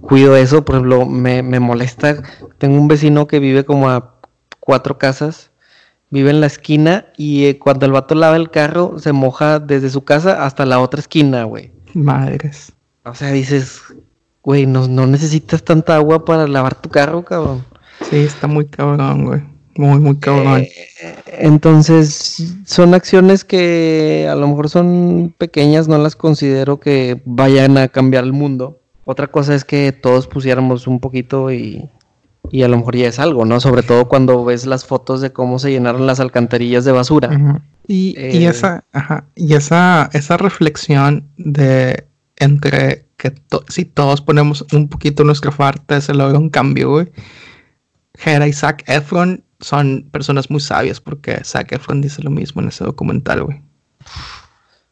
cuido 0.00 0.36
eso, 0.36 0.64
por 0.64 0.76
ejemplo, 0.76 1.04
me, 1.04 1.42
molesta, 1.58 2.22
tengo 2.58 2.80
un 2.80 2.86
vecino 2.86 3.26
que 3.26 3.40
vive 3.40 3.64
como 3.64 3.90
a 3.90 4.14
cuatro 4.60 4.96
casas, 4.96 5.50
vive 6.10 6.30
en 6.30 6.40
la 6.40 6.46
esquina 6.46 7.06
y 7.16 7.46
eh, 7.46 7.58
cuando 7.58 7.86
el 7.86 7.92
vato 7.92 8.14
lava 8.14 8.36
el 8.36 8.52
carro 8.52 9.00
se 9.00 9.12
moja 9.12 9.58
desde 9.58 9.90
su 9.90 10.04
casa 10.04 10.44
hasta 10.44 10.64
la 10.64 10.78
otra 10.78 11.00
esquina, 11.00 11.42
güey. 11.42 11.72
Madres. 11.94 12.72
O 13.04 13.16
sea, 13.16 13.32
dices, 13.32 13.80
güey, 14.44 14.66
no, 14.66 14.86
no 14.86 15.08
necesitas 15.08 15.64
tanta 15.64 15.96
agua 15.96 16.24
para 16.24 16.46
lavar 16.46 16.76
tu 16.76 16.88
carro, 16.88 17.24
cabrón. 17.24 17.64
Sí, 18.08 18.18
está 18.18 18.46
muy 18.46 18.66
cabrón, 18.66 19.24
güey. 19.24 19.53
Muy, 19.76 19.98
muy 19.98 20.16
cabrón. 20.16 20.62
Eh, 20.62 20.70
entonces, 21.38 22.54
son 22.64 22.94
acciones 22.94 23.44
que 23.44 24.28
a 24.30 24.34
lo 24.34 24.46
mejor 24.48 24.68
son 24.70 25.34
pequeñas, 25.36 25.88
no 25.88 25.98
las 25.98 26.16
considero 26.16 26.78
que 26.78 27.20
vayan 27.24 27.76
a 27.78 27.88
cambiar 27.88 28.24
el 28.24 28.32
mundo. 28.32 28.80
Otra 29.04 29.26
cosa 29.26 29.54
es 29.54 29.64
que 29.64 29.92
todos 29.92 30.26
pusiéramos 30.26 30.86
un 30.86 31.00
poquito 31.00 31.52
y, 31.52 31.90
a 32.52 32.68
lo 32.68 32.76
mejor 32.76 32.96
ya 32.96 33.08
es 33.08 33.18
algo, 33.18 33.44
¿no? 33.44 33.60
Sobre 33.60 33.82
todo 33.82 34.08
cuando 34.08 34.44
ves 34.44 34.66
las 34.66 34.84
fotos 34.84 35.20
de 35.20 35.32
cómo 35.32 35.58
se 35.58 35.70
llenaron 35.70 36.06
las 36.06 36.20
alcantarillas 36.20 36.84
de 36.84 36.92
basura. 36.92 37.60
y, 37.86 38.14
y, 38.18 38.44
eh, 38.44 38.48
esa, 38.48 38.84
ajá, 38.92 39.24
y 39.34 39.54
esa, 39.54 40.08
esa 40.12 40.36
reflexión 40.36 41.28
de 41.36 42.06
entre 42.36 43.04
que 43.16 43.32
si 43.68 43.84
todos 43.84 44.20
ponemos 44.20 44.64
un 44.72 44.88
poquito 44.88 45.24
nuestra 45.24 45.50
parte, 45.50 46.00
se 46.00 46.14
logra 46.14 46.38
un 46.38 46.50
cambio, 46.50 46.90
güey. 46.90 47.08
Y 48.14 48.52
Zac 48.52 48.84
Efron 48.86 49.43
son 49.60 50.08
personas 50.10 50.50
muy 50.50 50.60
sabias 50.60 51.00
porque 51.00 51.42
Zac 51.44 51.72
Efron 51.72 52.00
dice 52.00 52.22
lo 52.22 52.30
mismo 52.30 52.62
en 52.62 52.68
ese 52.68 52.84
documental, 52.84 53.44
güey. 53.44 53.62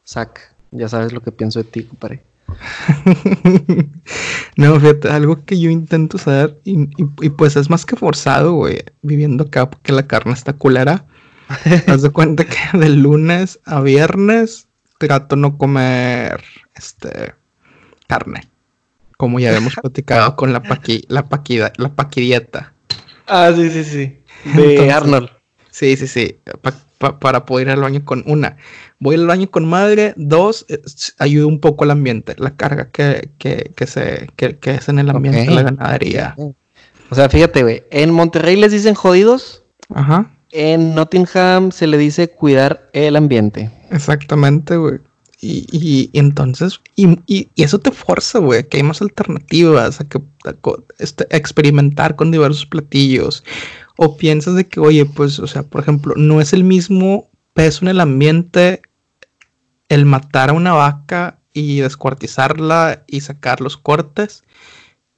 Zac, 0.06 0.54
ya 0.70 0.88
sabes 0.88 1.12
lo 1.12 1.20
que 1.20 1.32
pienso 1.32 1.62
de 1.62 1.64
ti, 1.64 1.84
compadre. 1.84 2.22
no, 4.56 4.78
fíjate, 4.80 5.08
algo 5.08 5.44
que 5.44 5.58
yo 5.58 5.70
intento 5.70 6.18
saber 6.18 6.58
y, 6.64 6.86
pues 7.30 7.56
es 7.56 7.70
más 7.70 7.86
que 7.86 7.96
forzado, 7.96 8.52
güey, 8.52 8.84
viviendo 9.02 9.44
acá 9.44 9.68
porque 9.70 9.92
la 9.92 10.06
carne 10.06 10.32
está 10.32 10.52
culera. 10.52 11.04
Haz 11.86 12.02
de 12.02 12.10
cuenta 12.10 12.44
que 12.44 12.78
de 12.78 12.88
lunes 12.90 13.60
a 13.64 13.80
viernes 13.80 14.68
trato 14.98 15.36
no 15.36 15.58
comer 15.58 16.42
este 16.74 17.34
carne. 18.06 18.48
Como 19.16 19.40
ya 19.40 19.56
hemos 19.56 19.74
platicado 19.82 20.36
con 20.36 20.52
la 20.52 20.62
paqui, 20.62 21.04
la 21.08 21.26
paquida, 21.26 21.72
la 21.76 21.94
paquidieta. 21.94 22.72
Ah, 23.26 23.52
sí, 23.54 23.70
sí, 23.70 23.84
sí. 23.84 24.21
De 24.56 24.90
Arnold. 24.90 25.30
Sí, 25.70 25.96
sí, 25.96 26.06
sí. 26.06 26.36
para 26.98 27.46
poder 27.46 27.68
ir 27.68 27.72
al 27.72 27.80
baño 27.80 28.04
con 28.04 28.22
una. 28.26 28.56
Voy 28.98 29.16
al 29.16 29.26
baño 29.26 29.50
con 29.50 29.64
madre. 29.64 30.12
Dos, 30.16 30.66
ayuda 31.18 31.46
un 31.46 31.60
poco 31.60 31.84
al 31.84 31.90
ambiente. 31.90 32.34
La 32.38 32.54
carga 32.54 32.90
que, 32.90 33.30
que, 33.38 33.86
se, 33.86 34.28
que, 34.36 34.58
es 34.62 34.88
en 34.88 34.98
el 34.98 35.10
ambiente 35.10 35.40
de 35.40 35.50
la 35.50 35.62
ganadería. 35.62 36.34
O 36.36 37.14
sea, 37.14 37.28
fíjate, 37.28 37.62
güey. 37.62 37.84
En 37.90 38.10
Monterrey 38.10 38.56
les 38.56 38.72
dicen 38.72 38.94
jodidos. 38.94 39.64
Ajá. 39.94 40.30
En 40.50 40.94
Nottingham 40.94 41.72
se 41.72 41.86
le 41.86 41.96
dice 41.96 42.28
cuidar 42.28 42.90
el 42.92 43.16
ambiente. 43.16 43.70
Exactamente, 43.90 44.76
güey. 44.76 44.98
Y, 45.44 46.08
entonces, 46.12 46.80
y, 46.94 47.18
y, 47.26 47.48
eso 47.56 47.80
te 47.80 47.90
fuerza, 47.90 48.38
güey, 48.38 48.62
que 48.68 48.76
hay 48.76 48.84
más 48.84 49.02
alternativas, 49.02 50.00
a 50.00 50.04
que 50.04 50.20
este, 51.00 51.26
experimentar 51.36 52.14
con 52.14 52.30
diversos 52.30 52.64
platillos. 52.64 53.42
O 53.96 54.16
piensas 54.16 54.54
de 54.54 54.66
que, 54.66 54.80
oye, 54.80 55.04
pues, 55.04 55.38
o 55.38 55.46
sea, 55.46 55.62
por 55.62 55.80
ejemplo, 55.80 56.14
no 56.16 56.40
es 56.40 56.52
el 56.52 56.64
mismo 56.64 57.30
peso 57.52 57.84
en 57.84 57.90
el 57.90 58.00
ambiente 58.00 58.82
el 59.88 60.06
matar 60.06 60.50
a 60.50 60.54
una 60.54 60.72
vaca 60.72 61.38
y 61.52 61.80
descuartizarla 61.80 63.04
y 63.06 63.20
sacar 63.20 63.60
los 63.60 63.76
cortes 63.76 64.42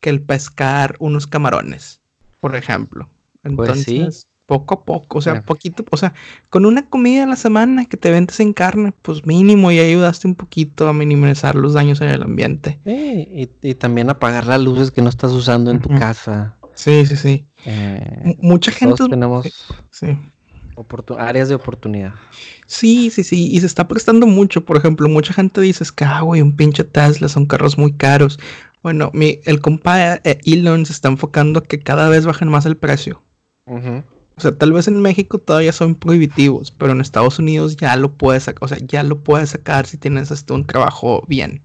que 0.00 0.10
el 0.10 0.20
pescar 0.20 0.96
unos 0.98 1.26
camarones, 1.26 2.00
por 2.40 2.56
ejemplo. 2.56 3.08
Entonces, 3.44 3.84
pues 3.86 4.16
sí 4.16 4.28
poco 4.46 4.74
a 4.74 4.84
poco, 4.84 5.18
o 5.18 5.22
sea, 5.22 5.42
poquito, 5.42 5.84
o 5.90 5.96
sea, 5.96 6.12
con 6.50 6.66
una 6.66 6.88
comida 6.88 7.24
a 7.24 7.26
la 7.26 7.36
semana 7.36 7.86
que 7.86 7.96
te 7.96 8.10
vendes 8.10 8.38
en 8.40 8.52
carne, 8.52 8.92
pues 9.02 9.24
mínimo 9.24 9.70
y 9.70 9.78
ayudaste 9.78 10.28
un 10.28 10.34
poquito 10.34 10.88
a 10.88 10.92
minimizar 10.92 11.54
los 11.54 11.72
daños 11.72 12.00
en 12.00 12.08
el 12.08 12.22
ambiente. 12.22 12.78
Sí, 12.84 13.48
y, 13.62 13.74
también 13.74 14.10
apagar 14.10 14.46
las 14.46 14.60
luces 14.60 14.90
que 14.90 15.02
no 15.02 15.08
estás 15.08 15.32
usando 15.32 15.70
en 15.70 15.80
tu 15.80 15.88
casa. 15.88 16.56
Sí, 16.74 17.06
sí, 17.06 17.16
sí. 17.16 17.46
Eh, 17.66 18.36
mucha 18.40 18.70
gente... 18.72 19.08
tenemos 19.08 19.46
sí. 19.90 20.18
áreas 21.18 21.48
de 21.48 21.54
oportunidad. 21.54 22.14
Sí, 22.66 23.10
sí, 23.10 23.22
sí, 23.24 23.50
y 23.52 23.60
se 23.60 23.66
está 23.66 23.86
prestando 23.88 24.26
mucho, 24.26 24.64
por 24.64 24.76
ejemplo, 24.76 25.08
mucha 25.08 25.32
gente 25.32 25.60
dice, 25.60 25.84
es 25.84 25.92
que, 25.92 26.04
ah, 26.04 26.20
güey, 26.20 26.40
un 26.40 26.56
pinche 26.56 26.84
Tesla, 26.84 27.28
son 27.28 27.46
carros 27.46 27.78
muy 27.78 27.92
caros. 27.92 28.38
Bueno, 28.82 29.10
mi, 29.14 29.40
el 29.44 29.60
compa 29.60 30.16
eh, 30.16 30.38
Elon 30.44 30.84
se 30.84 30.92
está 30.92 31.08
enfocando 31.08 31.60
a 31.60 31.62
que 31.62 31.80
cada 31.80 32.08
vez 32.08 32.26
bajen 32.26 32.48
más 32.48 32.66
el 32.66 32.76
precio. 32.76 33.22
O 34.36 34.40
sea, 34.40 34.52
tal 34.52 34.72
vez 34.72 34.88
en 34.88 35.00
México 35.00 35.38
todavía 35.38 35.72
son 35.72 35.94
prohibitivos, 35.94 36.70
pero 36.70 36.92
en 36.92 37.00
Estados 37.00 37.38
Unidos 37.38 37.76
ya 37.76 37.96
lo 37.96 38.12
puedes 38.12 38.44
sacar, 38.44 38.64
o 38.64 38.68
sea, 38.68 38.78
ya 38.82 39.02
lo 39.02 39.22
puedes 39.22 39.50
sacar 39.50 39.86
si 39.86 39.96
tienes 39.96 40.30
hasta 40.32 40.54
un 40.54 40.66
trabajo 40.66 41.24
bien. 41.28 41.62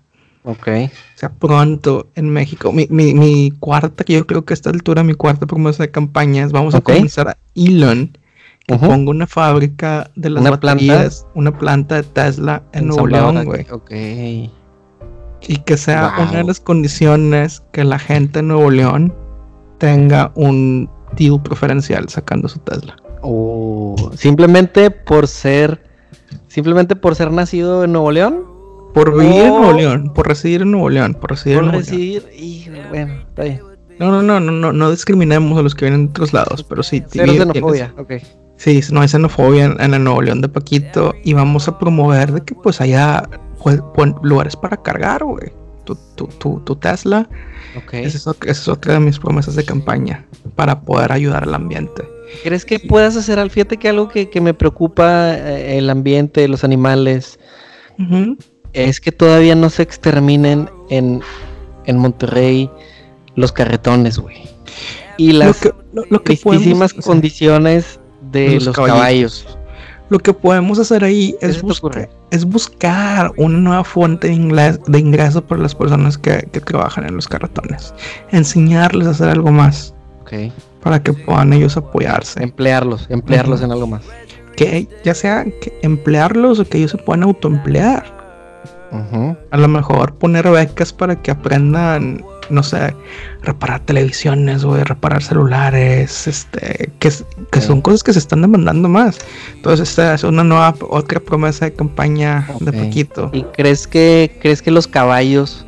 Ok. 0.49 0.67
O 0.67 1.19
sea, 1.19 1.31
pronto 1.31 2.09
en 2.15 2.29
México, 2.29 2.71
mi, 2.71 2.87
mi, 2.89 3.13
mi 3.13 3.51
cuarta, 3.59 4.03
que 4.03 4.13
yo 4.13 4.25
creo 4.25 4.45
que 4.45 4.53
a 4.53 4.55
esta 4.55 4.69
altura 4.69 5.03
mi 5.03 5.13
cuarta 5.13 5.45
promesa 5.45 5.83
de 5.83 5.91
campaña 5.91 6.43
es 6.43 6.51
vamos 6.51 6.75
a 6.75 6.81
comenzar 6.81 7.27
a 7.29 7.37
Elon 7.55 8.17
que 8.69 8.77
ponga 8.77 9.09
una 9.09 9.25
fábrica 9.25 10.11
de 10.15 10.29
las 10.29 10.43
baterías, 10.43 11.25
una 11.33 11.57
planta 11.57 11.95
de 11.95 12.03
Tesla 12.03 12.61
en, 12.71 12.87
Nuevo 12.87 13.07
León, 13.07 13.43
güey. 13.45 13.65
Ok. 13.71 13.91
Y 13.91 15.57
que 15.65 15.77
sea 15.77 16.13
una 16.19 16.39
de 16.39 16.43
las 16.43 16.59
condiciones 16.59 17.63
que 17.71 17.83
la 17.83 17.97
gente 17.97 18.39
en 18.39 18.49
Nuevo 18.49 18.69
León 18.69 19.15
tenga 19.79 20.31
un 20.35 20.89
deal 21.17 21.41
preferencial 21.41 22.09
sacando 22.09 22.47
su 22.47 22.59
Tesla. 22.59 22.95
O 23.21 23.95
simplemente 24.15 24.91
por 24.91 25.27
ser, 25.27 25.83
simplemente 26.47 26.95
por 26.95 27.15
ser 27.15 27.31
nacido 27.31 27.83
en 27.83 27.93
Nuevo 27.93 28.11
León. 28.11 28.48
Por 28.93 29.17
vivir 29.17 29.43
en 29.43 29.49
Nuevo 29.49 29.73
León, 29.73 30.13
por 30.13 30.27
residir 30.27 30.61
en 30.61 30.71
Nuevo 30.71 30.89
León, 30.89 31.13
por 31.13 31.31
residir 31.31 31.57
por 31.57 31.65
en 31.65 31.71
Nuevo 31.71 31.85
residir, 31.85 32.23
bueno, 32.89 33.13
está 33.27 33.43
bien. 33.43 33.61
No, 33.99 34.11
no, 34.11 34.21
no, 34.21 34.39
no, 34.39 34.51
no, 34.51 34.71
no 34.71 34.91
discriminemos 34.91 35.59
a 35.59 35.61
los 35.61 35.75
que 35.75 35.85
vienen 35.85 36.05
de 36.05 36.11
otros 36.11 36.33
lados, 36.33 36.63
pero 36.63 36.83
sí. 36.83 37.03
Cero 37.09 37.33
xenofobia, 37.33 37.93
ok. 37.97 38.13
Sí, 38.55 38.81
no 38.91 39.01
hay 39.01 39.07
xenofobia 39.07 39.65
en, 39.79 39.93
el 39.93 40.03
Nuevo 40.03 40.21
León 40.21 40.41
de 40.41 40.49
Paquito 40.49 41.13
y 41.23 41.33
vamos 41.33 41.67
a 41.67 41.77
promover 41.77 42.31
de 42.31 42.41
que 42.41 42.55
pues 42.55 42.81
haya 42.81 43.23
pues, 43.61 43.81
lugares 44.23 44.55
para 44.55 44.77
cargar, 44.77 45.23
güey. 45.23 45.51
Tu, 45.85 45.97
tu, 46.15 46.27
tu, 46.27 46.59
tu 46.59 46.75
Tesla 46.75 47.27
esa, 47.91 48.35
es, 48.45 48.67
otra 48.67 48.93
de 48.93 48.99
mis 48.99 49.19
promesas 49.19 49.55
de 49.55 49.63
campaña 49.63 50.25
para 50.55 50.81
poder 50.81 51.11
ayudar 51.11 51.43
al 51.43 51.55
ambiente. 51.55 52.03
¿Crees 52.43 52.65
que 52.65 52.79
puedas 52.79 53.15
hacer 53.15 53.39
al 53.39 53.49
fíjate 53.49 53.77
que 53.77 53.89
algo 53.89 54.09
que, 54.09 54.29
me 54.41 54.53
preocupa 54.53 55.33
eh, 55.35 55.77
el 55.77 55.89
ambiente, 55.89 56.47
los 56.47 56.63
animales, 56.63 57.39
es 58.73 58.99
que 59.01 59.11
todavía 59.11 59.55
no 59.55 59.69
se 59.69 59.83
exterminen 59.83 60.69
en, 60.89 61.21
en 61.85 61.97
Monterrey 61.97 62.69
los 63.35 63.51
carretones, 63.51 64.17
güey. 64.19 64.37
Y 65.17 65.33
las 65.33 65.69
lo 65.93 66.23
condiciones 67.03 67.99
de 68.31 68.59
los, 68.59 68.75
caballos. 68.75 69.45
Lo 70.09 70.19
que 70.19 70.33
podemos 70.33 70.79
hacer 70.79 71.03
ahí 71.03 71.35
es, 71.41 71.61
buscar, 71.61 72.09
es 72.31 72.45
buscar 72.45 73.31
una 73.37 73.59
nueva 73.59 73.83
fuente 73.83 74.27
de, 74.27 74.79
de 74.87 74.99
ingreso 74.99 75.43
para 75.45 75.61
las 75.61 75.75
personas 75.75 76.17
que, 76.17 76.41
trabajan 76.65 77.05
en 77.05 77.15
los 77.15 77.27
carretones. 77.27 77.93
Enseñarles 78.31 79.07
a 79.07 79.11
hacer 79.11 79.29
algo 79.29 79.51
más. 79.51 79.93
Para 80.81 81.01
que 81.01 81.13
puedan 81.13 81.53
ellos 81.53 81.75
apoyarse. 81.75 82.41
Emplearlos, 82.41 83.07
emplearlos 83.09 83.61
en 83.61 83.71
algo 83.71 83.87
más. 83.87 84.03
Que 84.55 84.87
ya 85.03 85.13
sea 85.13 85.45
que 85.45 85.77
emplearlos 85.81 86.59
o 86.59 86.65
que 86.65 86.77
ellos 86.79 86.91
se 86.91 86.97
puedan 86.97 87.23
autoemplear. 87.23 88.18
A 88.91 89.57
lo 89.57 89.67
mejor 89.67 90.15
poner 90.15 90.49
becas 90.49 90.93
para 90.93 91.21
que 91.21 91.31
aprendan 91.31 92.23
no 92.49 92.63
sé, 92.63 92.95
reparar 93.41 93.81
televisiones, 93.81 94.63
o 94.63 94.75
reparar 94.75 95.23
celulares, 95.23 96.27
este, 96.27 96.91
que, 96.99 97.11
que 97.51 97.61
son 97.61 97.81
cosas 97.81 98.03
que 98.03 98.13
se 98.13 98.19
están 98.19 98.41
demandando 98.41 98.89
más. 98.89 99.19
Entonces, 99.55 99.89
esta 99.89 100.15
es 100.15 100.23
una 100.23 100.43
nueva, 100.43 100.75
otra 100.89 101.19
promesa 101.19 101.65
de 101.65 101.73
campaña 101.73 102.47
de 102.59 102.73
poquito. 102.73 103.29
¿Y 103.33 103.43
crees 103.43 103.87
que, 103.87 104.37
crees 104.41 104.61
que 104.61 104.71
los 104.71 104.87
caballos 104.87 105.65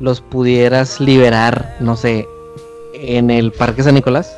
los 0.00 0.20
pudieras 0.20 1.00
liberar, 1.00 1.76
no 1.80 1.96
sé, 1.96 2.26
en 2.94 3.30
el 3.30 3.52
Parque 3.52 3.82
San 3.82 3.94
Nicolás? 3.94 4.36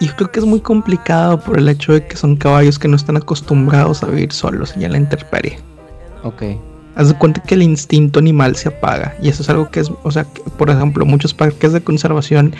Y 0.00 0.08
creo 0.08 0.30
que 0.30 0.40
es 0.40 0.46
muy 0.46 0.60
complicado 0.60 1.38
por 1.40 1.58
el 1.58 1.68
hecho 1.68 1.92
de 1.92 2.06
que 2.06 2.16
son 2.16 2.36
caballos 2.36 2.78
que 2.78 2.88
no 2.88 2.96
están 2.96 3.16
acostumbrados 3.16 4.02
a 4.02 4.06
vivir 4.06 4.32
solos 4.32 4.74
y 4.76 4.84
en 4.84 4.92
la 4.92 4.98
intemperie. 4.98 5.58
Ok. 6.24 6.42
Haz 6.96 7.08
de 7.08 7.14
cuenta 7.14 7.42
que 7.42 7.54
el 7.54 7.62
instinto 7.62 8.20
animal 8.20 8.56
se 8.56 8.68
apaga. 8.68 9.16
Y 9.20 9.28
eso 9.28 9.42
es 9.42 9.50
algo 9.50 9.70
que 9.70 9.80
es, 9.80 9.90
o 10.02 10.10
sea, 10.10 10.24
por 10.56 10.70
ejemplo, 10.70 11.04
muchos 11.04 11.34
parques 11.34 11.72
de 11.72 11.82
conservación 11.82 12.54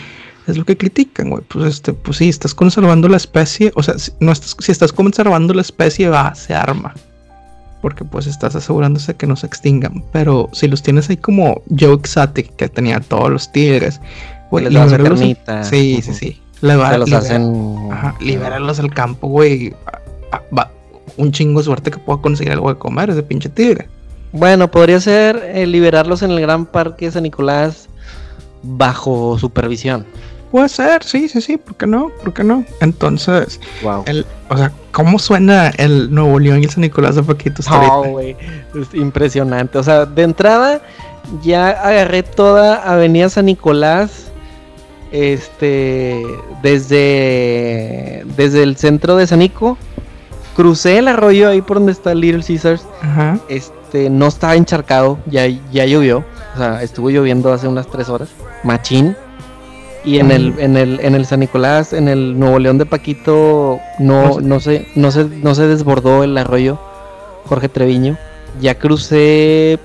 es 0.47 0.57
lo 0.57 0.65
que 0.65 0.77
critican, 0.77 1.29
güey. 1.29 1.43
Pues 1.47 1.65
este, 1.65 1.93
pues 1.93 2.17
sí, 2.17 2.29
estás 2.29 2.53
conservando 2.53 3.07
la 3.07 3.17
especie, 3.17 3.71
o 3.75 3.83
sea, 3.83 3.97
si, 3.97 4.11
no 4.19 4.31
estás, 4.31 4.55
si 4.59 4.71
estás 4.71 4.91
conservando 4.91 5.53
la 5.53 5.61
especie, 5.61 6.09
va, 6.09 6.35
se 6.35 6.53
arma. 6.53 6.93
Porque 7.81 8.03
pues 8.03 8.27
estás 8.27 8.55
asegurándose 8.55 9.15
que 9.15 9.27
no 9.27 9.35
se 9.35 9.47
extingan. 9.47 10.03
Pero 10.11 10.49
si 10.53 10.67
los 10.67 10.81
tienes 10.83 11.09
ahí 11.09 11.17
como 11.17 11.61
Joe 11.77 11.93
Exotic, 11.93 12.55
que 12.55 12.67
tenía 12.67 12.99
todos 12.99 13.29
los 13.29 13.51
tigres, 13.51 14.01
güey, 14.51 14.69
libéralos. 14.69 15.19
Sí, 15.19 16.01
sí, 16.01 16.13
sí. 16.13 16.41
Le 16.61 16.75
va, 16.75 16.97
los 16.97 17.11
hacen. 17.11 17.89
Ajá, 17.91 18.15
libéralos 18.19 18.79
al 18.79 18.93
campo, 18.93 19.27
güey. 19.27 19.73
Va, 20.57 20.71
un 21.17 21.31
chingo 21.31 21.59
de 21.59 21.65
suerte 21.65 21.91
que 21.91 21.97
pueda 21.97 22.21
conseguir 22.21 22.53
algo 22.53 22.73
de 22.73 22.79
comer 22.79 23.09
ese 23.09 23.23
pinche 23.23 23.49
tigre. 23.49 23.87
Bueno, 24.35 24.69
podría 24.69 24.99
ser 24.99 25.37
eh, 25.55 25.65
liberarlos 25.65 26.21
en 26.21 26.31
el 26.31 26.41
Gran 26.41 26.65
Parque 26.65 27.09
San 27.09 27.23
Nicolás 27.23 27.87
bajo 28.63 29.39
supervisión. 29.39 30.05
Puede 30.51 30.67
ser, 30.67 31.05
sí, 31.05 31.29
sí, 31.29 31.39
sí, 31.39 31.55
¿por 31.55 31.75
qué 31.75 31.87
no? 31.87 32.09
¿Por 32.21 32.33
qué 32.33 32.43
no? 32.43 32.65
Entonces, 32.81 33.61
wow. 33.81 34.03
el, 34.05 34.25
o 34.49 34.57
sea, 34.57 34.73
¿cómo 34.91 35.19
suena 35.19 35.69
el 35.77 36.13
Nuevo 36.13 36.37
León 36.37 36.59
y 36.59 36.65
el 36.65 36.69
San 36.69 36.81
Nicolás 36.81 37.15
de 37.15 37.23
Paquitos 37.23 37.65
oh, 37.71 38.03
güey, 38.09 38.35
es 38.77 38.93
impresionante. 38.93 39.77
O 39.77 39.83
sea, 39.83 40.05
de 40.05 40.23
entrada 40.23 40.81
ya 41.41 41.69
agarré 41.69 42.21
toda 42.21 42.75
Avenida 42.75 43.29
San 43.29 43.45
Nicolás, 43.45 44.25
este, 45.13 46.21
desde, 46.61 48.25
desde 48.35 48.63
el 48.63 48.75
centro 48.75 49.15
de 49.15 49.27
San 49.27 49.39
Nico, 49.39 49.77
crucé 50.55 50.97
el 50.97 51.07
arroyo 51.07 51.49
ahí 51.49 51.61
por 51.61 51.77
donde 51.77 51.91
está 51.91 52.15
Little 52.15 52.43
Caesars, 52.43 52.85
Ajá. 53.01 53.39
Este, 53.49 54.09
no 54.09 54.27
estaba 54.27 54.55
encharcado, 54.55 55.19
ya, 55.25 55.47
ya 55.71 55.85
llovió, 55.85 56.23
o 56.55 56.57
sea, 56.57 56.81
estuvo 56.81 57.09
lloviendo 57.09 57.51
hace 57.53 57.67
unas 57.67 57.87
tres 57.87 58.09
horas, 58.09 58.29
machín. 58.63 59.15
Y 60.03 60.19
en 60.19 60.29
el, 60.29 60.53
en 60.59 60.77
el, 60.77 60.99
en 60.99 61.15
el 61.15 61.25
San 61.25 61.39
Nicolás, 61.39 61.91
en 61.91 62.07
el 62.07 62.37
Nuevo 62.37 62.59
León 62.59 62.77
de 62.77 62.85
Paquito, 62.85 63.79
no, 63.97 64.39
no, 64.39 64.59
se, 64.59 64.87
no, 64.93 65.09
se, 65.09 65.25
no 65.25 65.55
se 65.55 65.65
desbordó 65.65 66.23
el 66.23 66.37
arroyo 66.37 66.79
Jorge 67.45 67.69
Treviño. 67.69 68.15
Ya 68.61 68.75
crucé 68.75 69.79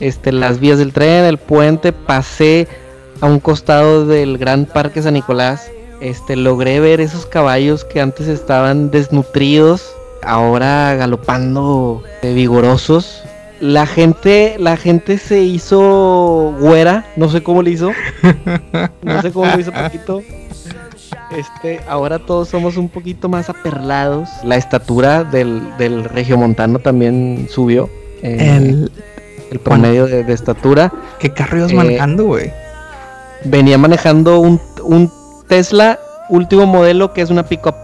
este, 0.00 0.32
las 0.32 0.58
vías 0.58 0.78
del 0.78 0.92
tren, 0.92 1.24
el 1.24 1.38
puente, 1.38 1.92
pasé 1.92 2.66
a 3.20 3.26
un 3.26 3.38
costado 3.38 4.06
del 4.06 4.38
Gran 4.38 4.66
Parque 4.66 5.02
San 5.02 5.14
Nicolás. 5.14 5.70
Este, 6.00 6.34
logré 6.34 6.80
ver 6.80 7.00
esos 7.00 7.26
caballos 7.26 7.84
que 7.84 8.00
antes 8.00 8.26
estaban 8.26 8.90
desnutridos, 8.90 9.94
ahora 10.22 10.94
galopando 10.94 12.02
eh, 12.22 12.32
vigorosos 12.34 13.22
la 13.60 13.86
gente, 13.86 14.56
la 14.58 14.76
gente 14.76 15.18
se 15.18 15.42
hizo 15.42 16.54
güera, 16.58 17.04
no 17.16 17.28
sé 17.28 17.42
cómo 17.42 17.62
le 17.62 17.70
hizo. 17.70 17.92
No 19.02 19.20
sé 19.22 19.32
cómo 19.32 19.46
lo 19.46 19.60
hizo 19.60 19.72
poquito. 19.72 20.22
Este, 21.30 21.80
ahora 21.88 22.18
todos 22.18 22.48
somos 22.48 22.76
un 22.76 22.88
poquito 22.88 23.28
más 23.28 23.50
aperlados. 23.50 24.28
La 24.44 24.56
estatura 24.56 25.24
del, 25.24 25.76
del 25.76 26.04
regiomontano 26.04 26.78
también 26.78 27.48
subió. 27.50 27.90
Eh, 28.22 28.56
el, 28.56 28.92
el 29.50 29.58
promedio 29.58 30.06
de, 30.06 30.32
estatura. 30.32 30.92
¿Qué 31.18 31.30
carro 31.30 31.58
ibas 31.58 31.72
manejando, 31.72 32.24
güey? 32.24 32.52
Venía 33.44 33.78
manejando 33.78 34.40
un, 34.40 34.60
un 34.82 35.10
Tesla 35.48 35.98
último 36.28 36.66
modelo 36.66 37.12
que 37.12 37.20
es 37.20 37.30
una 37.30 37.42
pickup. 37.42 37.74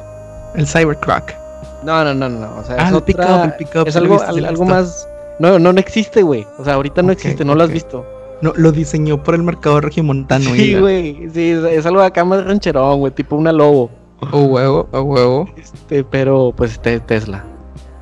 El 0.54 0.66
Cybertruck. 0.66 1.45
No, 1.86 2.04
no, 2.04 2.12
no, 2.12 2.28
no. 2.28 2.56
O 2.58 2.64
sea, 2.64 2.76
ah, 2.78 2.88
es, 2.88 2.94
el 2.94 3.02
pickup, 3.02 3.44
el 3.44 3.54
pickup, 3.54 3.88
es 3.88 3.96
algo, 3.96 4.20
algo 4.20 4.64
más 4.64 5.08
no, 5.38 5.58
no, 5.58 5.72
no 5.72 5.80
existe, 5.80 6.22
güey. 6.22 6.46
O 6.58 6.64
sea, 6.64 6.74
ahorita 6.74 7.02
no 7.02 7.12
existe, 7.12 7.44
no 7.44 7.54
lo 7.54 7.64
has 7.64 7.70
visto. 7.70 8.06
No, 8.42 8.52
lo 8.56 8.72
diseñó 8.72 9.22
por 9.22 9.34
el 9.34 9.42
mercado 9.42 9.80
regiomontano. 9.80 10.50
Sí, 10.54 10.74
güey. 10.74 11.28
Sí, 11.32 11.50
es 11.50 11.86
algo 11.86 12.00
acá 12.00 12.24
más 12.24 12.44
rancherón, 12.44 13.00
güey. 13.00 13.12
Tipo 13.12 13.36
una 13.36 13.52
lobo. 13.52 13.90
O 14.32 14.42
huevo, 14.44 14.88
o 14.92 15.00
huevo. 15.02 15.48
Este, 15.56 16.04
pero 16.04 16.52
pues 16.56 16.72
este 16.72 17.00
Tesla. 17.00 17.44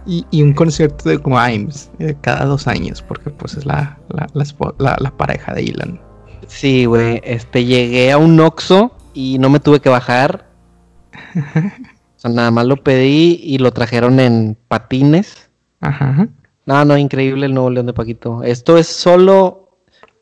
Y, 0.06 0.26
y, 0.30 0.42
un 0.42 0.52
concierto 0.52 1.08
de 1.08 1.16
Grimes 1.16 1.90
eh, 1.98 2.14
cada 2.20 2.44
dos 2.44 2.68
años, 2.68 3.00
porque 3.00 3.30
pues 3.30 3.54
es 3.54 3.64
la, 3.64 3.98
la, 4.10 4.26
la, 4.78 4.96
la 5.00 5.10
pareja 5.16 5.54
de 5.54 5.62
Elon. 5.62 5.98
Sí, 6.46 6.84
güey. 6.84 7.20
Este, 7.24 7.64
llegué 7.64 8.12
a 8.12 8.18
un 8.18 8.38
Oxxo 8.38 8.92
y 9.14 9.38
no 9.38 9.48
me 9.48 9.60
tuve 9.60 9.80
que 9.80 9.88
bajar. 9.88 10.46
sea, 12.28 12.34
nada 12.34 12.50
más 12.50 12.66
lo 12.66 12.76
pedí 12.76 13.40
y 13.42 13.58
lo 13.58 13.72
trajeron 13.72 14.20
en 14.20 14.56
patines. 14.68 15.48
Ajá. 15.80 16.28
No, 16.66 16.84
no, 16.84 16.96
increíble 16.96 17.46
el 17.46 17.54
nuevo 17.54 17.70
León 17.70 17.86
de 17.86 17.92
Paquito. 17.92 18.42
Esto 18.42 18.78
es 18.78 18.86
solo 18.86 19.64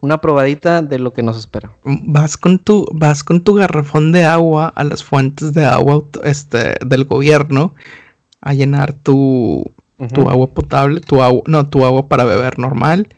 una 0.01 0.21
probadita 0.21 0.83
de 0.83 0.99
lo 0.99 1.13
que 1.13 1.23
nos 1.23 1.39
espera. 1.39 1.73
Vas 1.85 2.37
con 2.37 2.59
tu, 2.59 2.87
vas 2.93 3.23
con 3.23 3.43
tu 3.43 3.55
garrafón 3.55 4.11
de 4.11 4.25
agua 4.25 4.73
a 4.75 4.83
las 4.83 5.05
fuentes 5.05 5.55
de 5.55 5.65
agua 5.65 6.03
este, 6.25 6.75
del 6.85 7.05
gobierno 7.05 7.75
a 8.41 8.53
llenar 8.53 8.93
tu, 8.93 9.71
tu 10.13 10.29
agua 10.29 10.49
potable, 10.49 11.01
tu 11.01 11.23
agua, 11.23 11.43
no, 11.47 11.69
tu 11.69 11.85
agua 11.85 12.09
para 12.09 12.25
beber 12.25 12.59
normal. 12.59 13.09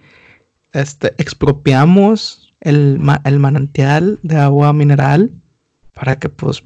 Este, 0.74 1.14
expropiamos 1.16 2.52
el, 2.60 3.00
el 3.24 3.38
manantial 3.38 4.18
de 4.22 4.36
agua 4.36 4.74
mineral 4.74 5.30
para 5.94 6.18
que 6.18 6.28
pues 6.28 6.62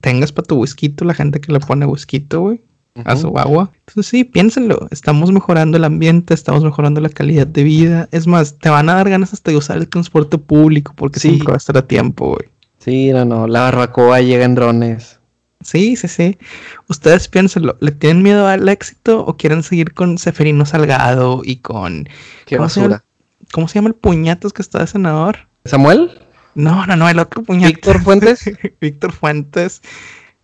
tengas 0.00 0.32
para 0.32 0.46
tu 0.46 0.56
whisky, 0.56 0.94
la 1.00 1.14
gente 1.14 1.40
que 1.40 1.52
le 1.52 1.60
pone 1.60 1.86
whisky, 1.86 2.26
güey 2.30 2.60
a 3.04 3.16
su 3.16 3.36
agua. 3.38 3.70
Entonces 3.86 4.06
sí, 4.06 4.24
piénsenlo, 4.24 4.86
estamos 4.90 5.32
mejorando 5.32 5.76
el 5.76 5.84
ambiente, 5.84 6.32
estamos 6.32 6.62
mejorando 6.62 7.00
la 7.00 7.08
calidad 7.08 7.46
de 7.46 7.64
vida. 7.64 8.08
Es 8.12 8.26
más, 8.26 8.58
te 8.58 8.68
van 8.68 8.88
a 8.88 8.94
dar 8.94 9.10
ganas 9.10 9.32
hasta 9.32 9.50
de 9.50 9.56
usar 9.56 9.78
el 9.78 9.88
transporte 9.88 10.38
público 10.38 10.92
porque 10.96 11.18
siempre 11.18 11.48
va 11.48 11.54
a 11.54 11.56
estar 11.58 11.76
a 11.76 11.86
tiempo, 11.86 12.36
güey. 12.36 12.48
Sí, 12.78 13.10
no, 13.12 13.24
no, 13.24 13.46
la 13.46 13.60
barbacoa 13.60 14.20
llega 14.20 14.44
en 14.44 14.54
drones. 14.54 15.18
Sí, 15.62 15.96
sí, 15.96 16.08
sí. 16.08 16.38
Ustedes 16.88 17.26
piénsenlo, 17.28 17.76
¿le 17.80 17.90
tienen 17.90 18.22
miedo 18.22 18.46
al 18.46 18.68
éxito 18.68 19.24
o 19.24 19.36
quieren 19.36 19.62
seguir 19.62 19.94
con 19.94 20.18
Seferino 20.18 20.66
Salgado 20.66 21.40
y 21.42 21.56
con... 21.56 22.06
Qué 22.44 22.58
¿cómo, 22.58 22.68
se 22.68 22.82
llama, 22.82 23.02
¿Cómo 23.50 23.66
se 23.66 23.76
llama 23.76 23.88
el 23.88 23.94
puñatos 23.94 24.52
que 24.52 24.60
está 24.60 24.80
de 24.80 24.86
senador? 24.86 25.38
¿Samuel? 25.64 26.10
No, 26.54 26.86
no, 26.86 26.96
no, 26.96 27.08
el 27.08 27.18
otro 27.18 27.42
puñatos. 27.42 27.72
¿Víctor 27.72 28.02
Fuentes? 28.02 28.50
Víctor 28.80 29.12
Fuentes 29.12 29.82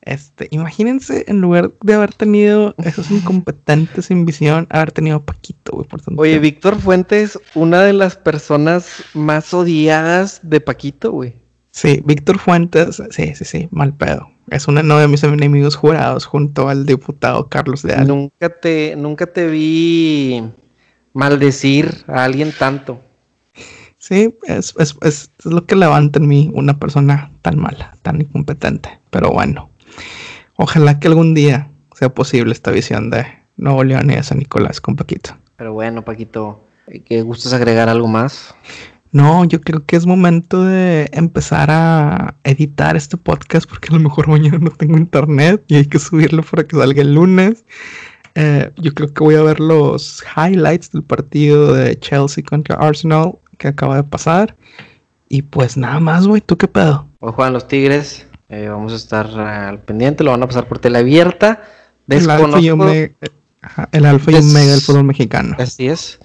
este, 0.03 0.49
imagínense, 0.51 1.25
en 1.29 1.41
lugar 1.41 1.73
de 1.83 1.95
haber 1.95 2.15
tenido 2.15 2.75
esos 2.79 3.11
incompetentes 3.11 4.07
sin 4.07 4.25
visión, 4.25 4.67
haber 4.71 4.93
tenido 4.93 5.19
a 5.19 5.25
Paquito, 5.25 5.73
güey, 5.73 5.87
por 5.87 6.01
tanto. 6.01 6.21
Oye, 6.23 6.39
Víctor 6.39 6.81
Fuentes, 6.81 7.39
una 7.55 7.83
de 7.83 7.93
las 7.93 8.17
personas 8.17 9.05
más 9.13 9.53
odiadas 9.53 10.41
de 10.43 10.61
Paquito, 10.61 11.13
güey. 11.13 11.35
Sí, 11.73 12.03
Víctor 12.05 12.39
Fuentes, 12.39 13.03
sí, 13.11 13.35
sí, 13.35 13.45
sí, 13.45 13.69
mal 13.71 13.95
pedo. 13.95 14.31
Es 14.51 14.67
uno 14.67 14.99
de 14.99 15.07
mis 15.07 15.23
enemigos 15.23 15.77
jurados 15.77 16.25
junto 16.25 16.69
al 16.69 16.87
diputado 16.87 17.49
Carlos 17.49 17.85
Leal. 17.85 18.09
Nunca 18.09 18.49
te, 18.49 18.97
nunca 18.97 19.27
te 19.27 19.47
vi 19.47 20.43
maldecir 21.13 22.05
a 22.09 22.25
alguien 22.25 22.53
tanto. 22.59 23.01
Sí, 24.01 24.35
es, 24.43 24.75
es, 24.79 24.97
es 25.03 25.31
lo 25.45 25.65
que 25.65 25.77
levanta 25.77 26.19
en 26.19 26.27
mí 26.27 26.51
una 26.53 26.79
persona 26.79 27.31
tan 27.43 27.59
mala, 27.59 27.95
tan 28.03 28.21
incompetente. 28.21 28.99
Pero 29.11 29.31
bueno, 29.31 29.71
Ojalá 30.63 31.01
que 31.01 31.09
algún 31.09 31.33
día 31.33 31.71
sea 31.95 32.13
posible 32.13 32.53
esta 32.53 32.71
visión 32.71 33.09
de 33.09 33.25
Nuevo 33.57 33.83
León 33.83 34.11
y 34.11 34.17
de 34.17 34.23
San 34.23 34.37
Nicolás 34.37 34.79
con 34.79 34.95
Paquito. 34.95 35.35
Pero 35.57 35.73
bueno, 35.73 36.05
Paquito, 36.05 36.63
¿qué 37.07 37.23
gustas 37.23 37.55
agregar 37.55 37.89
algo 37.89 38.09
más? 38.09 38.55
No, 39.11 39.47
yo 39.47 39.63
creo 39.63 39.87
que 39.87 39.97
es 39.97 40.05
momento 40.05 40.63
de 40.63 41.09
empezar 41.13 41.71
a 41.71 42.35
editar 42.45 42.95
este 42.95 43.17
podcast 43.17 43.67
porque 43.71 43.89
a 43.89 43.95
lo 43.95 44.01
mejor 44.01 44.29
mañana 44.29 44.59
no 44.59 44.71
tengo 44.71 44.99
internet 44.99 45.65
y 45.67 45.77
hay 45.77 45.87
que 45.87 45.99
subirlo 45.99 46.43
para 46.43 46.65
que 46.65 46.77
salga 46.77 47.01
el 47.01 47.15
lunes. 47.15 47.65
Eh, 48.35 48.71
yo 48.77 48.93
creo 48.93 49.15
que 49.15 49.25
voy 49.25 49.37
a 49.37 49.43
ver 49.43 49.61
los 49.61 50.23
highlights 50.37 50.93
del 50.93 51.05
partido 51.05 51.73
de 51.73 51.99
Chelsea 51.99 52.45
contra 52.45 52.77
Arsenal 52.77 53.39
que 53.61 53.69
acaba 53.69 53.97
de 53.97 54.05
pasar. 54.05 54.57
Y 55.29 55.43
pues 55.43 55.77
nada 55.77 56.01
más, 56.01 56.27
güey, 56.27 56.41
¿tú 56.41 56.57
qué 56.57 56.67
pedo? 56.67 57.07
Hoy 57.21 57.33
juegan 57.37 57.53
los 57.53 57.69
Tigres, 57.69 58.27
eh, 58.49 58.69
vamos 58.69 58.93
a 58.93 58.97
estar 58.97 59.29
al 59.39 59.81
pendiente, 59.83 60.25
lo 60.25 60.33
van 60.33 60.43
a 60.43 60.47
pasar 60.47 60.67
por 60.67 60.81
tele 60.81 60.99
abierta. 60.99 61.63
El 62.09 62.29
alfa 62.29 62.59
y 62.59 62.71
omega, 62.71 63.15
el 63.93 64.07
alfa 64.07 64.33
y 64.33 64.37
omega 64.37 64.73
del 64.73 64.81
fútbol 64.81 65.05
mexicano. 65.05 65.55
Así 65.61 65.87
es. 65.87 66.19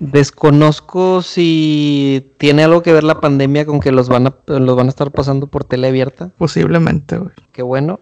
Desconozco 0.00 1.22
si 1.22 2.32
tiene 2.38 2.64
algo 2.64 2.82
que 2.82 2.92
ver 2.92 3.04
la 3.04 3.20
pandemia 3.20 3.66
con 3.66 3.78
que 3.78 3.92
los 3.92 4.08
van 4.08 4.26
a, 4.28 4.34
los 4.46 4.76
van 4.76 4.86
a 4.86 4.90
estar 4.90 5.12
pasando 5.12 5.46
por 5.46 5.64
tele 5.64 5.88
abierta. 5.88 6.32
Posiblemente, 6.38 7.18
güey. 7.18 7.32
Qué 7.52 7.62
bueno. 7.62 8.00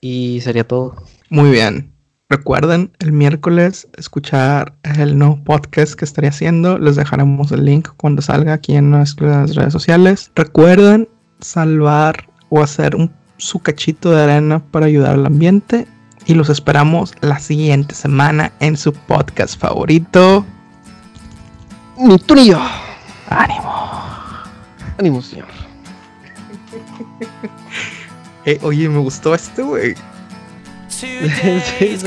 Y 0.00 0.40
sería 0.40 0.66
todo. 0.66 0.96
Muy 1.28 1.50
bien. 1.50 1.91
Recuerden 2.32 2.90
el 3.00 3.12
miércoles 3.12 3.86
escuchar 3.98 4.74
el 4.84 5.18
nuevo 5.18 5.44
podcast 5.44 5.92
que 5.92 6.06
estaré 6.06 6.28
haciendo. 6.28 6.78
Les 6.78 6.96
dejaremos 6.96 7.52
el 7.52 7.66
link 7.66 7.90
cuando 7.98 8.22
salga 8.22 8.54
aquí 8.54 8.74
en 8.74 8.90
nuestras 8.90 9.54
redes 9.54 9.74
sociales. 9.74 10.32
Recuerden 10.34 11.10
salvar 11.40 12.26
o 12.48 12.62
hacer 12.62 12.96
un, 12.96 13.12
su 13.36 13.58
cachito 13.58 14.12
de 14.12 14.22
arena 14.22 14.64
para 14.70 14.86
ayudar 14.86 15.12
al 15.16 15.26
ambiente. 15.26 15.86
Y 16.24 16.32
los 16.32 16.48
esperamos 16.48 17.12
la 17.20 17.38
siguiente 17.38 17.94
semana 17.94 18.50
en 18.60 18.78
su 18.78 18.94
podcast 18.94 19.60
favorito 19.60 20.46
ni 21.98 22.16
tú 22.16 22.34
ni 22.34 22.46
yo. 22.46 22.60
Ánimo. 23.28 23.74
Ánimo, 24.98 25.20
señor. 25.20 25.48
eh, 28.46 28.58
oye, 28.62 28.88
me 28.88 29.00
gustó 29.00 29.34
este, 29.34 29.60
güey. 29.60 29.94
Sí, 31.02 31.98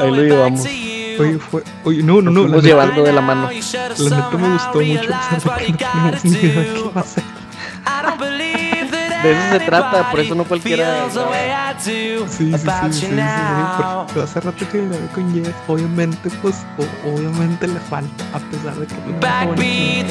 Ahí 0.00 0.10
lo 0.10 0.22
llevamos. 0.22 0.60
Oye, 0.64 1.38
fue, 1.38 1.62
oye, 1.84 2.02
no, 2.02 2.22
no, 2.22 2.30
no. 2.30 2.46
Lo 2.46 2.60
llevando 2.60 3.02
de 3.02 3.12
la 3.12 3.20
mano. 3.20 3.48
La 3.50 3.52
neta 3.52 4.30
me 4.38 4.52
gustó 4.52 4.80
mucho. 4.80 5.08
No 5.08 6.16
ni 6.24 6.30
idea 6.30 6.64
qué 6.72 6.82
va 6.82 6.92
a 6.94 7.00
hacer. 7.00 7.24
De 9.22 9.32
eso 9.32 9.42
se 9.50 9.60
trata, 9.60 10.10
por 10.10 10.20
eso 10.20 10.34
no 10.34 10.44
cualquiera. 10.44 11.10
Sí, 11.78 12.16
sí, 12.28 12.52
sí, 12.52 12.52
sí, 12.52 12.92
sí, 12.92 13.06
porque 14.06 14.22
hace 14.22 14.40
rato 14.40 14.68
que 14.70 14.78
grabé 14.78 15.06
con 15.14 15.34
Jeff, 15.34 15.54
obviamente, 15.68 16.30
pues, 16.42 16.56
obviamente 17.04 17.68
le 17.68 17.80
falta, 17.80 18.24
a 18.32 18.38
pesar 18.38 18.74
de 18.76 18.86
que. 18.86 18.94
Backbeat, 19.20 20.10